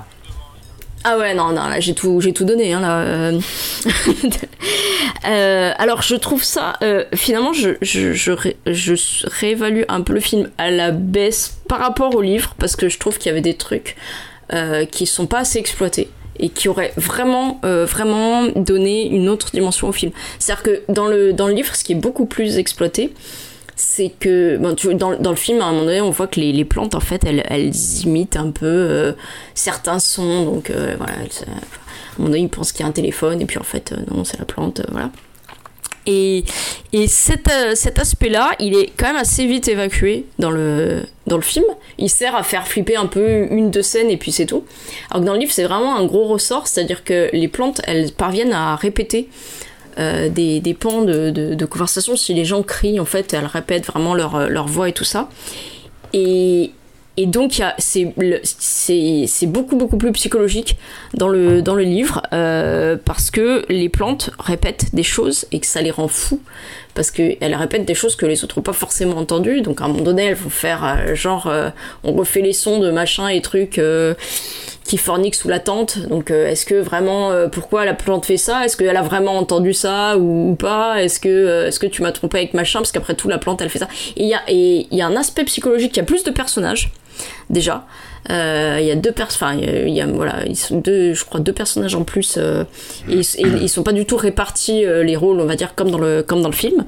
[1.04, 2.72] Ah ouais, non, non, là j'ai tout, j'ai tout donné.
[2.72, 2.98] Hein, là.
[2.98, 3.40] euh.
[5.26, 8.32] Euh, alors je trouve ça, euh, finalement, je, je, je,
[8.66, 12.88] je réévalue un peu le film à la baisse par rapport au livre, parce que
[12.88, 13.96] je trouve qu'il y avait des trucs
[14.92, 16.08] qui sont pas assez exploités
[16.38, 20.12] et qui auraient vraiment, vraiment donné une autre dimension au film.
[20.38, 23.12] C'est-à-dire que dans le, dans le livre, ce qui est beaucoup plus exploité,
[23.78, 26.96] c'est que tu, dans, le film, à un moment donné, on voit que les, plantes,
[26.96, 27.72] en fait, elles,
[28.02, 29.12] imitent un peu euh,
[29.54, 30.44] certains sons.
[30.44, 33.40] Donc euh, voilà, euh, à un moment donné, ils pensent qu'il y a un téléphone,
[33.40, 35.10] et puis en fait, non, c'est la plante, voilà.
[36.06, 36.44] Et,
[36.92, 41.42] et cet, cet aspect-là, il est quand même assez vite évacué dans le, dans le
[41.42, 41.66] film.
[41.98, 44.64] Il sert à faire flipper un peu une, deux scènes, et puis c'est tout.
[45.10, 48.10] Alors que dans le livre, c'est vraiment un gros ressort, c'est-à-dire que les plantes, elles
[48.10, 49.28] parviennent à répéter
[49.98, 52.16] euh, des, pans de, de, conversation.
[52.16, 55.28] Si les gens crient, en fait, elles répètent vraiment leur, leur voix et tout ça.
[56.12, 56.72] Et,
[57.18, 58.14] et donc, c'est
[59.46, 60.78] beaucoup, beaucoup plus psychologique
[61.14, 65.66] dans le, dans le livre euh, parce que les plantes répètent des choses et que
[65.66, 66.40] ça les rend fous
[66.98, 69.60] parce qu'elles répètent des choses que les autres n'ont pas forcément entendues.
[69.60, 71.70] Donc, à un moment donné, elles vont faire euh, genre, euh,
[72.02, 73.78] on refait les sons de machin et trucs.
[73.78, 74.14] euh,
[74.82, 75.98] qui forniquent sous la tente.
[76.08, 78.64] Donc, est-ce que vraiment, pourquoi la plante fait ça?
[78.64, 81.02] Est-ce qu'elle a vraiment entendu ça ou, pas?
[81.02, 82.78] Est-ce que, est-ce que tu m'as trompé avec machin?
[82.78, 83.88] Parce qu'après tout, la plante, elle fait ça.
[84.16, 85.94] Il y a, il y a un aspect psychologique.
[85.94, 86.90] Il y a plus de personnages
[87.50, 87.84] déjà.
[88.30, 91.52] Euh, Il y a deux personnes, enfin, il y a- voilà, deux, je crois, deux
[91.52, 92.36] personnages en plus.
[92.36, 92.64] euh,
[93.08, 95.90] et, et ils sont pas du tout répartis euh, les rôles, on va dire, comme
[95.90, 96.84] dans le, comme dans le film.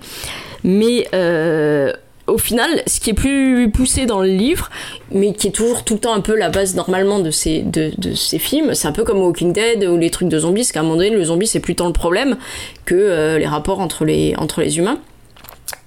[0.65, 1.07] Mais
[2.27, 4.71] au final, ce qui est plus poussé dans le livre,
[5.11, 7.91] mais qui est toujours tout le temps un peu la base normalement de ces, de,
[7.99, 10.71] de ces films, c'est un peu comme Walking Dead ou les trucs de zombies, parce
[10.73, 12.37] qu'à un moment donné, le zombie c'est plus tant le problème
[12.85, 14.99] que les rapports entre les, entre les humains.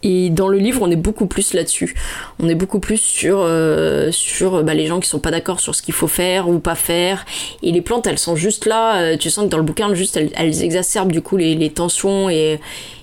[0.03, 1.95] Et dans le livre, on est beaucoup plus là-dessus.
[2.39, 5.73] On est beaucoup plus sur, euh, sur bah, les gens qui sont pas d'accord sur
[5.73, 7.25] ce qu'il faut faire ou pas faire.
[7.63, 8.97] Et les plantes, elles sont juste là.
[9.01, 12.29] euh, tu sens que dans le bouquin, juste, elles, elles exacerbent du coup les, tensions
[12.29, 12.59] et,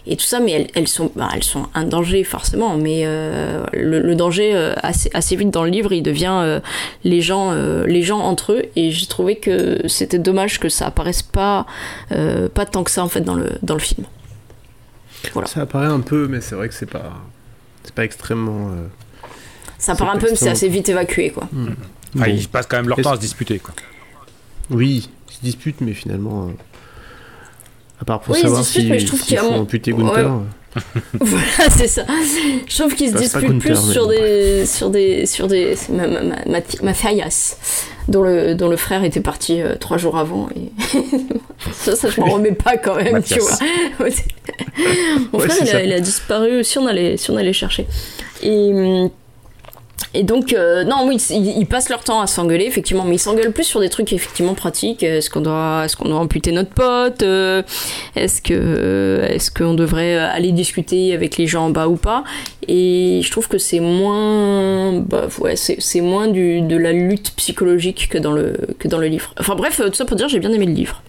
[0.06, 2.76] et tout ça, mais elles, sont, bah, elles sont un danger forcément.
[2.76, 6.60] Mais euh, le, danger, euh, assez, vite dans le livre, il devient euh,
[7.04, 8.62] les, gens, euh, les gens entre eux.
[8.76, 11.66] Et j'ai trouvé que c'était dommage que ça apparaisse pas,
[12.12, 14.04] euh, pas tant que ça en fait dans le, dans le film.
[15.32, 15.48] Voilà.
[15.48, 17.12] Ça apparaît un peu, mais c'est vrai que c'est pas,
[17.84, 18.70] c'est pas extrêmement.
[18.70, 18.86] euh,
[19.78, 21.48] Ça C'est paraît un peu, mais c'est assez vite évacué quoi.
[21.52, 21.68] hmm.
[22.16, 22.34] Enfin, Bon.
[22.36, 23.72] ils passent quand même leur temps à se disputer, quoi.
[24.70, 26.48] Oui, ils se disputent, mais finalement.
[26.48, 26.52] euh,
[28.00, 29.38] À part pour Oui, ils se savoir disputent, si, mais je trouve s'il qu'il y
[29.38, 30.02] a faut mon- amputer Ouais.
[30.04, 30.30] Gunther.
[31.20, 32.04] voilà, c'est ça.
[32.68, 34.10] Je trouve qu'ils se disputent plus Gunther, sur bon.
[34.10, 37.56] des, sur des, sur des, c'est ma, ma, ma, Mathias,
[38.10, 40.72] dont le, dont le frère était parti euh, trois jours avant et
[41.72, 43.58] ça, ça je m'en remets pas quand même, tu vois.
[45.32, 47.86] Mon frère, a, il a disparu si on allait, si on allait chercher.
[48.42, 49.10] Et hum,
[50.12, 53.52] et donc, euh, non, oui, ils, passent leur temps à s'engueuler, effectivement, mais ils s'engueulent
[53.52, 55.02] plus sur des trucs effectivement pratiques.
[55.02, 57.62] Est-ce qu'on doit, est-ce qu'on doit amputer notre pote Euh,
[58.16, 62.24] Est-ce que, est-ce qu'on devrait aller discuter avec les gens en bas ou pas?
[62.66, 68.08] Et je trouve que c'est moins, bah, ouais, c'est moins du, de la lutte psychologique
[68.10, 69.32] que dans le, que dans le livre.
[69.38, 71.02] Enfin bref, tout ça pour dire, j'ai bien aimé le livre.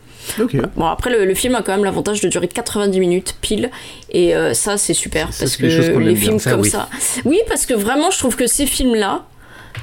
[0.76, 3.69] Bon, après, le, le film a quand même l'avantage de durer 90 minutes pile,
[4.11, 5.27] et euh, ça, c'est super.
[5.38, 6.69] Parce que qu'on les films Ça, comme oui.
[6.69, 6.89] ça.
[7.26, 9.26] Oui, parce que vraiment, je trouve que ces films-là,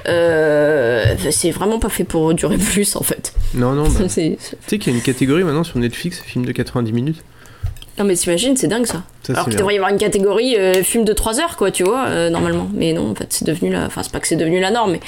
[0.06, 3.32] euh, c'est vraiment pas fait pour durer plus en fait.
[3.54, 6.52] Non, non, bah, tu sais qu'il y a une catégorie maintenant sur Netflix, film de
[6.52, 7.22] 90 minutes.
[7.98, 9.02] Non, mais t'imagines, c'est dingue ça.
[9.24, 11.82] Ça, Alors qu'il devrait y avoir une catégorie euh, film de 3 heures, quoi, tu
[11.82, 12.68] vois, euh, normalement.
[12.74, 13.86] Mais non, en fait, c'est devenu la.
[13.86, 15.00] Enfin, c'est pas que c'est devenu la norme, mais.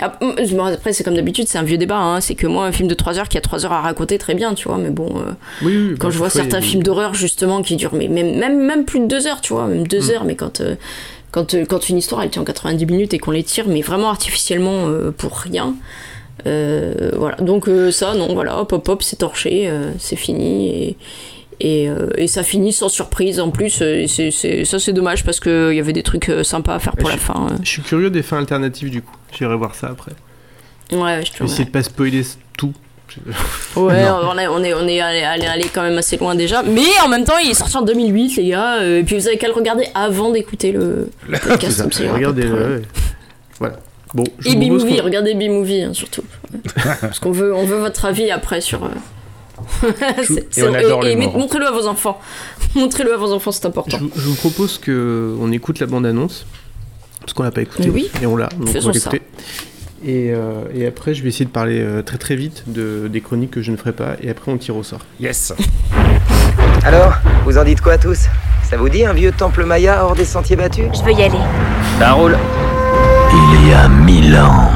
[0.00, 1.96] Ah, mm, bon, Après, c'est comme d'habitude, c'est un vieux débat.
[1.98, 2.20] Hein.
[2.20, 4.34] C'est que moi, un film de 3 heures qui a 3 heures à raconter, très
[4.34, 4.78] bien, tu vois.
[4.78, 5.32] Mais bon, euh,
[5.62, 8.58] Oui, oui, quand bah, je vois certains films d'horreur, justement, qui durent mais même, même,
[8.64, 10.10] même plus de 2 heures, tu vois, même 2 Mm.
[10.14, 10.60] heures, mais quand.
[10.60, 10.76] euh,
[11.32, 14.86] quand, quand une histoire elle tient 90 minutes et qu'on les tire, mais vraiment artificiellement
[15.18, 15.74] pour rien,
[16.46, 17.36] euh, voilà.
[17.36, 20.96] Donc euh, ça, non, voilà, hop hop hop, c'est torché, euh, c'est fini et,
[21.60, 23.80] et, euh, et ça finit sans surprise en plus.
[23.82, 26.96] euh, c'est- ça c'est dommage parce qu'il y avait des trucs euh, sympas à faire
[26.96, 27.48] pour la fin.
[27.50, 27.56] euh.
[27.62, 29.14] Je suis curieux des fins alternatives du coup.
[29.36, 30.12] J'irai voir ça après.
[30.92, 32.22] Ouais, je essayer de pas spoiler
[32.56, 32.72] tout.
[33.76, 36.62] Ouais, on est, on est, on est allé, allé- allé quand même assez loin déjà.
[36.62, 38.76] Mais en même temps, il est sorti en 2008, les gars.
[38.80, 41.82] euh, et puis vous avez qu'à le regarder avant d'écouter le, le podcast.
[42.12, 42.82] Regardez, ouais.
[43.58, 43.76] Voilà.
[44.14, 46.22] Bon, je Et B-Movie, regardez B-Movie hein, surtout.
[47.00, 48.84] Parce qu'on veut, on veut votre avis après sur.
[48.84, 48.88] euh,
[49.82, 51.38] Et on c'est- adore et- les et morts.
[51.38, 52.20] montrez-le à vos enfants.
[52.74, 53.96] montrez-le à vos enfants, c'est important.
[53.98, 56.46] Je, vous- je vous propose que on écoute la bande-annonce.
[57.20, 57.90] Parce qu'on l'a pas écouté.
[57.90, 58.08] Oui.
[58.22, 58.48] Et on l'a.
[58.58, 59.10] Donc Faisons on va ça.
[59.10, 59.30] l'écouter.
[60.04, 63.20] Et, euh, et après, je vais essayer de parler euh, très très vite de, des
[63.20, 64.12] chroniques que je ne ferai pas.
[64.22, 65.00] Et après, on tire au sort.
[65.18, 65.52] Yes.
[66.84, 67.14] Alors,
[67.44, 68.26] vous en dites quoi tous?
[68.62, 70.84] Ça vous dit un vieux temple maya hors des sentiers battus?
[70.94, 71.38] Je veux y aller.
[71.98, 72.36] Ça roule.
[73.32, 74.70] Il y a mille ans,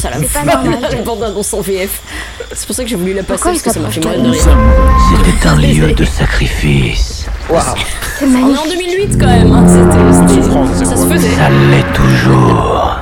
[0.00, 0.78] Ça la C'est pas normal.
[0.90, 2.00] La bande-annonce en VF.
[2.52, 4.22] C'est pour ça que j'ai voulu la passer Pourquoi parce que ça m'a fait mourir
[4.22, 4.42] de rire.
[5.24, 7.26] c'était un lieu de sacrifice.
[7.48, 7.62] Waouh
[8.22, 9.52] On est en 2008 quand même.
[9.52, 11.28] hein, C'était, c'était- ça se faisait.
[11.36, 12.98] Ça l'est toujours.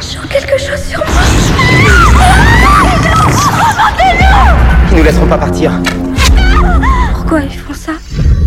[0.00, 1.22] Sur quelque chose sur moi.
[4.90, 5.72] Ils nous laisseront pas partir.
[7.14, 7.92] Pourquoi ils font ça?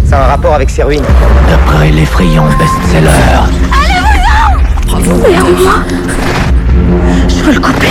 [0.05, 1.03] Ça a un rapport avec ces ruines.
[1.49, 3.11] D'après l'effrayant best-seller,
[5.29, 5.83] Et au moins,
[7.27, 7.87] je veux le couper.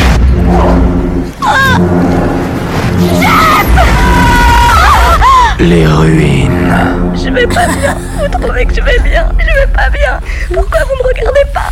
[5.60, 6.74] les ruines.
[7.14, 7.96] Je vais pas bien.
[8.18, 10.20] Vous trouvez que je vais bien Je vais pas bien.
[10.52, 11.70] Pourquoi vous me regardez pas?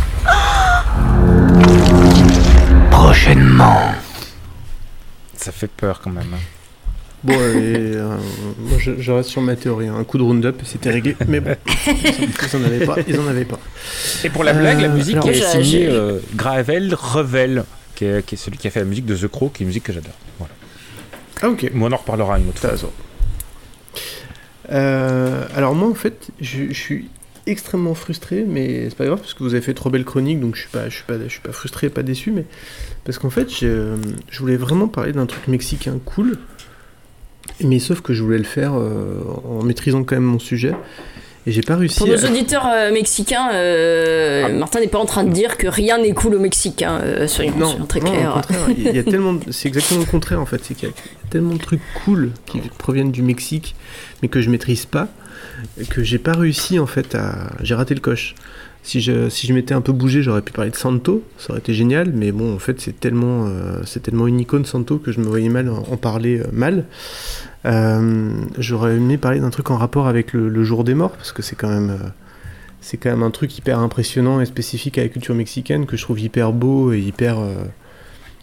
[2.91, 3.91] Prochainement.
[5.35, 6.35] Ça fait peur quand même.
[7.23, 8.15] Bon, et, euh,
[8.59, 9.87] moi je, je reste sur ma théorie.
[9.87, 9.95] hein.
[9.99, 11.15] Un coup de round-up, c'était réglé.
[11.27, 11.55] Mais bon,
[11.87, 12.95] ils en avaient pas.
[13.07, 13.59] Ils en avaient pas.
[14.23, 17.65] Et pour la blague, la Euh, musique alors- est signée euh, Gravel Revel,
[17.95, 19.65] qui est, qui est celui qui a fait la musique de The Crow, qui est
[19.65, 20.13] une musique que j'adore.
[20.37, 20.53] Voilà.
[21.41, 21.69] Ah ok.
[21.73, 22.71] Mais on en reparlera une autre fois.
[24.71, 27.09] Euh, alors moi en fait, je, je suis
[27.47, 30.55] extrêmement frustré, mais c'est pas grave parce que vous avez fait trop belle chronique, donc
[30.55, 32.45] je suis pas, je suis pas, je suis pas frustré, pas déçu, mais
[33.05, 33.95] parce qu'en fait, je,
[34.29, 36.37] je voulais vraiment parler d'un truc mexicain cool,
[37.63, 40.73] mais sauf que je voulais le faire euh, en maîtrisant quand même mon sujet,
[41.47, 41.97] et j'ai pas réussi.
[41.99, 45.67] Pour nos à- auditeurs euh, mexicains, euh, Martin n'est pas en train de dire que
[45.67, 46.83] rien n'est cool au Mexique.
[46.83, 48.41] hein, soyons, Non, soyons très clairs.
[48.77, 50.95] il y a tellement, de- c'est exactement le contraire en fait, c'est qu'il y a
[51.29, 53.75] tellement de trucs cool qui proviennent du Mexique,
[54.21, 55.07] mais que je maîtrise pas,
[55.89, 58.35] que j'ai pas réussi en fait à, j'ai raté le coche.
[58.81, 61.59] Si je, si je m'étais un peu bougé, j'aurais pu parler de Santo, ça aurait
[61.59, 65.19] été génial, mais bon, en fait, c'est tellement, euh, tellement une icône Santo que je
[65.19, 66.85] me voyais mal en, parler euh, mal.
[67.65, 71.41] Euh, j'aurais aimé parler d'un truc en rapport avec le, jour des morts, parce que
[71.41, 71.97] c'est quand même.
[72.93, 76.19] quand même un truc hyper impressionnant et spécifique à la culture mexicaine que je trouve
[76.19, 77.37] hyper beau et hyper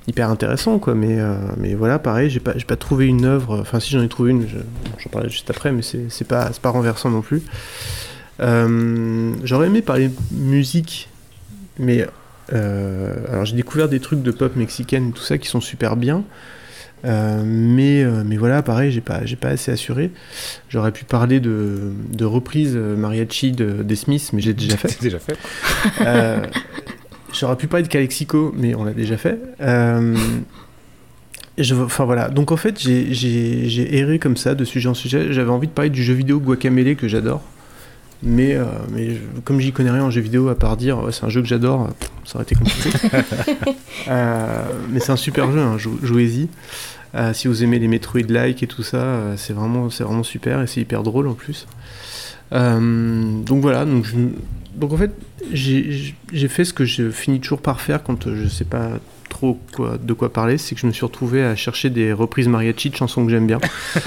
[0.08, 1.18] hyper intéressant quoi mais
[1.56, 4.42] mais voilà pareil j'ai pas pas trouvé une œuvre enfin si j'en ai trouvé une
[4.42, 4.58] je-
[5.02, 7.42] j'en parlerai juste après mais c'est pas c'est pas renversant non plus
[8.40, 11.08] Euh, j'aurais aimé parler musique
[11.78, 12.06] mais
[12.52, 16.22] euh, alors j'ai découvert des trucs de pop mexicaine tout ça qui sont super bien
[17.04, 20.10] euh, mais, mais voilà, pareil, j'ai pas, pas assez assuré.
[20.68, 25.00] J'aurais pu parler de, de reprise mariachi de, des Smiths, mais j'ai déjà fait.
[25.00, 25.36] Déjà fait.
[27.32, 29.38] J'aurais pu parler de Calexico, mais on l'a déjà fait.
[31.58, 35.32] Je, enfin voilà, donc en fait, j'ai erré comme ça de sujet en sujet.
[35.32, 37.42] J'avais envie de parler du jeu vidéo Guacamele que j'adore.
[38.22, 41.12] Mais, euh, mais je- comme j'y connais rien en jeu vidéo, à part dire ouais,
[41.12, 41.90] c'est un jeu que j'adore,
[42.24, 42.90] ça aurait été compliqué.
[44.08, 46.48] Euh, mais c'est un super jeu, hein, jou- jouez-y.
[47.16, 50.80] Euh, si vous aimez les Metroid-like et tout ça, c'est vraiment, vraiment super et c'est
[50.80, 51.66] hyper drôle en plus.
[52.52, 54.16] Donc voilà, donc, je-
[54.76, 55.10] donc en fait,
[55.52, 56.14] j'ai
[56.48, 58.90] fait ce que je finis toujours par faire quand je sais pas
[59.28, 62.46] trop quoi, de quoi parler, c'est que je me suis retrouvé à chercher des reprises
[62.48, 63.58] mariachi de chansons que j'aime bien.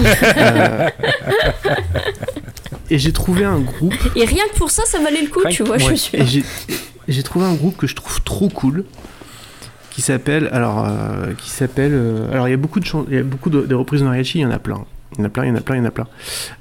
[2.90, 3.94] Et j'ai trouvé un groupe.
[4.16, 6.18] Et rien que pour ça, ça valait le coup, tu vois, je suis.
[6.18, 6.44] et j'ai-
[7.08, 8.84] et j'ai trouvé un groupe que je trouve trop cool
[9.90, 13.18] qui s'appelle alors euh, qui s'appelle euh, alors il y a beaucoup de il y
[13.18, 14.84] a beaucoup de, de reprises de mariachi il y en a plein.
[15.14, 16.06] Il y en a plein il y en a plein il y en a plein.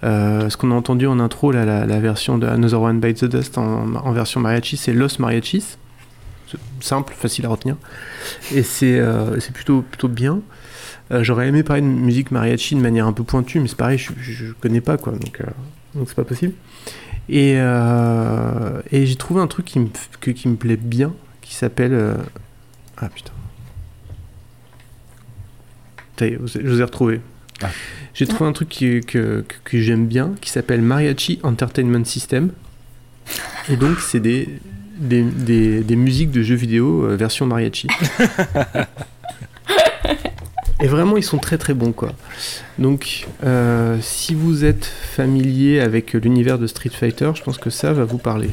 [0.03, 3.19] Euh, ce qu'on a entendu en intro là, la, la version de Another One Bites
[3.19, 5.77] the Dust en, en version mariachi c'est Los Mariachis.
[6.49, 7.75] C'est simple facile à retenir.
[8.55, 10.39] Et c'est euh, c'est plutôt plutôt bien.
[11.11, 13.99] Euh, j'aurais aimé parler de musique mariachi de manière un peu pointue mais c'est pareil
[13.99, 15.13] je, je, je connais pas quoi.
[15.13, 15.45] Donc euh,
[15.95, 16.53] donc c'est pas possible
[17.29, 19.89] et, euh, et j'ai trouvé un truc qui me,
[20.19, 21.93] que- qui me plaît bien, qui s'appelle...
[21.93, 22.15] euh,
[22.97, 23.31] Ah putain.
[26.19, 27.21] Je vous ai retrouvé.
[28.13, 32.51] J'ai trouvé un truc qui- que, que, que j'aime bien, qui s'appelle Mariachi Entertainment System.
[33.69, 34.49] Et donc c'est des,
[34.97, 37.87] des, des, des musiques de jeux vidéo euh, version mariachi.
[40.81, 42.13] Et vraiment, ils sont très très bons quoi.
[42.77, 47.91] Donc, euh, si vous êtes familier avec l'univers de Street Fighter, je pense que ça
[47.91, 48.51] va vous parler.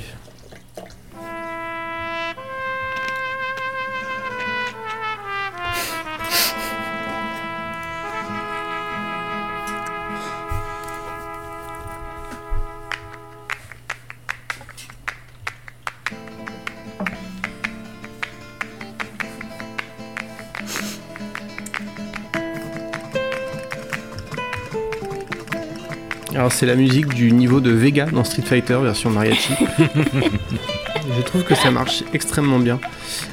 [26.56, 29.52] C'est la musique du niveau de Vega dans Street Fighter version mariachi.
[29.78, 32.80] Je trouve que ça marche extrêmement bien.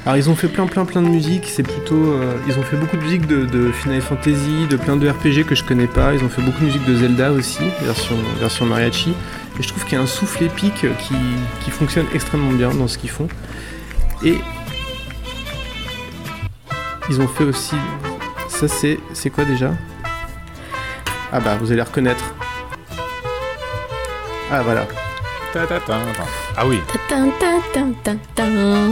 [0.05, 2.15] Alors ils ont fait plein plein plein de musique, c'est plutôt...
[2.15, 5.45] euh, ils ont fait beaucoup de musique de, de Final Fantasy, de plein de RPG
[5.47, 8.65] que je connais pas, ils ont fait beaucoup de musique de Zelda aussi, version, version
[8.65, 9.11] mariachi.
[9.57, 11.15] Et je trouve qu'il y a un souffle épique qui,
[11.63, 13.29] qui fonctionne extrêmement bien dans ce qu'ils font.
[14.21, 14.35] Et
[17.09, 17.75] ils ont fait aussi...
[18.49, 18.99] Ça c'est...
[19.13, 19.71] C'est quoi déjà?
[21.31, 22.35] Ah bah vous allez reconnaître.
[24.55, 24.85] Ah voilà.
[26.55, 26.79] Ah oui.
[27.09, 28.91] Tan, tan, tan, tan, tan.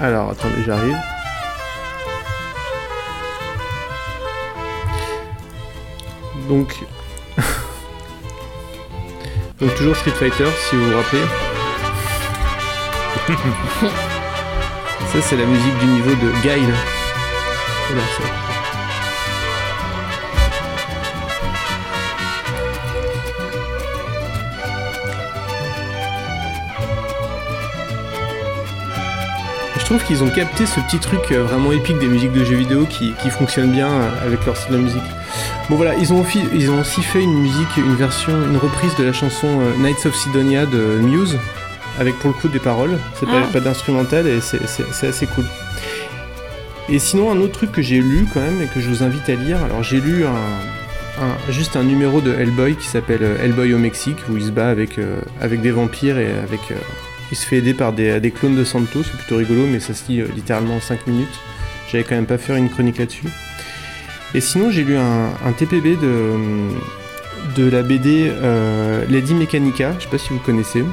[0.00, 0.96] Alors, attendez, j'arrive.
[6.48, 6.74] Donc...
[9.60, 11.22] Donc toujours Street Fighter, si vous vous rappelez.
[15.12, 16.74] Ça, c'est la musique du niveau de Guile.
[29.78, 32.56] Je trouve qu'ils ont capté ce petit truc euh, vraiment épique des musiques de jeux
[32.56, 35.02] vidéo qui, qui fonctionne bien euh, avec leur style de musique.
[35.70, 38.96] Bon voilà, ils ont, aussi, ils ont aussi fait une musique, une version, une reprise
[38.96, 41.38] de la chanson euh, Knights of Sidonia de Muse,
[41.98, 42.98] avec pour le coup des paroles.
[43.18, 43.52] C'est pas, Ah.
[43.52, 45.44] pas d'instrumental et c'est- assez cool.
[46.88, 49.28] Et sinon, un autre truc que j'ai lu quand même et que je vous invite
[49.28, 50.30] à lire, alors j'ai lu un,
[51.24, 54.50] un- juste un numéro de Hellboy qui s'appelle euh, Hellboy au Mexique, où il se
[54.50, 56.60] bat avec, euh, avec des vampires et avec.
[56.70, 56.74] euh,
[57.32, 59.94] il se fait aider par des, des clones de Santo, c'est plutôt rigolo, mais ça
[59.94, 61.40] se lit euh, littéralement en 5 minutes.
[61.90, 63.26] J'avais quand même pas faire une chronique là-dessus.
[64.34, 66.32] Et sinon, j'ai lu un, un TPB de,
[67.56, 68.30] de la BD
[69.08, 70.84] Lady Mechanica, je sais pas si vous connaissez.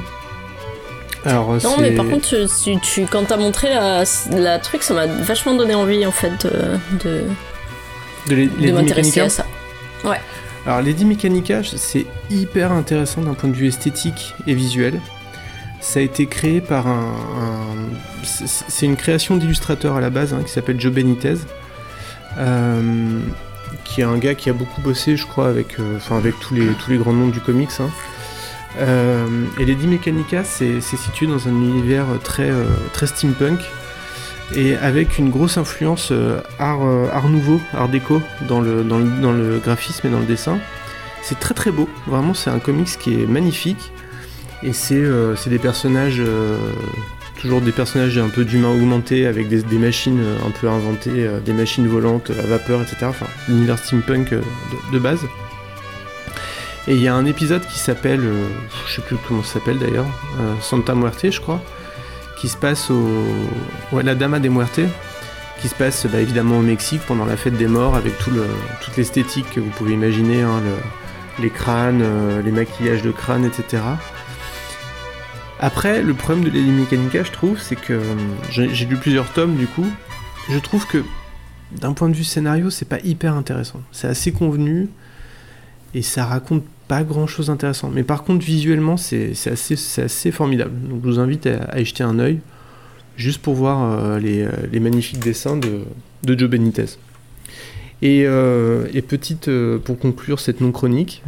[1.24, 2.46] Alors, Non, mais par contre,
[2.82, 6.78] tu, quand t'as montré la, la truc, ça m'a vachement donné envie en fait de.
[7.04, 7.24] de-
[8.28, 9.46] De, les- de Lady m'intéresser à ça.
[10.04, 10.20] Ouais.
[10.66, 14.98] Alors Lady Mechanica, c'est hyper intéressant d'un point de vue esthétique et visuel.
[15.80, 17.12] Ça a été créé par un...
[17.38, 21.34] un- c'est- c'est une création d'illustrateur à la base hein, qui s'appelle Joe Benitez.
[22.38, 23.20] euh,
[23.84, 26.54] qui est un gars qui a beaucoup bossé, je crois, avec, euh, enfin, avec tous,
[26.54, 27.68] les, tous les grands noms du comics.
[27.80, 27.90] hein.
[28.78, 29.26] Euh,
[29.58, 33.60] et Lady Mechanica, c'est situé dans un univers très, euh, très steampunk
[34.54, 40.20] et avec une grosse influence euh, art, nouveau, art déco dans le, graphisme et dans
[40.20, 40.58] le dessin.
[41.22, 43.92] C'est très très beau, vraiment c'est un comics qui est magnifique
[44.62, 46.22] et c'est des personnages,
[47.40, 51.86] toujours des personnages un peu d'humains augmentés avec des, machines un peu inventées, des machines
[51.86, 53.06] volantes à vapeur, etc.
[53.08, 54.34] Enfin, l'univers steampunk
[54.92, 55.20] de base.
[56.86, 58.46] Et il y a un épisode qui s'appelle, euh,
[58.86, 60.06] je sais plus comment ça s'appelle d'ailleurs,
[60.40, 61.62] euh, Santa Muerte je crois,
[62.38, 63.08] qui se passe au...
[63.92, 64.80] Ouais, la Dama des Muertes,
[65.62, 68.44] qui se passe bah, évidemment au Mexique pendant la fête des morts avec tout le,
[68.82, 73.44] toute l'esthétique que vous pouvez imaginer, hein, le- les crânes, euh, les maquillages de crâne,
[73.46, 73.82] etc.
[75.60, 78.14] Après, le problème de Lady Mechanica, je trouve, c'est que euh,
[78.50, 79.86] j'ai lu plusieurs tomes du coup,
[80.50, 81.02] je trouve que
[81.72, 83.80] d'un point de vue scénario, c'est pas hyper intéressant.
[83.90, 84.88] C'est assez convenu
[85.94, 87.90] et ça raconte pas grand chose d'intéressant.
[87.90, 90.72] Mais par contre, visuellement, c'est assez, formidable.
[90.88, 92.40] Donc je vous invite à, à y jeter un œil
[93.16, 95.82] juste pour voir euh, les, euh, les magnifiques dessins de,
[96.22, 96.98] de Joe Benitez.
[98.02, 101.22] Et, euh, et petite, euh, pour conclure cette non-chronique,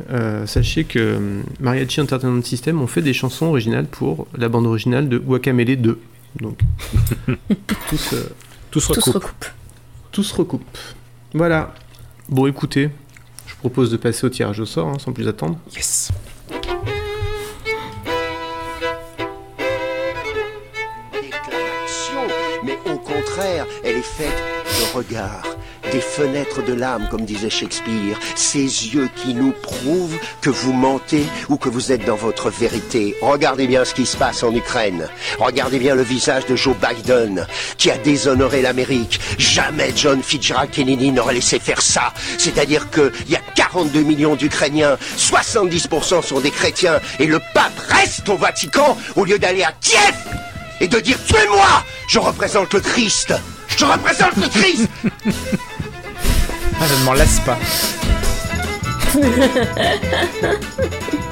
[0.46, 1.18] sachez que
[1.60, 5.98] Mariachi Entertainment System ont fait des chansons originales pour la bande originale de Guacamele 2.
[6.40, 6.60] Donc,
[7.88, 8.16] tout se,
[8.92, 9.44] recoupe.
[10.12, 10.64] tout se recoupe.
[11.32, 11.74] Voilà.
[12.28, 12.90] Bon, écoutez,
[13.68, 15.58] propose de passer au tirage au sort, hein, sans plus attendre.
[15.74, 16.12] Yes.
[21.12, 22.28] déclamation,
[22.64, 25.55] mais au contraire, elle est faite de regards,
[25.96, 31.24] des fenêtres de l'âme, comme disait Shakespeare, ces yeux qui nous prouvent que vous mentez
[31.48, 33.16] ou que vous êtes dans votre vérité.
[33.22, 35.08] Regardez bien ce qui se passe en Ukraine.
[35.38, 37.46] Regardez bien le visage de Joe Biden,
[37.78, 39.18] qui a déshonoré l'Amérique.
[39.38, 42.12] Jamais John Fitzgerald Kennedy n'aurait laissé faire ça.
[42.36, 48.28] C'est-à-dire qu'il y a 42 millions d'Ukrainiens, 70% sont des chrétiens, et le pape reste
[48.28, 50.14] au Vatican au lieu d'aller à Kiev
[50.78, 53.32] et de dire tuez-moi Je représente le Christ
[53.78, 54.88] Je représente le Christ
[56.80, 57.58] Ah, je ne m'en lasse pas.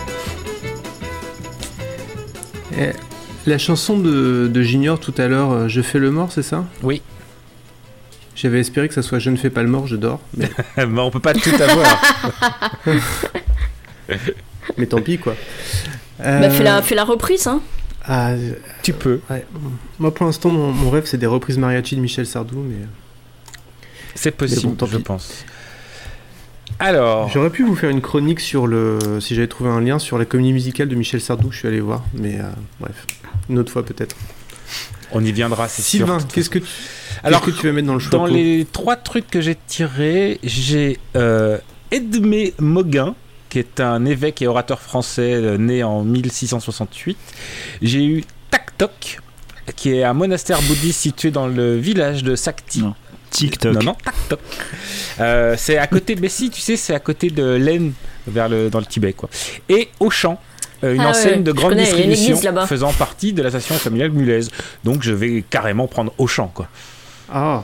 [2.76, 2.90] Eh,
[3.46, 6.64] la chanson de, de Junior tout à l'heure, euh, Je fais le mort, c'est ça?
[6.82, 7.02] Oui.
[8.34, 10.20] J'avais espéré que ça soit Je ne fais pas le mort, je dors.
[10.36, 12.00] Mais, Mais on peut pas tout avoir.
[14.76, 15.34] mais tant pis, quoi.
[16.18, 17.60] Bah, fais, Euh, la, fais la reprise, hein.
[18.04, 18.32] ah,
[18.82, 19.20] tu peux.
[19.30, 19.44] ouais.
[19.98, 22.86] Moi, pour l'instant, mon, mon rêve, c'est des reprises mariachi de Michel Sardou, mais...
[24.15, 25.45] C'est possible, bon, je pense.
[26.78, 28.99] Alors, J'aurais pu vous faire une chronique sur le...
[29.20, 31.81] Si j'avais trouvé un lien sur la comédie musicale de Michel Sardou, je suis allé
[31.81, 32.51] voir, mais euh,
[32.81, 33.07] bref.
[33.49, 34.16] Une autre fois, peut-être.
[35.12, 36.07] on y viendra, c'est sûr.
[36.07, 36.66] Sylvain, qu'est-ce que tu...
[37.23, 39.57] Alors, qu'est-ce que tu vas mettre dans le choix Dans les trois trucs que j'ai
[39.66, 41.59] tirés, j'ai euh,
[41.91, 43.15] Edmé Moguin,
[43.51, 47.16] qui est un évêque et orateur français euh, né en 1668.
[47.82, 49.20] J'ai eu Taktok,
[49.77, 52.81] qui est un monastère bouddhiste situé dans le village de Sakti.
[52.82, 52.95] Non.
[53.35, 53.74] TikTok.
[53.74, 54.39] Non, non, Taktok.
[55.20, 57.93] Euh, c'est à côté, mais si, tu sais, c'est à côté de l'Aisne,
[58.27, 59.28] vers le, dans le Tibet, quoi.
[59.69, 60.40] Et Auchan.
[60.82, 64.51] euh, Une Ah ouais, enseigne de grande connais, distribution faisant partie de l'association familiale Mulaise.
[64.85, 66.69] Donc je vais carrément prendre Auchan, quoi.
[67.32, 67.62] Ah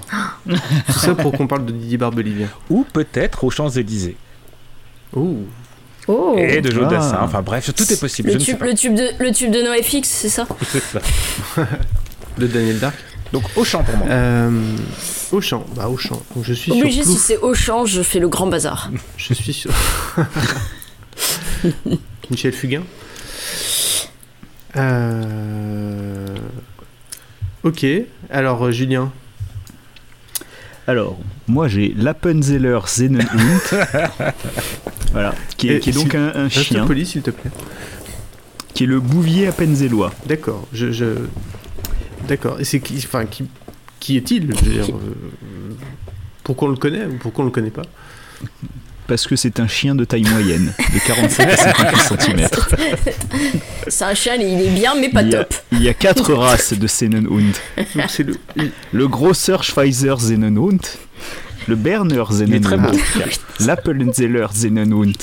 [0.48, 2.48] Tout ça pour qu'on parle de Didier Barbelivien.
[2.70, 4.16] Ou peut-être aux Champs-Élysées.
[5.14, 5.44] Ouh
[6.08, 6.34] Oh.
[6.38, 6.90] Et de Joe Ah.
[6.90, 7.18] Dassin.
[7.22, 8.28] Enfin bref, tout est possible.
[8.28, 8.66] Le je ne sais tube, pas.
[8.66, 10.46] le, tube de, le tube de NoFX, c'est ça?
[10.66, 10.98] C'est ça.
[12.38, 12.96] De Daniel Dark.
[13.32, 14.06] Donc Auchan pour moi.
[14.08, 14.76] Euh,
[15.32, 16.20] Auchan, bah Auchan.
[16.34, 18.90] Donc je suis Obligé, sur si c'est Auchan, je fais le grand bazar.
[19.16, 19.70] Je suis sur.
[22.30, 22.82] Michel Fugain.
[24.76, 26.36] Euh...
[27.62, 27.84] Ok,
[28.30, 29.12] alors euh, Julien.
[30.86, 33.28] Alors, moi j'ai l'Appenzeller Sennenhund.
[35.12, 37.50] voilà, qui est, Et qui est donc un, un chien, poli s'il te plaît.
[38.74, 40.12] qui est le bouvier appenzellois.
[40.26, 40.90] D'accord, je.
[40.90, 41.04] je...
[42.28, 42.96] D'accord, et c'est qui.
[42.98, 43.44] Enfin, qui,
[43.98, 44.84] qui est-il euh,
[46.44, 47.82] Pourquoi on le connaît ou pourquoi on le connaît pas
[49.06, 52.48] Parce que c'est un chien de taille moyenne, de 45 à 50 cm.
[53.88, 55.54] C'est un chien, il est bien, mais pas il, y a, top.
[55.72, 57.54] il y a quatre races de Sennenhund.
[58.08, 58.36] C'est le.
[58.92, 60.80] Le Grosser Schweizer Sennenhund,
[61.68, 62.98] le Berner Sennenhund,
[63.60, 65.16] l'Appenzeller Sennenhund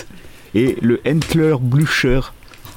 [0.53, 2.21] et le Entler Blücher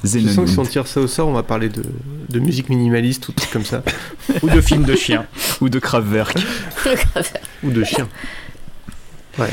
[0.03, 1.83] Je sens que si on tire ça au sort, on va parler de,
[2.29, 3.83] de musique minimaliste ou trucs comme ça.
[4.41, 5.25] Ou de films de chiens.
[5.61, 6.37] Ou de Kraftwerk.
[7.63, 8.07] ou de chiens.
[9.37, 9.51] Ouais.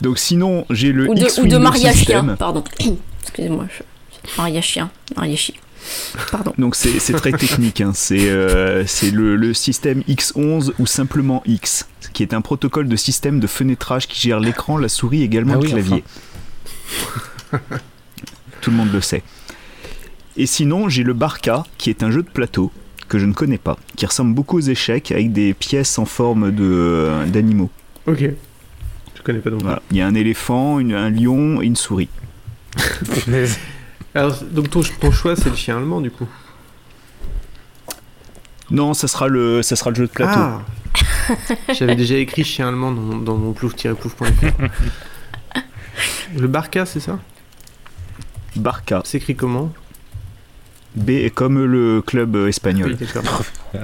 [0.00, 2.26] Donc sinon, j'ai le Ou de, X ou de Maria System.
[2.26, 2.64] Chien, pardon.
[3.22, 3.66] Excusez-moi.
[3.76, 3.82] je-
[4.38, 4.90] Maria Chien.
[5.16, 5.54] Maria Chien.
[6.32, 6.52] Pardon.
[6.58, 7.92] Donc c'est très technique, hein.
[7.94, 12.96] c'est euh, c'est le, le système X11 ou simplement X, qui est un protocole de
[12.96, 16.04] système de fenêtrage qui gère l'écran, la souris et également Ah le oui, clavier.
[18.62, 19.22] Tout le monde le sait.
[20.36, 22.72] Et sinon, j'ai le Barca, qui est un jeu de plateau
[23.08, 26.50] que je ne connais pas, qui ressemble beaucoup aux échecs avec des pièces en forme
[26.50, 27.70] de euh, d'animaux.
[28.06, 28.20] Ok.
[29.14, 29.62] Je connais pas donc.
[29.62, 29.82] Voilà.
[29.90, 32.08] Il y a un éléphant, une- un lion et une souris.
[34.14, 36.26] Alors, donc ton, ton choix, c'est le chien allemand, du coup.
[38.70, 40.40] Non, ça sera le, ça sera le jeu de plateau.
[40.40, 40.62] Ah
[41.74, 44.68] J'avais déjà écrit chien allemand dans mon, dans mon plouf-plouf.fr.
[46.36, 47.18] le Barca, c'est ça?
[48.56, 49.02] Barca.
[49.04, 49.72] C'est écrit comment?
[50.94, 52.96] B est comme le club euh, espagnol.
[53.00, 53.06] Oui,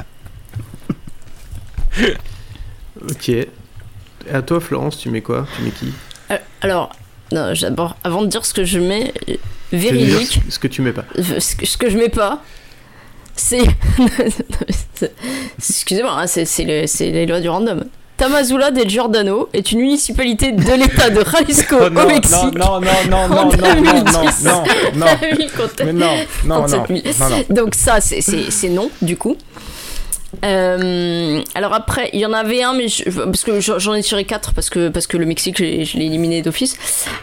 [3.10, 3.28] ok.
[3.28, 3.48] Et
[4.32, 5.46] à toi, Florence, tu mets quoi?
[5.56, 5.92] Tu mets qui?
[6.30, 6.92] Euh, Alors,
[7.32, 9.34] non, d'abord, avant de dire ce que je mets, euh,
[9.72, 11.04] véridique, Ce que tu mets pas?
[11.16, 12.42] ce que, ce que je mets pas,
[13.34, 13.62] c'est.
[14.94, 15.14] c'est-
[15.58, 17.84] Excusez-moi, hein, c'est c'est le- c'est les lois du random.
[18.20, 22.54] Tamazula del Giordano est une municipalité de l'état de Jalisco Oh non, au Mexique.
[22.54, 24.44] non, non, non, non, non, non, non, 2010.
[24.44, 24.62] non, non.
[24.94, 25.06] Non, non,
[25.54, 25.92] 37 000.
[25.96, 26.06] non,
[26.44, 26.84] non, non.
[27.48, 29.36] Donc ça, c'est- non, du coup.
[30.44, 34.24] Euh, alors après, il y en avait un, mais je- parce que j'en ai tiré
[34.24, 36.76] quatre parce que parce que le Mexique, je l'ai éliminé d'office.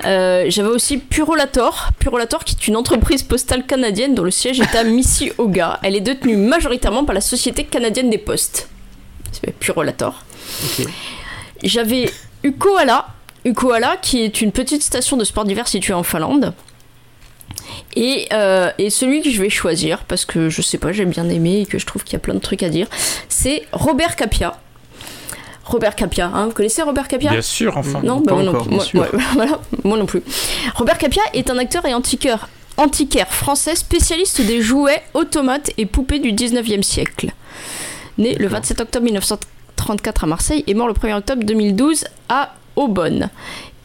[0.05, 4.75] Euh, J'avais aussi Purolator, Purolator qui est une entreprise postale canadienne dont le siège est
[4.75, 5.79] à Mississauga.
[5.83, 8.67] Elle est détenue majoritairement par la Société canadienne des postes.
[9.43, 10.23] C'est Purolator.
[11.63, 12.11] J'avais
[12.43, 13.07] Ukoala,
[13.45, 16.53] Ukoala qui est une petite station de sport d'hiver située en Finlande.
[17.95, 21.27] Et, euh, et celui que je vais choisir, parce que je sais pas, j'ai bien
[21.29, 22.87] aimé et que je trouve qu'il y a plein de trucs à dire,
[23.27, 24.57] c'est Robert Capia.
[25.65, 27.31] Robert Capia, hein, vous connaissez Robert Capia?
[27.31, 28.01] Bien sûr, enfin.
[28.03, 28.69] Non, Pas bah, moi, non encore, plus.
[28.69, 29.01] bien Moi- sûr.
[29.01, 30.21] ouais, voilà, moi non plus.
[30.75, 32.47] Robert Capia est un acteur et antiquaire,
[32.77, 37.31] antiquaire français spécialiste des jouets, automates et poupées du 19e siècle.
[38.17, 43.29] Né le 27 octobre 1934 à Marseille et mort le 1er octobre 2012 à Aubonne.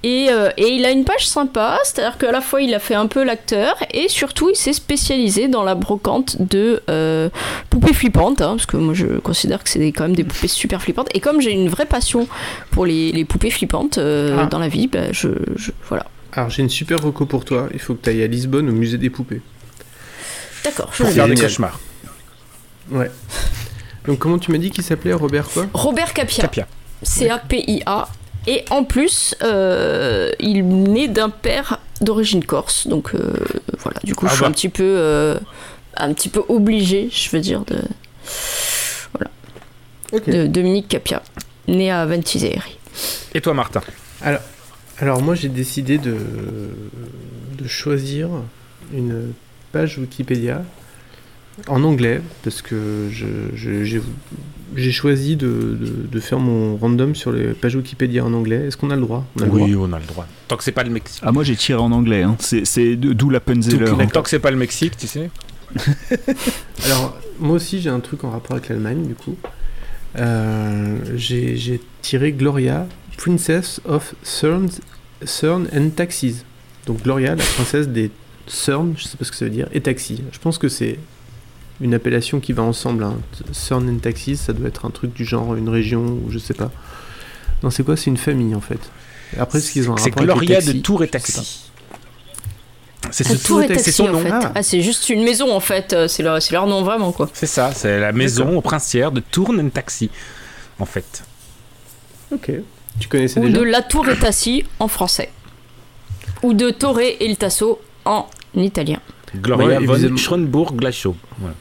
[0.05, 2.97] Et, euh, et il a une page sympa, c'est-à-dire qu'à la fois il a fait
[2.97, 7.29] un peu l'acteur et surtout il s'est spécialisé dans la brocante de euh,
[7.71, 10.49] poupées flippantes, hein, parce que moi je considère que c'est des- quand même des poupées
[10.49, 11.09] super flippantes.
[11.15, 12.27] Et comme j'ai une vraie passion
[12.73, 14.47] pour les, les poupées flippantes euh, Ah.
[14.47, 16.07] dans la vie, bah, je, je- voilà.
[16.33, 17.69] Alors, j'ai une super reco pour toi.
[17.73, 19.43] Il faut que tu ailles à Lisbonne au musée des poupées.
[20.65, 21.79] D'accord, je Pour le faire des cauchemars.
[22.91, 23.11] Ouais.
[24.07, 25.67] Donc, comment tu m'as dit qu'il s'appelait Robert quoi?
[25.75, 26.43] Robert Capia.
[26.43, 26.67] Capia.
[27.03, 28.09] C-A-P-I-A.
[28.47, 32.89] Et en plus, euh, il naît d'un père d'origine corse.
[32.89, 33.33] Donc euh,
[33.79, 34.49] voilà, du coup, Ah je suis bah.
[34.49, 35.39] un petit peu, euh,
[35.97, 37.79] un petit peu obligé, je veux dire, de.
[39.13, 39.31] Voilà.
[40.27, 41.23] De Dominique Capia,
[41.69, 42.79] né à Ventiseri.
[43.35, 43.81] Et toi, Martin?
[44.21, 44.41] Alors,
[44.99, 46.17] alors moi j'ai décidé de,
[47.59, 48.29] de choisir
[48.93, 49.33] une
[49.73, 50.63] page Wikipédia
[51.69, 54.01] en anglais parce que je- je-
[54.75, 58.67] j'ai choisi de, de- de faire mon random sur les pages Wikipédia en anglais.
[58.67, 59.25] Est-ce qu'on a le droit?
[59.39, 60.27] On a le Oui, droit on a le droit.
[60.49, 61.21] Tant que c'est pas le Mexique.
[61.25, 62.37] Ah moi j'ai tiré en anglais, hein.
[62.41, 63.85] c'est d'où la Punzeller.
[63.85, 65.31] Tout- Tant que c'est pas le Mexique, tu sais.
[66.85, 69.37] Alors, moi aussi, j'ai un truc en rapport avec l'Allemagne, du coup.
[70.19, 74.69] Euh, j'ai tiré Gloria, Princess of Cern,
[75.25, 76.45] Cern and Taxis.
[76.87, 78.11] Donc, Gloria, la princesse des
[78.47, 80.23] Cern, je sais pas ce que ça veut dire, et Taxis.
[80.33, 80.99] Je pense que c'est
[81.81, 83.05] une appellation qui va ensemble.
[83.05, 83.17] Hein.
[83.53, 86.55] Cern and Taxis, ça doit être un truc du genre, une région, ou je sais
[86.55, 86.71] pas.
[87.63, 87.97] Non, c'est quoi?
[87.97, 88.79] C'est une famille, en fait.
[89.39, 91.09] Après, ce qu'ils ont un C'est Gloria de taxis, Tour et.
[91.09, 91.71] Taxi.
[93.11, 94.19] C'est Ah, ce Tour et c'est Taxi, son en nom.
[94.21, 94.33] fait.
[94.55, 97.29] Ah, c'est juste une maison en fait, euh, c'est leur, c'est leur nom vraiment quoi.
[97.33, 100.09] C'est ça, c'est la maison princière de Tourne and Taxi,
[100.79, 101.25] en fait.
[102.33, 102.53] Ok.
[103.01, 103.59] Tu connaissais Ou déjà?
[103.59, 105.31] de La Tour et Tassi en français.
[106.43, 109.01] Ou de Torre et il Tasso en italien.
[109.35, 109.95] Gloria Ouais, von.
[111.39, 111.55] Voilà.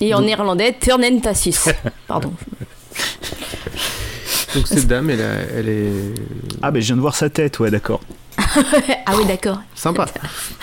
[0.00, 1.56] Et en néerlandais, Turnen Tassis.
[2.06, 2.32] Pardon.
[4.54, 5.92] Donc, cette dame, elle, a- elle est.
[6.62, 8.00] Ah ben je viens de voir sa tête, ouais d'accord.
[8.38, 9.60] ah oui, d'accord.
[9.74, 10.06] Sympa.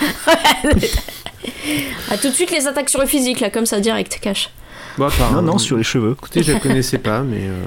[2.10, 4.50] ah, tout de suite les attaques sur le physique, là, comme ça, direct, cash.
[4.98, 6.12] Bon, apparemment- Non non sur les cheveux.
[6.12, 7.62] Écoutez, je la connaissais pas, mais euh,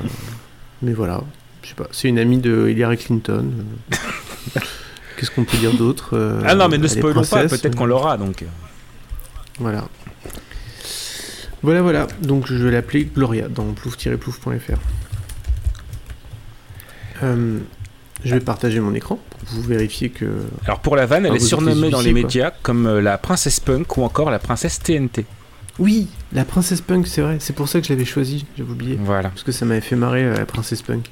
[0.81, 1.21] mais voilà,
[1.63, 1.87] je sais pas.
[1.91, 3.51] C'est une amie de Hillary Clinton.
[5.15, 5.19] Euh.
[5.19, 8.17] Qu'est-ce qu'on peut dire d'autre euh, Ah non, mais ne spoilons pas, peut-être qu'on l'aura
[8.17, 8.43] donc.
[9.59, 9.85] Voilà.
[11.63, 12.07] Voilà, voilà.
[12.21, 14.77] Donc je vais l'appeler Gloria dans plouf-plouf.fr.
[17.23, 17.59] Euh,
[18.23, 20.25] je vais partager mon écran pour vous vérifier que.
[20.65, 22.21] Alors pour la vanne, elle Ah, est surnommée dans les quoi.
[22.21, 25.25] médias comme euh, la princesse punk ou encore la princesse TNT.
[25.79, 27.37] Oui, la princesse punk, c'est vrai.
[27.39, 28.45] C'est pour ça que je l'avais choisie.
[28.57, 28.97] J'avais oublié.
[29.01, 29.29] Voilà.
[29.29, 31.09] Parce que ça m'avait fait marrer euh, la princesse punk.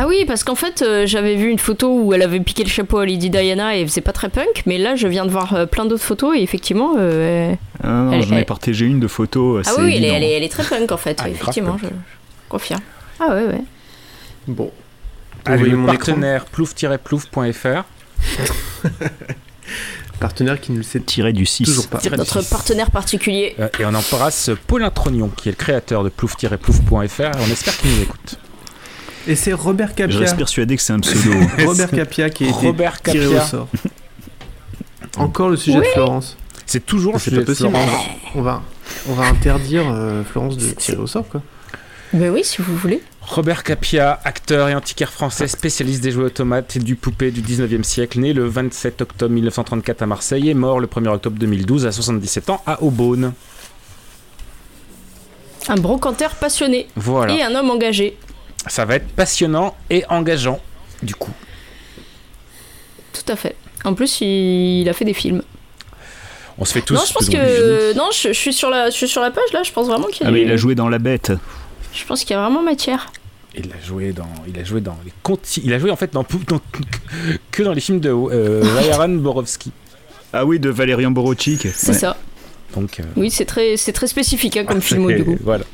[0.00, 2.68] Ah oui, parce qu'en fait, euh, j'avais vu une photo où elle avait piqué le
[2.68, 5.54] chapeau à Lady Diana et c'est pas très punk, mais là, je viens de voir
[5.54, 6.94] euh, plein d'autres photos et effectivement.
[6.98, 7.52] euh,
[7.82, 9.64] Ah non, Elle- j'en ai elle- partagé une de photos.
[9.66, 10.14] Ah c'est oui, elle est, évident.
[10.16, 11.90] elle, est, elle est très punk en fait, Ah, effectivement, je, je
[12.48, 12.80] confirme.
[13.18, 13.64] Ah ouais, ouais.
[14.46, 14.70] Bon.
[15.44, 17.84] Allez, mon partenaire plouf-plouf.fr.
[20.20, 21.64] Partenaire qui ne le sait Tiré du 6.
[21.64, 21.98] toujours pas.
[21.98, 23.54] Du Notre partenaire particulier.
[23.78, 27.20] Et on embrasse Paulin Trognon, qui est le créateur de plouf-plouf.fr.
[27.20, 28.38] et On espère qu'il nous écoute.
[29.28, 30.18] Et c'est Robert Je Capia.
[30.18, 31.36] reste persuadé que c'est un pseudo.
[31.66, 33.44] Robert Capia qui a été Robert tiré au Capia.
[33.46, 33.68] sort.
[35.18, 36.36] Encore le sujet de Florence.
[36.66, 37.68] C'est toujours le sujet de possible.
[37.70, 38.06] Florence.
[38.34, 38.62] On va,
[39.08, 41.42] on va interdire euh, Florence de tirer au sort, quoi.
[42.14, 43.02] Ben oui, si vous voulez.
[43.20, 47.82] Robert Capia, acteur et antiquaire français, spécialiste des jouets automates et du poupée du 19e
[47.82, 51.92] siècle, né le 27 octobre 1934 à Marseille et mort le 1er octobre 2012 à
[51.92, 53.34] 77 ans à Aubonne.
[55.68, 57.34] Un brocanteur passionné Voilà.
[57.34, 58.16] et un homme engagé.
[58.66, 60.60] Ça va être passionnant et engageant,
[61.02, 61.32] du coup.
[63.12, 63.56] Tout à fait.
[63.84, 65.42] En plus, il, a fait des films.
[66.58, 68.96] On se fait tous non, je pense que non, je, je suis sur la, je
[68.96, 69.62] suis sur la page là.
[69.62, 71.30] Je pense vraiment qu'il y a Ah, mais du- il a joué dans La Bête.
[71.94, 73.12] Je pense qu'il y a vraiment matière.
[73.54, 76.12] Il a joué dans, il a joué dans les conti- il a joué en fait
[76.12, 76.60] dans, dans-
[77.52, 78.62] que dans les films de euh,
[78.92, 79.70] Ryan Borowski.
[80.32, 81.68] Ah oui, de Valérian Borowczyk.
[81.74, 81.94] C'est Ouais.
[81.94, 82.16] ça.
[82.74, 85.38] Donc euh, Oui, c'est très, c'est très spécifique hein, comme film du coup.
[85.42, 85.64] Voilà.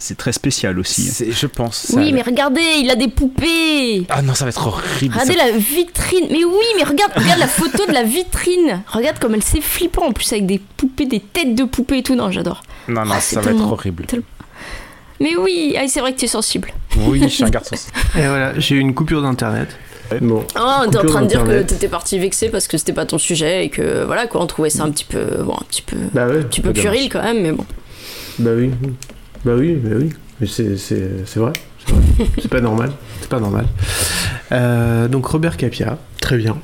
[0.00, 1.10] C'est très spécial aussi.
[1.28, 1.92] Je pense.
[1.96, 4.06] Oui, mais regardez, il a des poupées.
[4.08, 5.12] Ah non, ça va être horrible.
[5.14, 5.46] Regardez ça.
[5.46, 6.26] la vitrine.
[6.30, 8.82] Mais oui, mais regarde, regarde la photo de la vitrine.
[8.86, 12.02] Regarde comme elle s'est flippant en plus avec des poupées, des têtes de poupées et
[12.04, 12.14] tout.
[12.14, 12.62] Non, j'adore.
[12.86, 14.04] Non, non, Ah, ça c'est va être horrible.
[14.06, 14.24] tellement-
[15.20, 16.72] Mais oui, ah, c'est vrai que tu es sensible.
[16.98, 17.74] Oui, je suis un garçon.
[18.16, 19.68] Et voilà, j'ai eu une coupure d'internet.
[20.22, 20.46] Bon.
[20.58, 23.18] Oh, t'es en train de dire que t'étais parti vexé parce que c'était pas ton
[23.18, 25.96] sujet et que voilà quoi, on trouvait ça un petit peu, bon, un petit peu,
[26.14, 26.38] Bah ouais.
[26.38, 27.66] un petit peu quand même, mais bon.
[28.38, 28.70] Bah oui.
[29.48, 30.10] Bah oui, bah oui.
[30.40, 31.54] Mais c'est, c'est, c'est vrai.
[31.86, 32.02] C'est, vrai.
[32.42, 32.92] C'est pas normal.
[33.22, 33.64] C'est pas normal.
[34.52, 36.58] Euh, donc Robert Capia, très bien.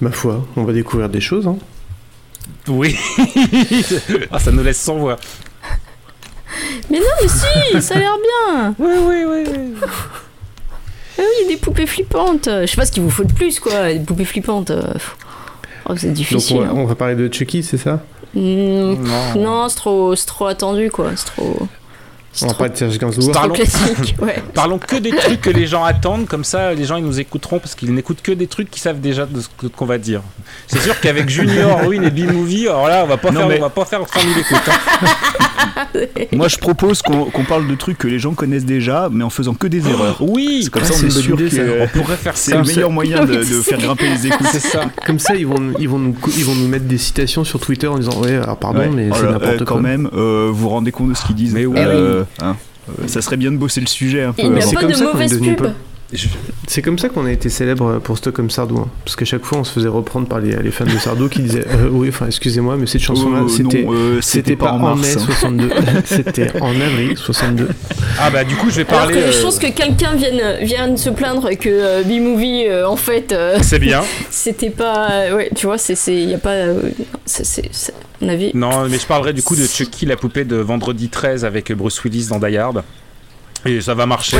[0.00, 1.46] Ma foi, on va découvrir des choses.
[1.46, 1.58] Hein.
[2.68, 2.96] Oui.
[4.30, 5.16] ah, ça nous laisse sans voix.
[6.90, 8.74] Mais non, mais si, ça a l'air bien.
[8.78, 9.74] Oui, oui, oui.
[11.18, 12.48] Ah oui, des poupées flippantes.
[12.62, 14.72] Je sais pas ce qu'il vous faut de plus quoi, des poupées flippantes.
[15.86, 16.56] Oh, c'est Donc difficile.
[16.56, 16.72] on va, hein.
[16.76, 18.00] on va parler de Chucky, c'est ça?
[18.32, 19.34] Hmm, Non.
[19.36, 21.68] non, c'est trop, c'est trop attendu quoi, c'est trop.
[22.42, 23.32] On va parler de Serge Gainsbourg.
[23.32, 24.36] Parlons- classique, ouais.
[24.54, 27.58] Parlons que des trucs que les gens attendent, comme ça les gens ils nous écouteront
[27.58, 30.22] parce qu'ils n'écoutent que des trucs qu'ils savent déjà de ce qu'on va dire.
[30.68, 33.58] C'est sûr qu'avec Junior, Ruin et B-Movie, alors là on va pas Non, faire, mais-
[33.58, 34.58] on va pas faire 100 000 écoutes.
[34.68, 34.72] hein.
[36.32, 39.54] Moi, je propose qu'on parle de trucs que les gens connaissent déjà, mais en faisant
[39.54, 40.16] que des erreurs.
[40.20, 42.62] Oui, C'est comme Ah, ça, on est sûr idée, que on pourrait faire c'est le
[42.64, 44.46] meilleur moyen de, faire grimper les écoutes.
[44.52, 44.84] C'est ça.
[45.06, 47.86] Comme ça, ils vont, ils, vont nous, ils vont nous mettre des citations sur Twitter
[47.88, 48.90] en disant Ouais, alors pardon, Ouais.
[48.94, 49.66] mais Oh c'est n'importe euh, quoi.
[49.66, 51.52] Quand même, euh, vous vous rendez compte de ce qu'ils disent.
[51.54, 51.76] Mais oui.
[51.78, 52.56] Euh, hein,
[53.06, 54.42] ça serait bien de bosser le sujet un peu.
[54.42, 55.66] Il n'y a c'est pas de mauvaise pub.
[56.66, 58.78] C'est comme ça qu'on a été célèbre pour Stockholm Sardou.
[58.78, 58.88] hein.
[59.04, 61.40] Parce qu'à chaque fois, on se faisait reprendre par les, les fans de Sardou qui
[61.42, 63.86] disaient euh, Oui, enfin, excusez-moi, mais cette chanson-là, Euh, c'était.
[63.88, 65.24] euh, C'était pas, en mars, mai hein.
[65.24, 65.70] 62,
[66.04, 67.68] c'était en avril 62.
[68.18, 69.14] Ah bah du coup je vais Alors parler.
[69.14, 72.96] que euh, je pense que quelqu'un vienne, vienne se plaindre que euh, B-Movie, euh, en
[72.96, 74.02] fait, euh, C'est bien.
[74.30, 75.10] c'était pas.
[75.12, 75.94] euh, ouais, tu vois, c'est.
[76.08, 76.50] Il n'y a pas.
[76.50, 76.80] euh,
[77.24, 78.50] c'est- c'est- c'est- à mon avis.
[78.54, 82.02] Non, mais je parlerai du coup de Chucky, la poupée de vendredi 13 avec Bruce
[82.04, 82.82] Willis dans Die Hard.
[83.64, 84.38] Et ça va marcher.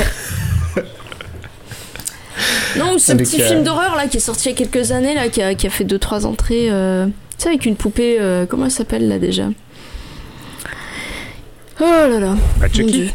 [2.79, 4.93] Non, ce Avec, petit euh, film d'horreur là qui est sorti il y a quelques
[4.93, 6.69] années là, qui a, qui a fait 2-3 entrées.
[6.71, 7.13] euh, Tu
[7.45, 8.17] sais, avec une poupée.
[8.21, 9.45] euh, comment elle s'appelle là déjà?
[11.81, 12.35] Oh là là.
[12.61, 12.93] Bah, Chucky.
[12.93, 13.09] Dieu.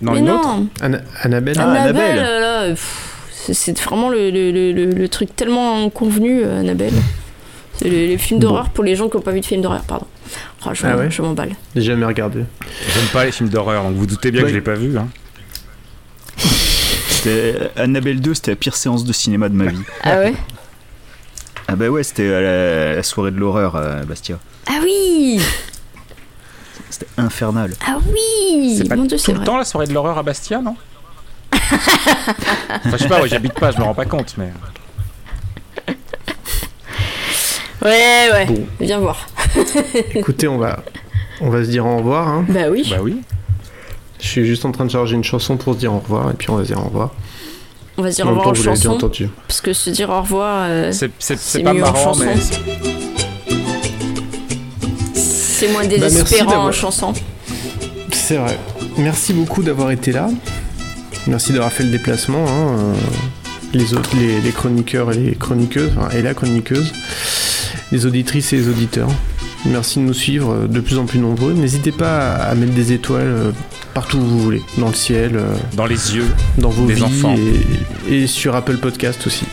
[0.00, 0.38] Non, Mais une non.
[0.40, 0.48] autre?
[0.80, 1.56] Anna- Annabelle?
[1.58, 2.74] Ah, Annabelle, euh,
[3.32, 6.94] c'est- vraiment le, le- le- le- le truc tellement convenu, euh, Annabelle.
[7.74, 9.82] C'est les, les films d'horreur pour les gens qui n'ont pas vu de films d'horreur,
[9.82, 10.06] pardon.
[10.66, 11.10] Oh, je Ah m'en- ouais?
[11.10, 11.52] je m'emballe.
[11.76, 12.40] J'ai jamais regardé.
[12.94, 14.46] J'aime pas les films d'horreur, donc vous doutez bien Ouais.
[14.46, 14.96] que je l'ai pas vu.
[14.96, 15.08] Hein.
[17.22, 19.82] C'était- Annabelle 2, c'était la pire séance de cinéma de ma vie.
[20.02, 20.34] Ah ouais?
[21.66, 24.38] Ah bah ouais, c'était à la, la soirée de l'horreur à Bastia.
[24.66, 25.40] Ah oui
[26.88, 27.72] C'était infernal.
[27.86, 29.46] Ah oui C'est pas Mon dieu, tout c'est le vrai.
[29.46, 30.76] temps la soirée de l'horreur à Bastia, non?
[31.52, 34.50] Enfin, je sais pas, ouais, j'habite pas, je me rends pas compte, mais.
[37.82, 38.46] Ouais, ouais.
[38.46, 38.66] Bon.
[38.80, 39.26] Viens voir.
[40.14, 40.80] Écoutez, on va,
[41.40, 42.28] on va se dire au revoir.
[42.28, 42.44] hein.
[42.48, 42.86] Bah oui.
[42.90, 43.20] Bah oui.
[44.20, 46.34] Je suis juste en train de charger une chanson pour se dire au revoir, et
[46.34, 47.10] puis on va se dire au revoir.
[47.96, 48.90] On va se dire au revoir en chanson.
[48.90, 49.28] entendu.
[49.46, 52.24] Parce que se dire au revoir, euh, C'est- pas mieux en marrant, chanson.
[52.24, 52.36] mais.
[55.14, 57.12] c'est moins Bah, désespérant en chanson.
[58.12, 58.58] C'est vrai.
[58.98, 60.28] Merci beaucoup d'avoir été là.
[61.26, 62.44] Merci d'avoir fait le déplacement.
[62.46, 62.94] hein, euh,
[63.74, 66.90] Les, autres, les, les chroniqueurs et les chroniqueuses, enfin, et la chroniqueuse,
[67.92, 69.10] les auditrices et les auditeurs.
[69.66, 71.52] Merci de nous suivre euh, de plus en plus nombreux.
[71.52, 73.50] N'hésitez pas à mettre des étoiles euh,
[73.98, 77.02] partout où vous voulez, dans le ciel, euh, Dans les yeux dans vos des vies
[77.02, 77.34] enfants.
[78.08, 79.44] Et, et sur Apple Podcast aussi.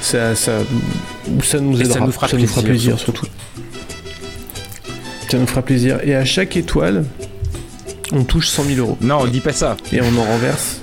[0.00, 0.54] Ça, ça,
[1.44, 3.26] ça nous Et ça aidera, nous fera plaisir, plaisir, surtout.
[5.30, 6.00] Ça nous fera plaisir.
[6.02, 7.04] Et à chaque étoile,
[8.10, 8.98] on touche 100 000 euros.
[9.00, 9.76] Non, dis pas ça.
[9.92, 10.80] Et on en renverse.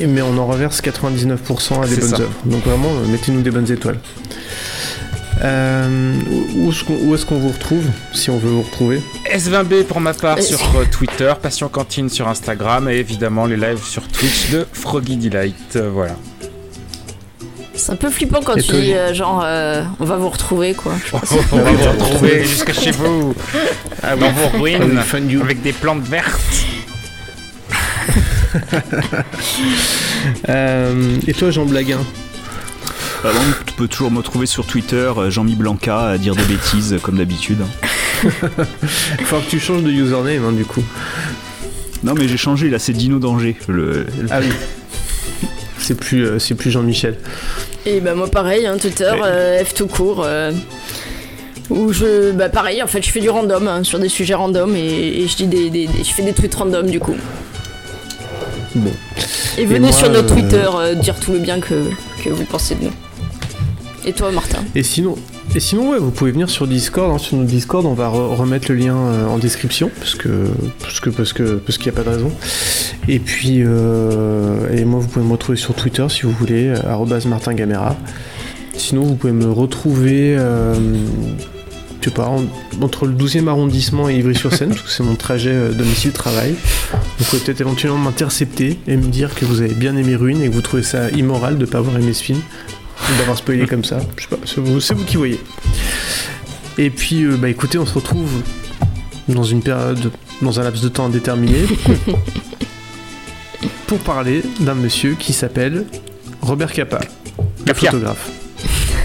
[0.00, 2.32] Mais on en reverse 99% à des bonnes œuvres.
[2.46, 3.98] Donc vraiment, euh, mettez-nous des bonnes étoiles.
[5.42, 6.14] Euh,
[6.56, 6.70] où
[7.14, 9.00] est-ce qu'on vous retrouve si on veut vous retrouver
[9.32, 13.56] S20B pour ma part Euh, sur euh, Twitter, Passion Cantine sur Instagram et évidemment les
[13.56, 15.76] lives sur Twitch de Froggy Delight.
[15.92, 16.16] voilà.
[17.74, 20.28] C'est un peu flippant quand Et tu toi, dis euh, genre euh, on va vous
[20.30, 20.92] retrouver quoi.
[21.52, 23.32] On va vous retrouver jusqu'à chez vous,
[24.02, 24.98] Ah dans vos ruines,
[25.40, 26.40] avec des plantes vertes.
[30.48, 32.00] Euh, Et toi, Jean Blaguin?
[33.22, 36.44] Bah, bon, tu peux toujours me trouver sur Twitter, euh, Jean-Mi Blanca, à dire des
[36.44, 37.58] bêtises comme d'habitude.
[38.22, 38.30] Il
[39.24, 40.84] faut que tu changes de username, hein, du coup.
[42.04, 43.56] Non, mais j'ai changé, là, c'est Dino Danger.
[43.66, 44.06] Le...
[44.30, 44.48] Ah oui.
[45.78, 47.16] C'est plus, euh, c'est plus Jean-Michel.
[47.86, 50.22] Et bah moi pareil, hein, Twitter, euh, F tout court.
[50.24, 50.52] euh,
[51.70, 52.32] où je.
[52.32, 54.80] Bah pareil, en fait je fais du random hein, sur des sujets random et,
[55.22, 57.16] et je dis des, des- des- je fais des tweets random du coup.
[58.74, 58.92] Bon.
[59.56, 61.74] Et venez moi, sur notre euh, Twitter euh, dire tout le bien que,
[62.22, 62.92] que vous pensez de nous.
[64.08, 65.16] Et toi Martin Et sinon,
[65.54, 67.12] et sinon ouais, vous pouvez venir sur Discord.
[67.12, 67.18] hein.
[67.18, 70.28] Sur notre Discord, on va re- remettre le lien euh, en description parce que
[70.80, 72.32] parce que parce que parce qu'il n'y a pas de raison.
[73.06, 76.76] Et puis euh, et moi, vous pouvez me retrouver sur Twitter si vous voulez, euh,
[76.88, 77.96] arobase Martin Gamera.
[78.76, 80.36] Sinon, vous pouvez me retrouver.
[80.38, 80.74] euh,
[82.00, 82.44] je sais pas, en-
[82.80, 86.54] entre le 12e arrondissement et Ivry-sur-Seine, parce que c'est mon trajet euh, domicile-travail.
[87.18, 90.48] Vous pouvez peut-être éventuellement m'intercepter et me dire que vous avez bien aimé Ruine et
[90.48, 92.38] que vous trouvez ça immoral de pas avoir aimé ce film,
[93.18, 93.98] d'avoir spoilé comme ça.
[94.16, 95.40] Je sais pas, c'est vous, c'est vous qui voyez.
[96.76, 98.30] Et puis, euh, bah écoutez, on se retrouve
[99.28, 100.10] dans une période,
[100.42, 101.64] dans un laps de temps indéterminé,
[103.86, 105.86] pour parler d'un monsieur qui s'appelle
[106.40, 107.00] Robert Capa,
[107.60, 107.90] le Capia.
[107.90, 108.30] photographe.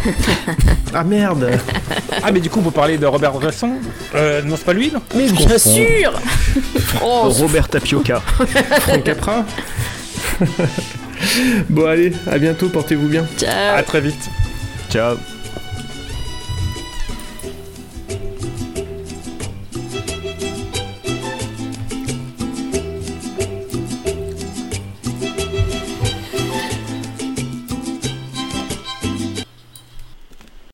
[0.93, 1.49] ah merde
[2.21, 3.71] Ah, mais du coup, vous parlez de Robert Bresson
[4.15, 5.01] euh, Non, c'est pas lui, non?
[5.15, 6.13] Mais Je bien sûr
[7.01, 8.21] Oh, Robert Tapioca.
[8.81, 9.45] Franck Capra
[11.69, 13.25] Bon allez, à bientôt, portez-vous bien.
[13.37, 14.29] ciao À très vite.
[14.89, 15.17] Ciao.